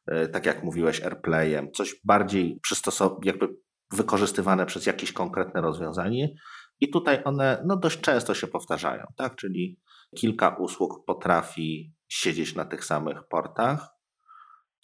[0.07, 3.49] e, tak jak mówiłeś, AirPlayem, coś bardziej przystosowane, jakby
[3.93, 6.35] wykorzystywane przez jakieś konkretne rozwiązanie.
[6.81, 9.37] I tutaj one no, dość często się powtarzają, tak?
[9.37, 9.81] Czyli
[10.17, 13.89] kilka usług potrafi siedzieć na tych samych portach.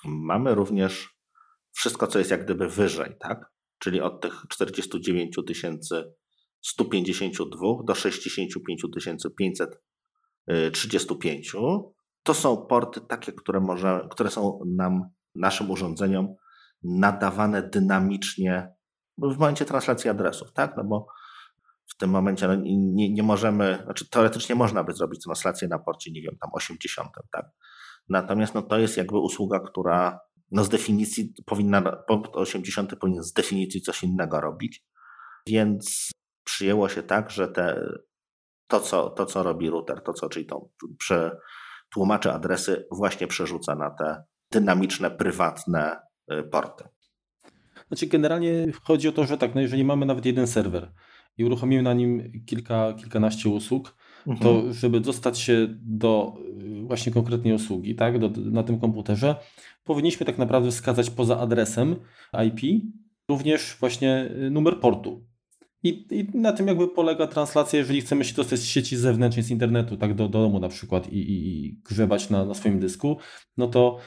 [0.05, 1.09] Mamy również
[1.73, 3.53] wszystko, co jest jak gdyby wyżej, tak?
[3.79, 5.37] Czyli od tych 49
[6.61, 8.65] 152 do 65
[9.39, 11.55] 535
[12.23, 16.35] to są porty takie, które, może, które są nam, naszym urządzeniom
[16.83, 18.73] nadawane dynamicznie
[19.19, 20.77] w momencie translacji adresów, tak?
[20.77, 21.07] No bo
[21.87, 26.13] w tym momencie no, nie, nie możemy, znaczy teoretycznie można by zrobić translację na porcie,
[26.13, 27.47] nie wiem, tam 80, tak?
[28.09, 30.21] Natomiast no, to jest jakby usługa, która
[30.51, 34.85] no, z definicji powinna, port 80 powinien z definicji coś innego robić,
[35.47, 36.11] więc
[36.45, 37.89] przyjęło się tak, że te,
[38.67, 40.69] to, co, to, co robi router, to, co, czyli to
[40.99, 41.37] prze,
[41.93, 45.97] tłumaczy adresy, właśnie przerzuca na te dynamiczne, prywatne
[46.33, 46.85] y, porty.
[47.89, 50.93] Znaczy, generalnie chodzi o to, że tak, no jeżeli mamy nawet jeden serwer
[51.39, 53.97] i uruchomimy na nim kilka, kilkanaście usług,
[54.27, 54.39] mhm.
[54.39, 56.35] to żeby dostać się do
[56.83, 59.37] właśnie konkretnej usługi, tak, do, na tym komputerze,
[59.85, 61.97] powinniśmy tak naprawdę wskazać poza adresem
[62.47, 62.85] IP
[63.29, 65.27] również właśnie y, numer portu.
[65.83, 69.51] I, I, na tym jakby polega translacja, jeżeli chcemy się dostać z sieci zewnętrznej, z
[69.51, 73.19] internetu, tak do, do domu na przykład i, i, i grzebać na, na swoim dysku,
[73.57, 73.99] no to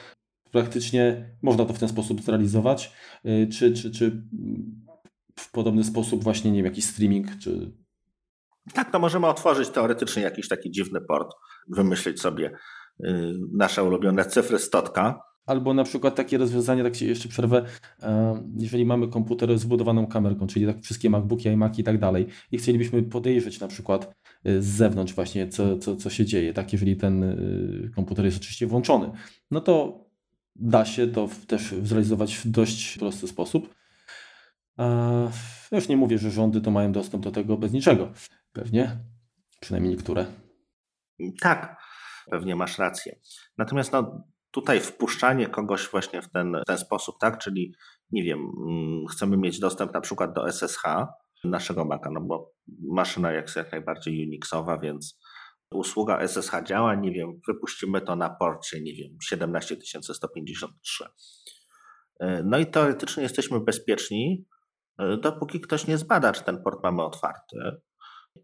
[0.50, 2.92] praktycznie można to w ten sposób zrealizować,
[3.26, 4.22] y, czy, czy, czy
[5.38, 7.72] w podobny sposób właśnie, nie wiem, jakiś streaming, czy...
[8.74, 11.34] Tak, to możemy otworzyć teoretycznie jakiś taki dziwny port,
[11.68, 12.50] wymyślić sobie
[13.00, 17.64] y, nasze ulubione cyfry stotka, Albo na przykład takie rozwiązanie, tak się jeszcze przerwę,
[18.02, 22.26] e, jeżeli mamy komputer z wbudowaną kamerką, czyli tak wszystkie MacBooki, iMaki i tak dalej
[22.52, 24.14] i chcielibyśmy podejrzeć na przykład
[24.44, 27.36] e, z zewnątrz właśnie, co, co, co się dzieje, tak, jeżeli ten e,
[27.94, 29.10] komputer jest oczywiście włączony,
[29.50, 30.04] no to
[30.56, 33.74] da się to też zrealizować w dość prosty sposób.
[35.72, 38.12] Już nie mówię, że rządy to mają dostęp do tego bez niczego.
[38.52, 38.96] Pewnie,
[39.60, 40.26] przynajmniej niektóre.
[41.40, 41.76] Tak,
[42.30, 43.16] pewnie masz rację.
[43.58, 47.38] Natomiast no, tutaj wpuszczanie kogoś właśnie w ten, ten sposób, tak?
[47.38, 47.74] Czyli
[48.10, 50.82] nie wiem, mm, chcemy mieć dostęp na przykład do SSH
[51.44, 52.52] naszego Maca, no bo
[52.92, 55.20] maszyna jest jak najbardziej Unixowa, więc
[55.74, 61.04] usługa SSH działa, nie wiem, wypuścimy to na porcie, nie wiem, 17153.
[62.20, 64.46] E, no i teoretycznie jesteśmy bezpieczni,
[64.98, 67.56] e, dopóki ktoś nie zbada, czy ten port mamy otwarty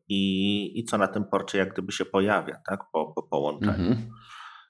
[0.09, 3.91] i, i co na tym porcie jak gdyby się pojawia, tak, po, po połączeniu.
[3.91, 4.11] Mhm.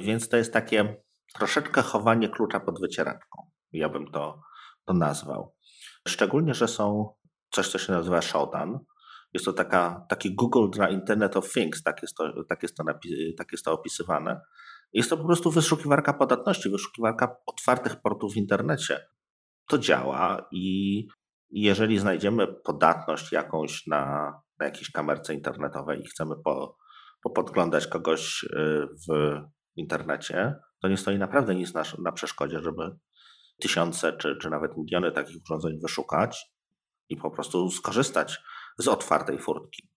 [0.00, 0.96] Więc to jest takie
[1.34, 3.50] troszeczkę chowanie klucza pod wycieraczką.
[3.72, 4.42] Ja bym to,
[4.84, 5.54] to nazwał.
[6.08, 7.14] Szczególnie, że są
[7.50, 8.78] coś, co się nazywa Shodan.
[9.34, 12.84] Jest to taka, taki Google dla Internet of Things, tak jest, to, tak, jest to
[13.38, 14.40] tak jest to opisywane.
[14.92, 19.08] Jest to po prostu wyszukiwarka podatności, wyszukiwarka otwartych portów w internecie.
[19.66, 21.06] To działa i
[21.50, 26.76] jeżeli znajdziemy podatność jakąś na, na jakiejś kamerce internetowej i chcemy po,
[27.22, 29.40] popodglądać kogoś y, w
[29.76, 32.96] internecie, to nie stoi naprawdę nic na, na przeszkodzie, żeby
[33.60, 36.46] tysiące czy, czy nawet miliony takich urządzeń wyszukać
[37.08, 38.38] i po prostu skorzystać
[38.78, 39.88] z otwartej furtki.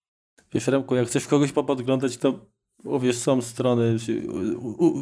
[0.54, 2.46] Wiesz, Remku, jak chcesz kogoś popodglądać, to
[3.02, 3.98] wiesz, są strony,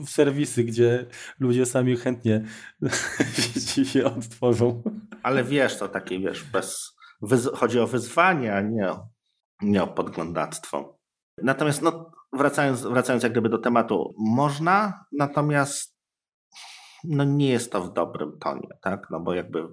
[0.08, 1.06] serwisy, gdzie
[1.40, 2.46] ludzie sami chętnie
[3.92, 4.84] się odtworzą.
[5.24, 6.96] Ale wiesz, to takie, wiesz, bez,
[7.56, 9.08] chodzi o wyzwanie, a nie o,
[9.62, 11.00] nie o podglądactwo.
[11.44, 16.00] Natomiast no, wracając, wracając jak gdyby do tematu, można, natomiast
[17.04, 19.08] no nie jest to w dobrym tonie, tak?
[19.10, 19.68] No bo jakby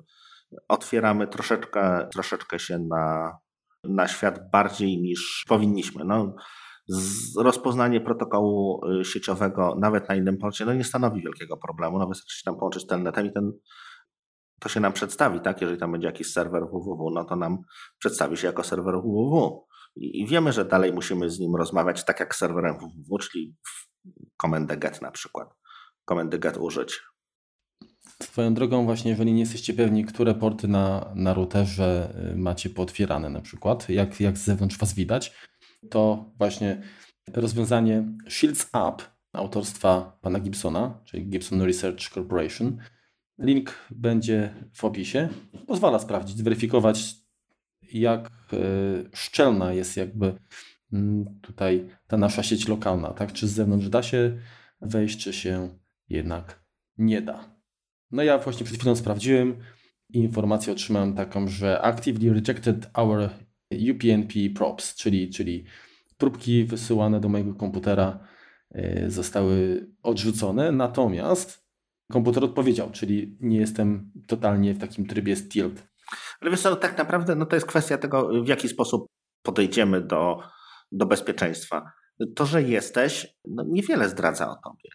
[0.68, 3.36] otwieramy troszeczkę, troszeczkę się na,
[3.84, 6.04] na świat bardziej niż powinniśmy.
[6.04, 6.34] No,
[7.38, 11.98] rozpoznanie protokołu y, sieciowego nawet na innym porcie no nie stanowi wielkiego problemu.
[11.98, 13.52] No wystarczy się tam połączyć telnetem i ten,
[14.60, 15.60] to się nam przedstawi, tak?
[15.60, 17.58] Jeżeli tam będzie jakiś serwer www, no to nam
[17.98, 19.66] przedstawi się jako serwer www.
[19.96, 23.56] I wiemy, że dalej musimy z nim rozmawiać tak jak z serwerem www, czyli
[24.36, 25.54] komendę get na przykład.
[26.04, 27.00] Komendy get użyć.
[28.22, 33.30] Swoją drogą właśnie, jeżeli nie jesteście pewni, które porty na, na routerze y, macie pootwierane
[33.30, 35.32] na przykład, jak, jak z zewnątrz Was widać,
[35.90, 36.82] to właśnie
[37.34, 39.02] rozwiązanie Shields App
[39.32, 42.78] autorstwa pana Gibsona, czyli Gibson Research Corporation.
[43.38, 45.28] Link będzie w opisie.
[45.66, 47.14] Pozwala sprawdzić, zweryfikować,
[47.92, 48.56] jak e,
[49.14, 50.38] szczelna jest jakby
[50.92, 53.32] mm, tutaj ta nasza sieć lokalna, tak?
[53.32, 54.38] Czy z zewnątrz da się
[54.80, 56.64] wejść, czy się jednak
[56.98, 57.56] nie da.
[58.10, 59.56] No ja właśnie przed chwilą sprawdziłem
[60.08, 63.30] i informację otrzymałem taką, że actively rejected our
[63.90, 65.64] UPnP props, czyli, czyli
[66.18, 68.18] próbki wysyłane do mojego komputera
[68.70, 71.66] e, zostały odrzucone, natomiast
[72.12, 75.95] komputer odpowiedział, czyli nie jestem totalnie w takim trybie stealth.
[76.40, 79.06] Ale wiesz co, tak naprawdę no to jest kwestia tego, w jaki sposób
[79.42, 80.38] podejdziemy do,
[80.92, 81.92] do bezpieczeństwa.
[82.36, 84.90] To, że jesteś, no niewiele zdradza o tobie.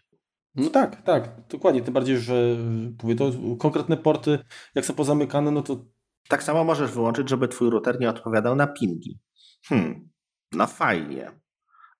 [0.54, 1.82] No tak, tak, dokładnie.
[1.82, 2.56] Tym bardziej, że
[3.02, 4.38] mówię, to konkretne porty,
[4.74, 5.84] jak są pozamykane, no to.
[6.28, 9.20] Tak samo możesz wyłączyć, żeby twój router nie odpowiadał na pingi.
[9.68, 10.10] Hmm,
[10.52, 11.40] no fajnie.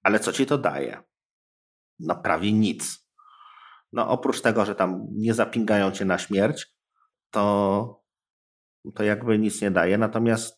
[0.02, 1.02] Ale co ci to daje?
[1.98, 3.08] No prawie nic.
[3.92, 6.66] No oprócz tego, że tam nie zapingają cię na śmierć,
[7.30, 8.01] to
[8.94, 9.98] to jakby nic nie daje.
[9.98, 10.56] Natomiast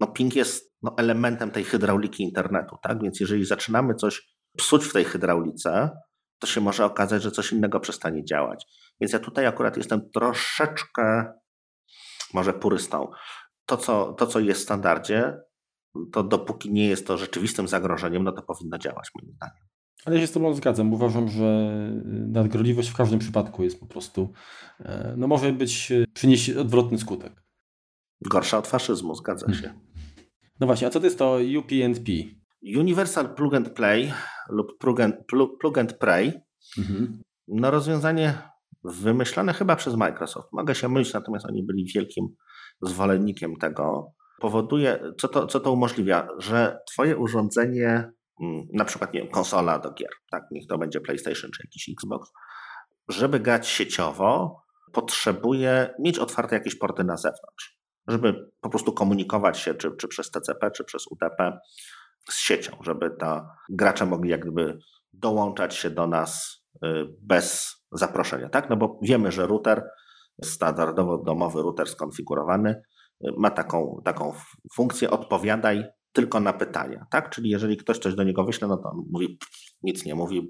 [0.00, 3.02] no, ping jest no, elementem tej hydrauliki internetu, tak?
[3.02, 5.90] Więc jeżeli zaczynamy coś psuć w tej hydraulice,
[6.38, 8.66] to się może okazać, że coś innego przestanie działać.
[9.00, 11.32] Więc ja tutaj akurat jestem troszeczkę
[12.34, 13.10] może purystą.
[13.66, 15.38] To, co, to, co jest w standardzie,
[16.12, 19.66] to dopóki nie jest to rzeczywistym zagrożeniem, no to powinno działać moim zdaniem.
[20.04, 20.92] Ale ja się z Tobą zgadzam.
[20.92, 21.70] Uważam, że
[22.28, 24.32] nadgorliwość w każdym przypadku jest po prostu,
[24.80, 27.45] e, no może być, e, przynieść odwrotny skutek.
[28.20, 29.74] Gorsza od faszyzmu, zgadza się.
[30.60, 32.12] No właśnie, a co to jest to UPnP?
[32.76, 34.12] Universal Plug and Play
[34.48, 36.32] lub Plug and, plug, plug and Pray,
[36.78, 37.22] mhm.
[37.48, 38.38] no rozwiązanie
[38.84, 40.48] wymyślone chyba przez Microsoft.
[40.52, 42.28] Mogę się mylić, natomiast oni byli wielkim
[42.82, 44.12] zwolennikiem tego.
[44.40, 48.10] Powoduje, co to, co to umożliwia, że twoje urządzenie,
[48.42, 51.88] mm, na przykład nie wiem, konsola do gier, tak, niech to będzie PlayStation czy jakiś
[51.88, 52.30] Xbox,
[53.08, 54.60] żeby grać sieciowo,
[54.92, 57.75] potrzebuje mieć otwarte jakieś porty na zewnątrz,
[58.08, 61.58] żeby po prostu komunikować się czy, czy przez TCP, czy przez UTP
[62.30, 64.78] z siecią, żeby ta gracze mogli jakby
[65.12, 66.88] dołączać się do nas y,
[67.22, 68.70] bez zaproszenia, tak?
[68.70, 69.84] No bo wiemy, że router,
[70.44, 74.32] standardowo domowy router skonfigurowany y, ma taką, taką
[74.74, 77.30] funkcję odpowiadaj tylko na pytania, tak?
[77.30, 79.38] Czyli jeżeli ktoś coś do niego wyśle, no to on mówi,
[79.82, 80.48] nic nie mówi,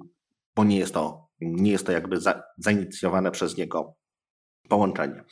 [0.57, 3.97] bo nie jest to, nie jest to jakby za, zainicjowane przez niego
[4.69, 5.25] połączenie.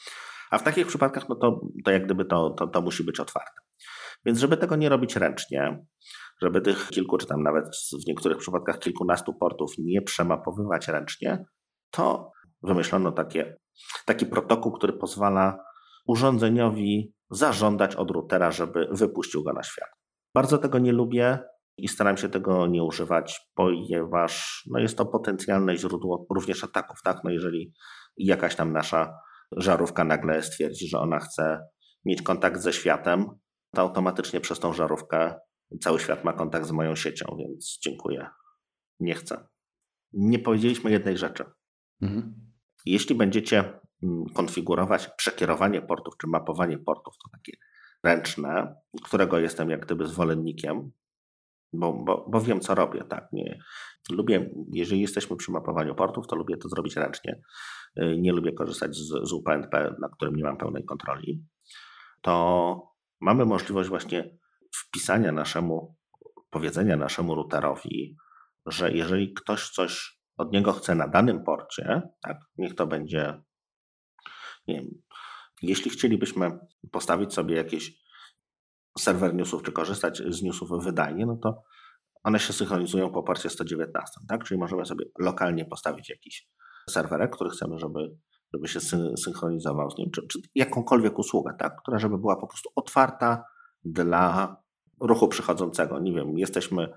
[0.54, 3.60] A w takich przypadkach, no to, to jak gdyby to, to, to musi być otwarte.
[4.24, 5.84] Więc żeby tego nie robić ręcznie,
[6.42, 7.64] żeby tych kilku, czy tam nawet
[8.04, 11.44] w niektórych przypadkach kilkunastu portów nie przemapowywać ręcznie,
[11.90, 12.30] to
[12.62, 13.56] wymyślono takie,
[14.06, 15.58] taki protokół, który pozwala
[16.06, 19.88] urządzeniowi zażądać od routera, żeby wypuścił go na świat.
[20.34, 21.38] Bardzo tego nie lubię
[21.76, 26.98] i staram się tego nie używać, ponieważ no jest to potencjalne źródło również ataków.
[27.04, 27.24] Tak?
[27.24, 27.72] No jeżeli
[28.16, 29.14] jakaś tam nasza
[29.56, 31.60] żarówka nagle stwierdzi, że ona chce
[32.04, 33.26] mieć kontakt ze światem,
[33.74, 35.34] to automatycznie przez tą żarówkę
[35.80, 38.28] cały świat ma kontakt z moją siecią, więc dziękuję.
[39.00, 39.46] Nie chcę.
[40.12, 41.44] Nie powiedzieliśmy jednej rzeczy.
[42.02, 42.34] Mhm.
[42.86, 47.52] Jeśli będziecie mm, konfigurować przekierowanie portów czy mapowanie portów, to takie
[48.04, 48.74] ręczne,
[49.04, 50.92] którego jestem jak gdyby zwolennikiem,
[51.72, 53.04] bo, bo, bo wiem, co robię.
[53.04, 53.28] Tak?
[53.32, 53.58] Nie,
[54.10, 57.40] lubię, jeżeli jesteśmy przy mapowaniu portów, to lubię to zrobić ręcznie.
[58.02, 61.44] Y, nie lubię korzystać z, z UPnP, na którym nie mam pełnej kontroli.
[62.22, 64.38] To mamy możliwość właśnie
[64.76, 65.96] wpisania naszemu,
[66.50, 68.16] powiedzenia naszemu routerowi,
[68.66, 73.42] że jeżeli ktoś coś od niego chce na danym porcie, tak, niech to będzie,
[74.66, 74.88] nie wiem,
[75.62, 76.58] jeśli chcielibyśmy
[76.92, 78.04] postawić sobie jakiś
[78.98, 81.62] serwer newsów, czy korzystać z newsów wydajnie, no to
[82.22, 84.44] one się synchronizują po porcie 119, tak?
[84.44, 86.48] Czyli możemy sobie lokalnie postawić jakiś
[86.90, 88.16] serwerek, który chcemy, żeby,
[88.54, 88.80] żeby się
[89.16, 91.76] synchronizował z nim, czy, czy jakąkolwiek usługę, tak?
[91.82, 93.44] która żeby była po prostu otwarta
[93.84, 94.56] dla
[95.00, 96.00] ruchu przychodzącego.
[96.00, 96.88] Nie wiem, jesteśmy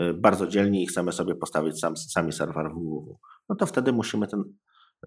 [0.00, 3.18] y, bardzo dzielni i chcemy sobie postawić sam, sami serwer www.
[3.48, 4.40] No to wtedy musimy ten,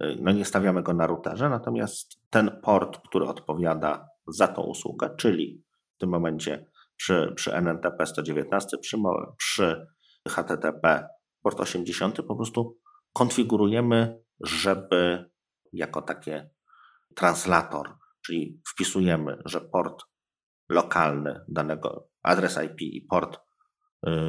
[0.03, 5.15] y, no nie stawiamy go na routerze, natomiast ten port, który odpowiada za tą usługę,
[5.17, 5.63] czyli
[5.95, 6.65] w tym momencie
[6.95, 8.97] przy, przy NNTP 119, przy,
[9.37, 9.87] przy
[10.27, 11.07] HTTP
[11.43, 12.77] port 80 po prostu
[13.19, 15.29] konfigurujemy, żeby
[15.73, 16.49] jako takie
[17.15, 20.03] translator, czyli wpisujemy, że port
[20.69, 23.39] lokalny danego adres IP i port y,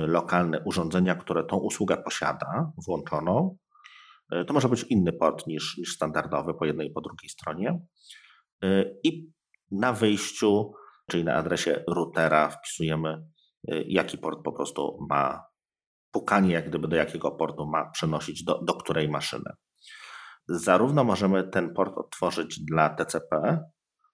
[0.06, 3.56] lokalny urządzenia, które tą usługę posiada, włączoną.
[4.34, 7.80] Y, to może być inny port niż, niż standardowy po jednej i po drugiej stronie.
[8.64, 9.32] Y, I
[9.70, 10.72] na wyjściu,
[11.10, 13.24] czyli na adresie routera, wpisujemy,
[13.86, 15.49] jaki port po prostu ma
[16.10, 19.50] pukanie, jak gdyby do jakiego portu ma przenosić do, do której maszyny.
[20.48, 23.60] Zarówno możemy ten port otworzyć dla TCP,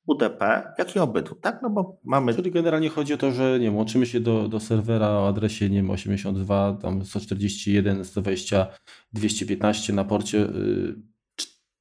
[0.06, 0.40] UDP,
[0.78, 1.58] jak i obydwu, tak?
[1.62, 2.34] No bo mamy...
[2.34, 5.70] Czyli generalnie chodzi o to, że nie wiem, łączymy się do, do serwera o adresie
[5.70, 8.66] nie wiem, 82, tam 141, 120,
[9.12, 10.48] 215 na porcie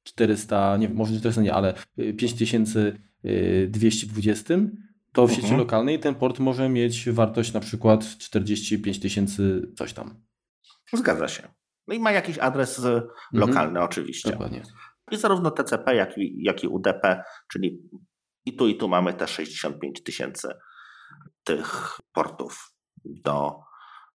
[0.02, 1.74] 400, y, nie może 400 nie, ale
[2.16, 4.85] 5220, y,
[5.16, 5.60] to w sieci mhm.
[5.60, 10.24] lokalnej ten port może mieć wartość na przykład 45 tysięcy coś tam.
[10.92, 11.48] Zgadza się.
[11.88, 13.02] No i ma jakiś adres mhm.
[13.32, 14.30] lokalny oczywiście.
[14.30, 14.62] Dokładnie.
[15.10, 17.82] I zarówno TCP, jak i, jak i UDP, czyli
[18.44, 20.48] i tu i tu mamy te 65 tysięcy
[21.44, 22.74] tych portów
[23.04, 23.60] do,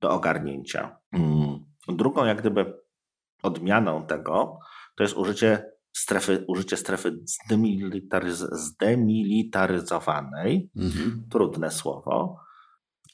[0.02, 0.98] do ogarnięcia.
[1.12, 1.60] Mm.
[1.88, 2.74] Drugą jak gdyby
[3.44, 4.60] odmianą tego
[4.96, 10.72] to jest użycie strefy, użycie strefy zdemilitaryz zdemilitaryzowanej.
[10.76, 11.28] Mhm.
[11.32, 12.40] Trudne słowo.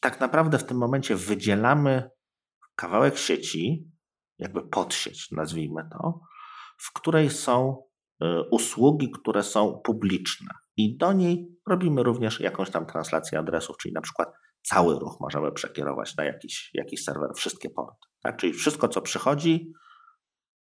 [0.02, 2.10] Tak naprawdę w tym momencie wydzielamy
[2.76, 3.92] kawałek sieci,
[4.40, 6.20] jakby podsieć, nazwijmy to,
[6.78, 7.84] w której są
[8.24, 13.94] y, usługi, które są publiczne i do niej robimy również jakąś tam translację adresów, czyli
[13.94, 14.30] na przykład
[14.62, 18.08] cały ruch możemy przekierować na jakiś, jakiś serwer, wszystkie porty.
[18.22, 18.38] Tak?
[18.38, 19.72] Czyli wszystko, co przychodzi,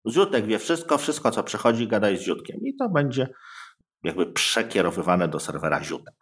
[0.09, 2.57] Ziutek wie wszystko, wszystko, co przychodzi, gadaj z Ziutkiem.
[2.61, 3.27] I to będzie
[4.03, 6.15] jakby przekierowywane do serwera Ziutek.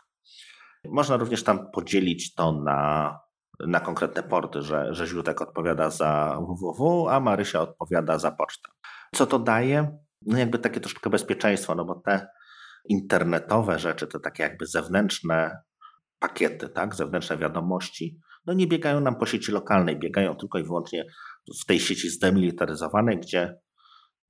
[0.86, 3.20] Można również tam podzielić to na,
[3.68, 8.72] na konkretne porty, że, że Ziutek odpowiada za www, a Marysia odpowiada za pocztę.
[9.16, 9.98] Co to daje?
[10.22, 12.28] No jakby takie troszkę bezpieczeństwo, no bo te
[12.90, 15.62] internetowe rzeczy, to takie jakby zewnętrzne
[16.20, 21.06] pakiety, tak, zewnętrzne wiadomości, no nie biegają nam po sieci lokalnej, biegają tylko i wyłącznie
[21.62, 23.60] w tej sieci zdemilitaryzowanej, gdzie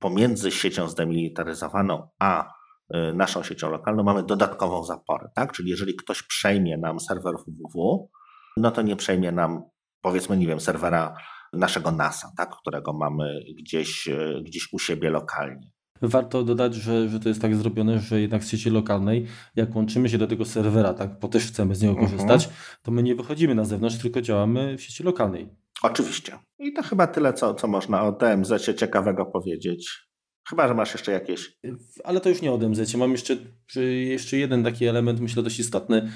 [0.02, 2.52] pomiędzy siecią zdemilitaryzowaną a
[2.94, 5.52] y, naszą siecią lokalną mamy dodatkową zaporę, tak?
[5.52, 8.08] Czyli jeżeli ktoś przejmie nam serwer www,
[8.56, 9.62] no to nie przejmie nam
[10.02, 11.14] powiedzmy, nie wiem, serwera
[11.52, 12.56] naszego NASA, tak?
[12.56, 15.70] którego mamy gdzieś, y, gdzieś u siebie lokalnie.
[16.02, 19.26] Warto dodać, że, że to jest tak zrobione, że jednak z sieci lokalnej,
[19.56, 22.10] jak łączymy się do tego serwera, tak, bo też chcemy z niego mhm.
[22.10, 22.48] korzystać,
[22.82, 25.61] to my nie wychodzimy na zewnątrz, tylko działamy w sieci lokalnej.
[25.82, 26.38] Oczywiście.
[26.58, 30.08] I to chyba tyle, co, co można o DMZ ciekawego powiedzieć.
[30.48, 31.58] Chyba, że masz jeszcze jakieś.
[32.04, 32.94] Ale to już nie o DMZ.
[32.94, 33.36] Mam jeszcze,
[34.06, 36.12] jeszcze jeden taki element, myślę, dość istotny.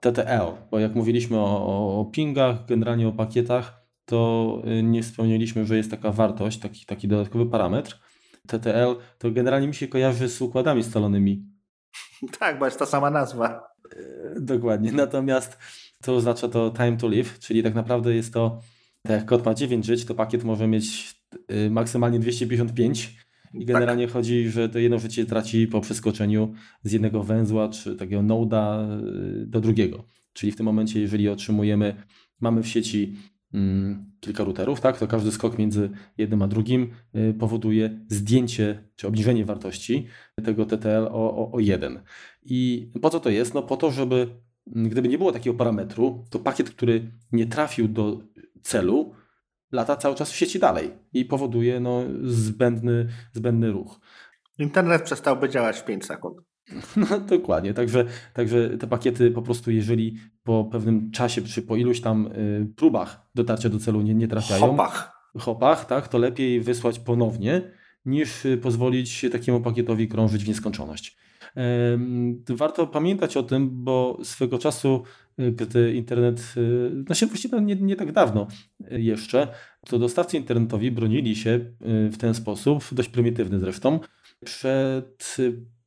[0.00, 5.76] TTL, bo jak mówiliśmy o, o pingach, generalnie o pakietach, to y, nie wspomnieliśmy, że
[5.76, 7.98] jest taka wartość, taki, taki dodatkowy parametr.
[8.46, 11.46] TTL to generalnie mi się kojarzy z układami scalonymi.
[12.38, 13.62] Tak, bo jest ta sama nazwa.
[13.96, 14.92] E, dokładnie.
[14.92, 15.58] Natomiast
[16.02, 18.60] to oznacza to time to live, czyli tak naprawdę jest to,
[19.02, 21.14] tak jak kod ma 9 żyć, to pakiet może mieć
[21.52, 23.16] y, maksymalnie 255
[23.54, 24.12] i generalnie tak.
[24.12, 26.52] chodzi, że to jedno życie traci po przeskoczeniu
[26.82, 28.88] z jednego węzła czy takiego noda
[29.42, 30.04] y, do drugiego.
[30.32, 31.94] Czyli w tym momencie, jeżeli otrzymujemy,
[32.40, 33.16] mamy w sieci
[33.54, 39.08] Mm, kilka routerów, tak, to każdy skok między jednym a drugim y, powoduje zdjęcie czy
[39.08, 40.06] obniżenie wartości
[40.44, 42.00] tego TTL o, o, o 1.
[42.42, 43.54] I po co to jest?
[43.54, 44.26] No po to, żeby
[44.66, 48.20] gdyby nie było takiego parametru, to pakiet, który nie trafił do
[48.62, 49.14] celu,
[49.72, 54.00] lata cały czas w sieci dalej i powoduje no, zbędny, zbędny ruch.
[54.58, 56.38] Internet przestałby działać w 5 sekund.
[56.96, 62.00] No dokładnie, także, także te pakiety po prostu jeżeli po pewnym czasie, czy po iluś
[62.00, 64.60] tam y, próbach dotarcia do celu nie, nie trafiają.
[64.66, 65.12] Hopach.
[65.38, 67.62] Hopach, tak, to lepiej wysłać ponownie,
[68.04, 71.16] niż y, pozwolić takiemu pakietowi krążyć w nieskończoność.
[72.48, 75.02] Warto pamiętać o tym, bo swego czasu,
[75.40, 76.54] y, gdy internet,
[77.06, 78.46] znaczy właściwie nie, nie tak dawno
[78.90, 79.48] jeszcze,
[79.86, 81.60] to dostawcy internetowi bronili się
[82.12, 84.00] w ten sposób, dość prymitywny zresztą,
[84.44, 85.36] przed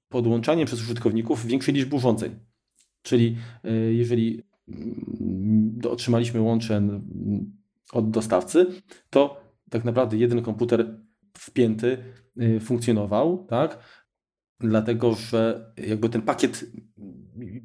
[0.09, 2.35] podłączaniem przez użytkowników większej liczby urządzeń.
[3.01, 3.37] Czyli
[3.91, 6.81] jeżeli mm, otrzymaliśmy łącze
[7.91, 8.65] od dostawcy,
[9.09, 10.99] to tak naprawdę jeden komputer
[11.37, 11.97] wpięty
[12.59, 13.79] funkcjonował, tak?
[14.59, 16.65] Dlatego, że jakby ten pakiet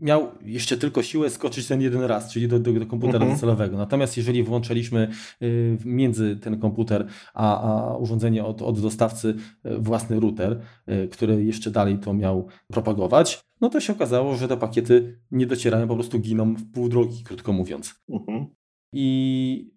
[0.01, 3.33] miał jeszcze tylko siłę skoczyć ten jeden raz, czyli do, do, do komputera mhm.
[3.33, 3.77] docelowego.
[3.77, 5.09] Natomiast jeżeli włączaliśmy
[5.43, 9.35] y, między ten komputer a, a urządzenie od, od dostawcy
[9.67, 14.49] y, własny router, y, który jeszcze dalej to miał propagować, no to się okazało, że
[14.49, 17.95] te pakiety nie docierają, po prostu giną w pół drogi, krótko mówiąc.
[18.09, 18.47] Mhm.
[18.93, 19.71] I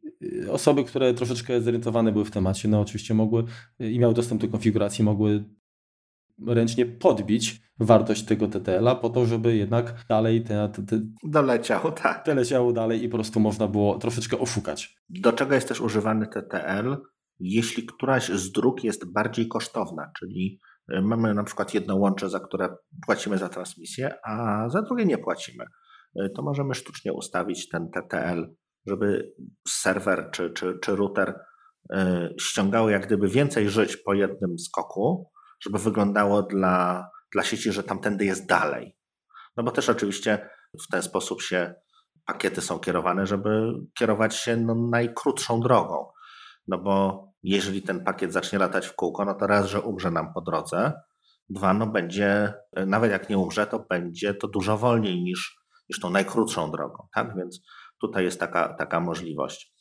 [0.52, 3.44] osoby, które troszeczkę zorientowane były w temacie, no oczywiście mogły
[3.80, 5.44] i miały dostęp do konfiguracji, mogły
[6.48, 12.26] ręcznie podbić wartość tego TTL-a po to, żeby jednak dalej te, te, te doleciało, tak.
[12.26, 14.96] Te leciało dalej i po prostu można było troszeczkę oszukać.
[15.10, 16.98] Do czego jest też używany TTL?
[17.40, 20.60] Jeśli któraś z dróg jest bardziej kosztowna, czyli
[20.94, 22.70] y, mamy na przykład jedno łącze, za które
[23.06, 25.66] płacimy za transmisję, a za drugie nie płacimy,
[26.20, 28.56] y, to możemy sztucznie ustawić ten TTL,
[28.88, 29.34] żeby
[29.68, 31.96] serwer czy, czy, czy router y,
[32.40, 35.33] ściągały jak gdyby więcej żyć po jednym skoku,
[35.66, 38.98] żeby wyglądało dla, dla sieci, że tamtędy jest dalej.
[39.58, 40.50] No bo też oczywiście
[40.84, 41.76] w ten sposób się
[42.26, 46.06] pakiety są kierowane, żeby kierować się no, najkrótszą drogą.
[46.68, 50.34] No bo jeżeli ten pakiet zacznie latać w kółko, no to raz, że umrze nam
[50.34, 50.94] po drodze,
[51.50, 52.54] dwa, no będzie,
[52.88, 55.58] nawet jak nie umrze, to będzie to dużo wolniej niż,
[55.90, 57.36] niż tą najkrótszą drogą, tak?
[57.38, 57.62] Więc
[58.02, 59.74] tutaj jest taka, taka możliwość.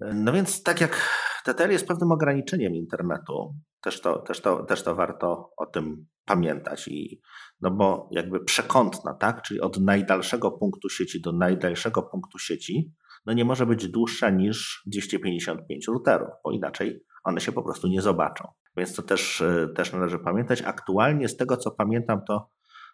[0.00, 1.10] No więc tak jak
[1.44, 3.54] TTL jest pewnym ograniczeniem internetu,
[3.86, 6.88] też to, też to, też to warto o tym pamiętać.
[6.88, 7.20] I,
[7.60, 9.42] no bo jakby przekątna, tak?
[9.42, 12.92] czyli od najdalszego punktu sieci do najdalszego punktu sieci,
[13.26, 18.02] no nie może być dłuższa niż 255 routerów, bo inaczej one się po prostu nie
[18.02, 18.48] zobaczą.
[18.76, 20.62] Więc to też, e, też należy pamiętać.
[20.62, 22.50] Aktualnie z tego co pamiętam, to,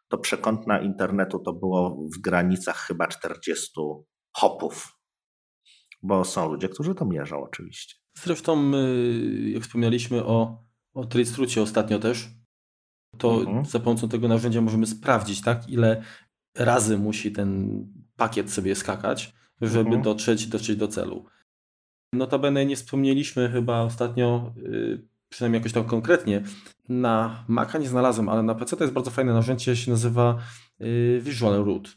[0.09, 3.73] to przekątna internetu to było w granicach chyba 40
[4.33, 4.99] hopów,
[6.03, 7.97] bo są ludzie, którzy to mierzą oczywiście.
[8.15, 8.73] Zresztą,
[9.53, 10.65] jak wspomnieliśmy o
[10.95, 12.29] o Traceroutie ostatnio też,
[13.19, 13.65] to mhm.
[13.65, 16.03] za pomocą tego narzędzia możemy sprawdzić, tak, ile
[16.57, 17.83] razy musi ten
[18.17, 20.03] pakiet sobie skakać, żeby mhm.
[20.03, 21.25] dotrzeć, dotrzeć do celu.
[22.13, 26.43] Notabene nie wspomnieliśmy chyba ostatnio, yy, przynajmniej jakoś tak konkretnie,
[26.89, 30.39] na Maca nie znalazłem, ale na PC to jest bardzo fajne narzędzie, się nazywa
[30.79, 31.91] yy, Visual Route.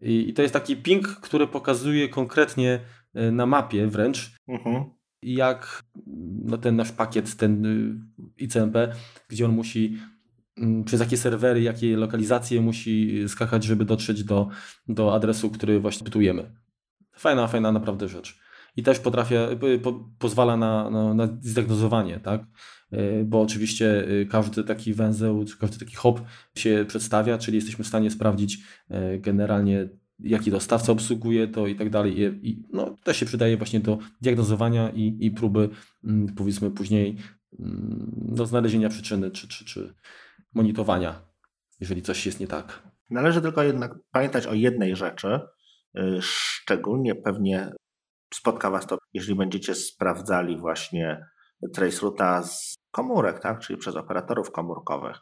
[0.00, 2.80] I, to jest taki ping, który pokazuje konkretnie
[3.14, 5.84] yy, na mapie wręcz, mhm jak
[6.44, 7.94] no ten nasz pakiet, ten y,
[8.38, 8.76] ICMP,
[9.28, 9.98] gdzie on musi
[10.58, 14.48] mm, przez jakie serwery, jakie lokalizacje musi skakać, żeby dotrzeć do,
[14.88, 16.54] do adresu, który właśnie pytujemy.
[17.16, 18.40] Fajna, fajna naprawdę rzecz.
[18.76, 19.48] I też potrafię,
[19.82, 22.42] po, pozwala na, na, na zdiagnozowanie, tak?
[22.90, 26.20] E, bo oczywiście e, każdy taki węzeł, każdy taki hop
[26.54, 28.58] się przedstawia, czyli jesteśmy w stanie sprawdzić
[29.18, 29.88] generalnie
[30.22, 32.20] jaki dostawca obsługuje to i tak dalej.
[32.42, 35.68] I, no, to się przydaje właśnie do diagnozowania i, i próby
[36.04, 37.16] mm, powiedzmy później
[37.60, 39.94] mm, do znalezienia przyczyny czy, czy, czy
[40.54, 41.22] monitorowania,
[41.80, 42.82] jeżeli coś jest nie tak.
[43.10, 45.40] Należy tylko jednak pamiętać o jednej rzeczy,
[46.20, 47.72] szczególnie pewnie
[48.34, 51.26] spotka Was to, jeżeli będziecie sprawdzali właśnie
[51.74, 53.60] tracerouta z komórek, tak?
[53.60, 55.16] czyli przez operatorów komórkowych.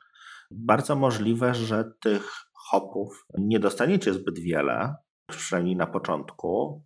[0.51, 2.31] Bardzo możliwe, że tych
[2.70, 4.95] hopów nie dostaniecie zbyt wiele,
[5.31, 6.82] przynajmniej na początku,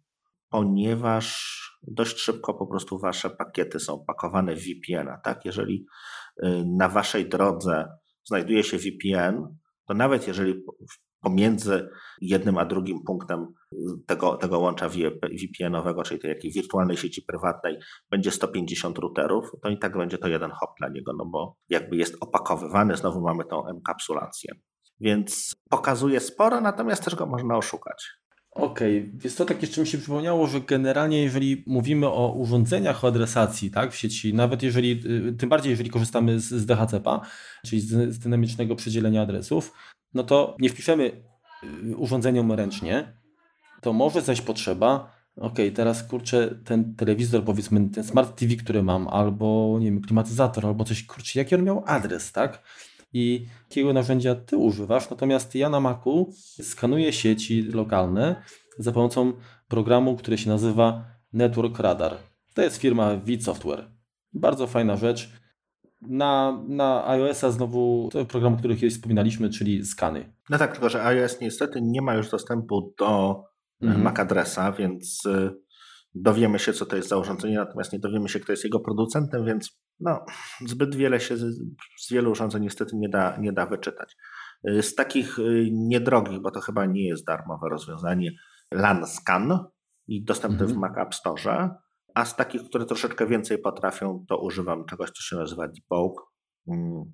[0.48, 5.18] ponieważ dość szybko po prostu wasze pakiety są pakowane w VPN-a.
[5.18, 5.44] Tak?
[5.44, 5.86] Jeżeli
[6.44, 7.88] y, na waszej drodze
[8.24, 10.54] znajduje się VPN, to nawet jeżeli
[11.20, 11.88] pomiędzy
[12.20, 13.46] jednym a drugim punktem
[14.06, 17.78] tego, tego łącza VPN-owego, czyli tej jakiej wirtualnej sieci prywatnej,
[18.10, 21.96] będzie 150 routerów, to i tak będzie to jeden hop dla niego, no bo jakby
[21.96, 24.54] jest opakowywany, znowu mamy tą enkapsulację.
[25.00, 28.22] Więc pokazuje sporo, natomiast też go można oszukać.
[28.54, 29.12] Okej, okay.
[29.14, 33.70] więc to tak jeszcze mi się przypomniało, że generalnie jeżeli mówimy o urządzeniach o adresacji
[33.70, 37.20] tak, w sieci, nawet jeżeli, y, tym bardziej jeżeli korzystamy z, z DHCP-a,
[37.66, 39.72] czyli z, z dynamicznego przydzielenia adresów,
[40.14, 41.22] no to nie wpiszemy
[41.90, 43.18] y, urządzeniom ręcznie,
[43.80, 49.08] to może zaś potrzeba, ok, teraz kurczę, ten telewizor, powiedzmy, ten smart TV, który mam,
[49.08, 52.62] albo nie wiem, klimatyzator, albo coś, kurczę, jaki on miał adres, tak?
[53.12, 55.10] I jakiego narzędzia ty używasz?
[55.10, 56.32] Natomiast ja na Macu
[56.62, 58.42] skanuję sieci lokalne
[58.78, 59.32] za pomocą
[59.68, 62.16] programu, który się nazywa Network Radar.
[62.54, 63.90] To jest firma Vid Software.
[64.32, 65.32] Bardzo fajna rzecz.
[66.00, 70.32] Na, na iOS-a znowu to program, o którym kiedyś wspominaliśmy, czyli skany.
[70.50, 73.44] No tak, tylko że iOS niestety nie ma już dostępu do
[73.82, 74.02] e, mhm.
[74.02, 75.50] MAC adresa, więc e,
[76.14, 79.44] dowiemy się, co to jest za urządzenie, natomiast nie dowiemy się, kto jest jego producentem,
[79.44, 80.24] więc no,
[80.66, 81.42] zbyt wiele się z,
[82.00, 84.16] z wielu urządzeń niestety nie da, nie da wyczytać.
[84.64, 85.36] E, z takich
[85.72, 88.30] niedrogich, bo to chyba nie jest darmowe rozwiązanie,
[88.74, 89.58] LAN Scan
[90.06, 90.72] i dostępny mhm.
[90.72, 91.70] w Mac App Store,
[92.14, 96.32] a z takich, które troszeczkę więcej potrafią, to używam czegoś, co się nazywa Debug.
[96.68, 97.04] Mm,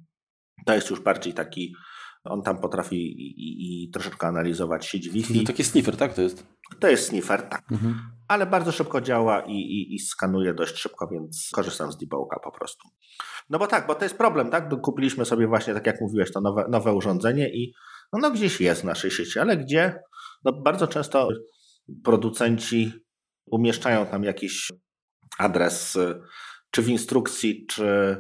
[0.66, 1.75] to jest już bardziej taki,
[2.24, 5.40] on tam potrafi i, i, i troszeczkę analizować sieć Wi-Fi.
[5.40, 6.47] To taki sniffer, tak to jest?
[6.81, 7.73] To jest sniffer, tak.
[7.73, 8.01] Mhm.
[8.28, 12.53] Ale bardzo szybko działa i, i, i skanuje dość szybko, więc korzystam z debuga po
[12.53, 12.89] prostu.
[13.51, 14.81] No bo tak, bo to jest problem, tak?
[14.81, 17.73] Kupiliśmy sobie właśnie, tak jak mówiłeś, to nowe, nowe urządzenie i
[18.12, 20.01] no, no gdzieś jest w naszej sieci, ale gdzie?
[20.45, 21.28] No bardzo często
[22.05, 22.93] producenci
[23.47, 24.73] umieszczają tam jakiś
[25.39, 25.99] adres,
[26.70, 28.16] czy w instrukcji, czy,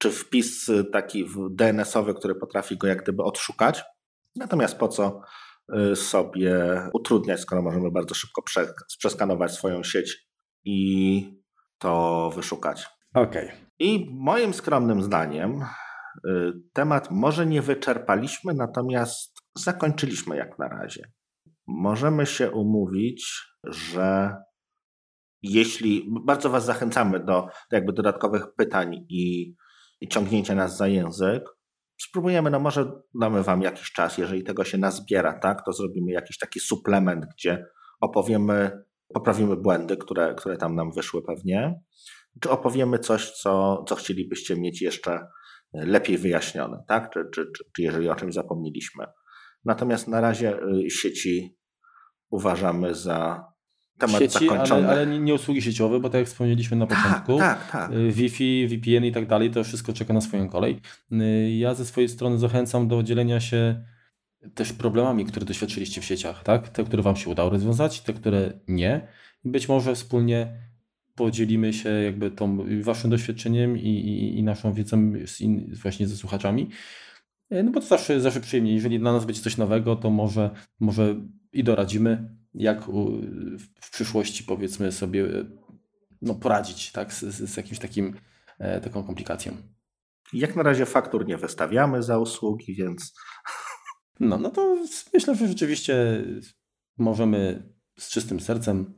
[0.00, 3.84] czy wpis taki DNS-owy, który potrafi go jak gdyby odszukać.
[4.36, 5.20] Natomiast po co
[5.92, 10.28] y, sobie utrudniać, skoro możemy bardzo szybko prze, przeskanować swoją sieć
[10.64, 11.40] i
[11.78, 12.86] to wyszukać.
[13.14, 13.46] Okej.
[13.46, 13.58] Okay.
[13.78, 15.62] I moim skromnym zdaniem
[16.26, 21.12] y, temat może nie wyczerpaliśmy, natomiast zakończyliśmy jak na razie.
[21.66, 24.36] Możemy się umówić, że
[25.42, 27.24] jeśli bardzo Was zachęcamy do,
[27.70, 29.54] do jakby dodatkowych pytań i,
[30.00, 31.44] i ciągnięcia nas za język,
[32.00, 36.38] spróbujemy, no może damy Wam jakiś czas, jeżeli tego się nazbiera, tak, to zrobimy jakiś
[36.38, 37.66] taki suplement, gdzie
[38.00, 41.80] opowiemy, poprawimy błędy, które, które tam nam wyszły pewnie,
[42.40, 45.26] czy opowiemy coś, co, co chcielibyście mieć jeszcze
[45.72, 49.04] lepiej wyjaśnione, tak, czy, czy, czy, czy jeżeli o czymś zapomnieliśmy.
[49.64, 51.56] Natomiast na razie y, sieci
[52.30, 53.49] uważamy za
[54.00, 54.88] temat sieci, zakończony.
[54.88, 57.92] Ale, ale, nie usługi sieciowe, bo tak jak wspomnieliśmy na tak, początku, tak, tak.
[57.92, 60.80] Y, Wi-Fi, VPN i tak dalej, to wszystko czeka na swoją kolej.
[61.12, 63.84] Y, ja ze swojej strony zachęcam do dzielenia się
[64.54, 66.68] też problemami, które doświadczyliście w sieciach, tak?
[66.68, 69.08] Te, które Wam się udało rozwiązać, te, które nie.
[69.44, 70.52] I być może wspólnie
[71.14, 76.70] podzielimy się jakby tą Waszym doświadczeniem i, i, i naszą wiedzą in, właśnie ze słuchaczami.
[77.52, 78.74] Y, no bo to zawsze, zawsze przyjemnie.
[78.74, 80.50] Jeżeli dla nas będzie coś nowego, to może,
[80.80, 81.16] może
[81.52, 82.84] i doradzimy, jak
[83.80, 85.26] w przyszłości powiedzmy sobie
[86.22, 87.20] no, poradzić tak, z,
[87.50, 88.14] z jakimś takim
[88.58, 89.56] e, taką komplikacją.
[90.32, 93.12] Jak na razie faktur nie wystawiamy za usługi, więc.
[94.22, 94.76] No, no to
[95.14, 96.24] myślę, że rzeczywiście
[96.98, 97.68] możemy
[97.98, 98.94] z czystym sercem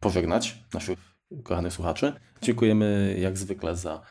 [0.00, 0.98] pożegnać naszych
[1.44, 2.12] kochanych słuchaczy.
[2.42, 4.02] Dziękujemy jak zwykle za,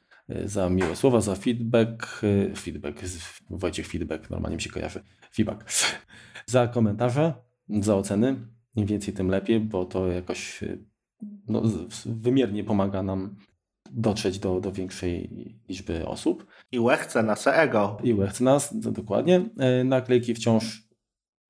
[0.45, 2.21] za miłe słowa, za feedback.
[2.57, 3.01] Feedback,
[3.49, 5.03] Wojciech feedback, normalnie mi się kojarzy.
[5.35, 5.63] Feedback.
[6.45, 7.33] Za komentarze,
[7.69, 8.47] za oceny
[8.77, 10.63] im więcej, tym lepiej, bo to jakoś
[11.47, 11.61] no,
[12.05, 13.35] wymiernie pomaga nam
[13.91, 15.29] dotrzeć do, do większej
[15.69, 16.45] liczby osób.
[16.71, 17.97] I łechce na ego.
[18.03, 19.49] I łechce nas, to dokładnie.
[19.57, 20.87] E, naklejki wciąż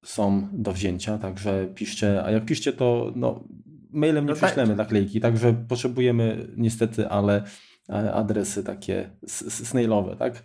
[0.06, 3.44] są do wzięcia, także piszcie, a jak piszcie to no,
[3.92, 4.44] mailem nie no tak.
[4.44, 7.44] prześlemy naklejki, także potrzebujemy niestety, ale
[7.90, 9.10] e, adresy takie
[9.50, 10.44] snailowe, tak?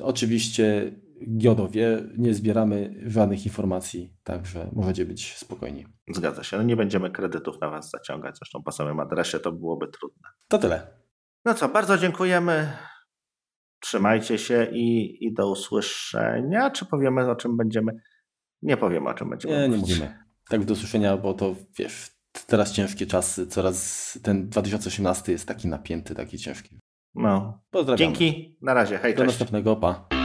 [0.00, 0.92] Oczywiście
[1.38, 5.86] Giodo wie, nie zbieramy żadnych informacji, także możecie być spokojni.
[6.14, 6.56] Zgadza się.
[6.56, 10.28] No nie będziemy kredytów na Was zaciągać, zresztą po samym adresie to byłoby trudne.
[10.48, 10.86] To tyle.
[11.44, 12.72] No co, bardzo dziękujemy.
[13.80, 16.70] Trzymajcie się i, i do usłyszenia.
[16.70, 17.92] Czy powiemy o czym będziemy?
[18.62, 19.54] Nie powiemy o czym będziemy.
[19.54, 20.18] Nie, nie mówimy.
[20.48, 22.10] Tak do usłyszenia, bo to wiesz,
[22.46, 26.78] teraz ciężkie czasy, coraz ten 2018 jest taki napięty, taki ciężki.
[27.14, 27.62] No.
[27.70, 27.98] Pozdrawiam.
[27.98, 29.28] Dzięki, na razie, hej, Do cześć.
[29.28, 30.21] następnego, pa.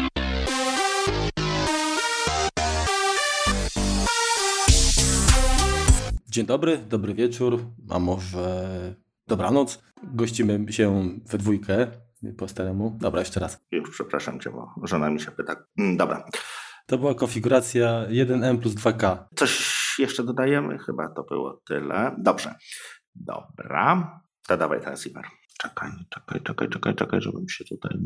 [6.37, 8.95] Dzień dobry, dobry wieczór, a może
[9.27, 9.83] dobranoc.
[10.03, 11.87] Gościmy się we dwójkę
[12.37, 12.97] po staremu.
[12.99, 13.65] Dobra, jeszcze raz.
[13.71, 15.55] Już przepraszam cię, bo żona mi się pyta.
[15.77, 16.25] Mm, dobra.
[16.85, 19.17] To była konfiguracja 1M plus 2K.
[19.35, 20.77] Coś jeszcze dodajemy?
[20.79, 22.15] Chyba to było tyle.
[22.17, 22.55] Dobrze.
[23.15, 24.21] Dobra.
[24.47, 25.23] To dawaj ten Silver.
[25.57, 27.97] Czekaj, czekaj, czekaj, czekaj, czekaj, żebym się tutaj...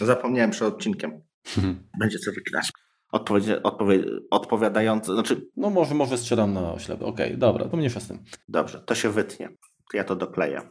[0.00, 1.10] Zapomniałem przed odcinkiem.
[2.00, 2.72] Będzie co wycinać.
[3.12, 5.48] Odpowiedź, odpowie, odpowiadające, znaczy...
[5.56, 7.04] No może, może strzelam na oślepy.
[7.04, 8.18] Okej, okay, dobra, to mniejsza z tym.
[8.48, 9.48] Dobrze, to się wytnie.
[9.94, 10.70] Ja to dokleję.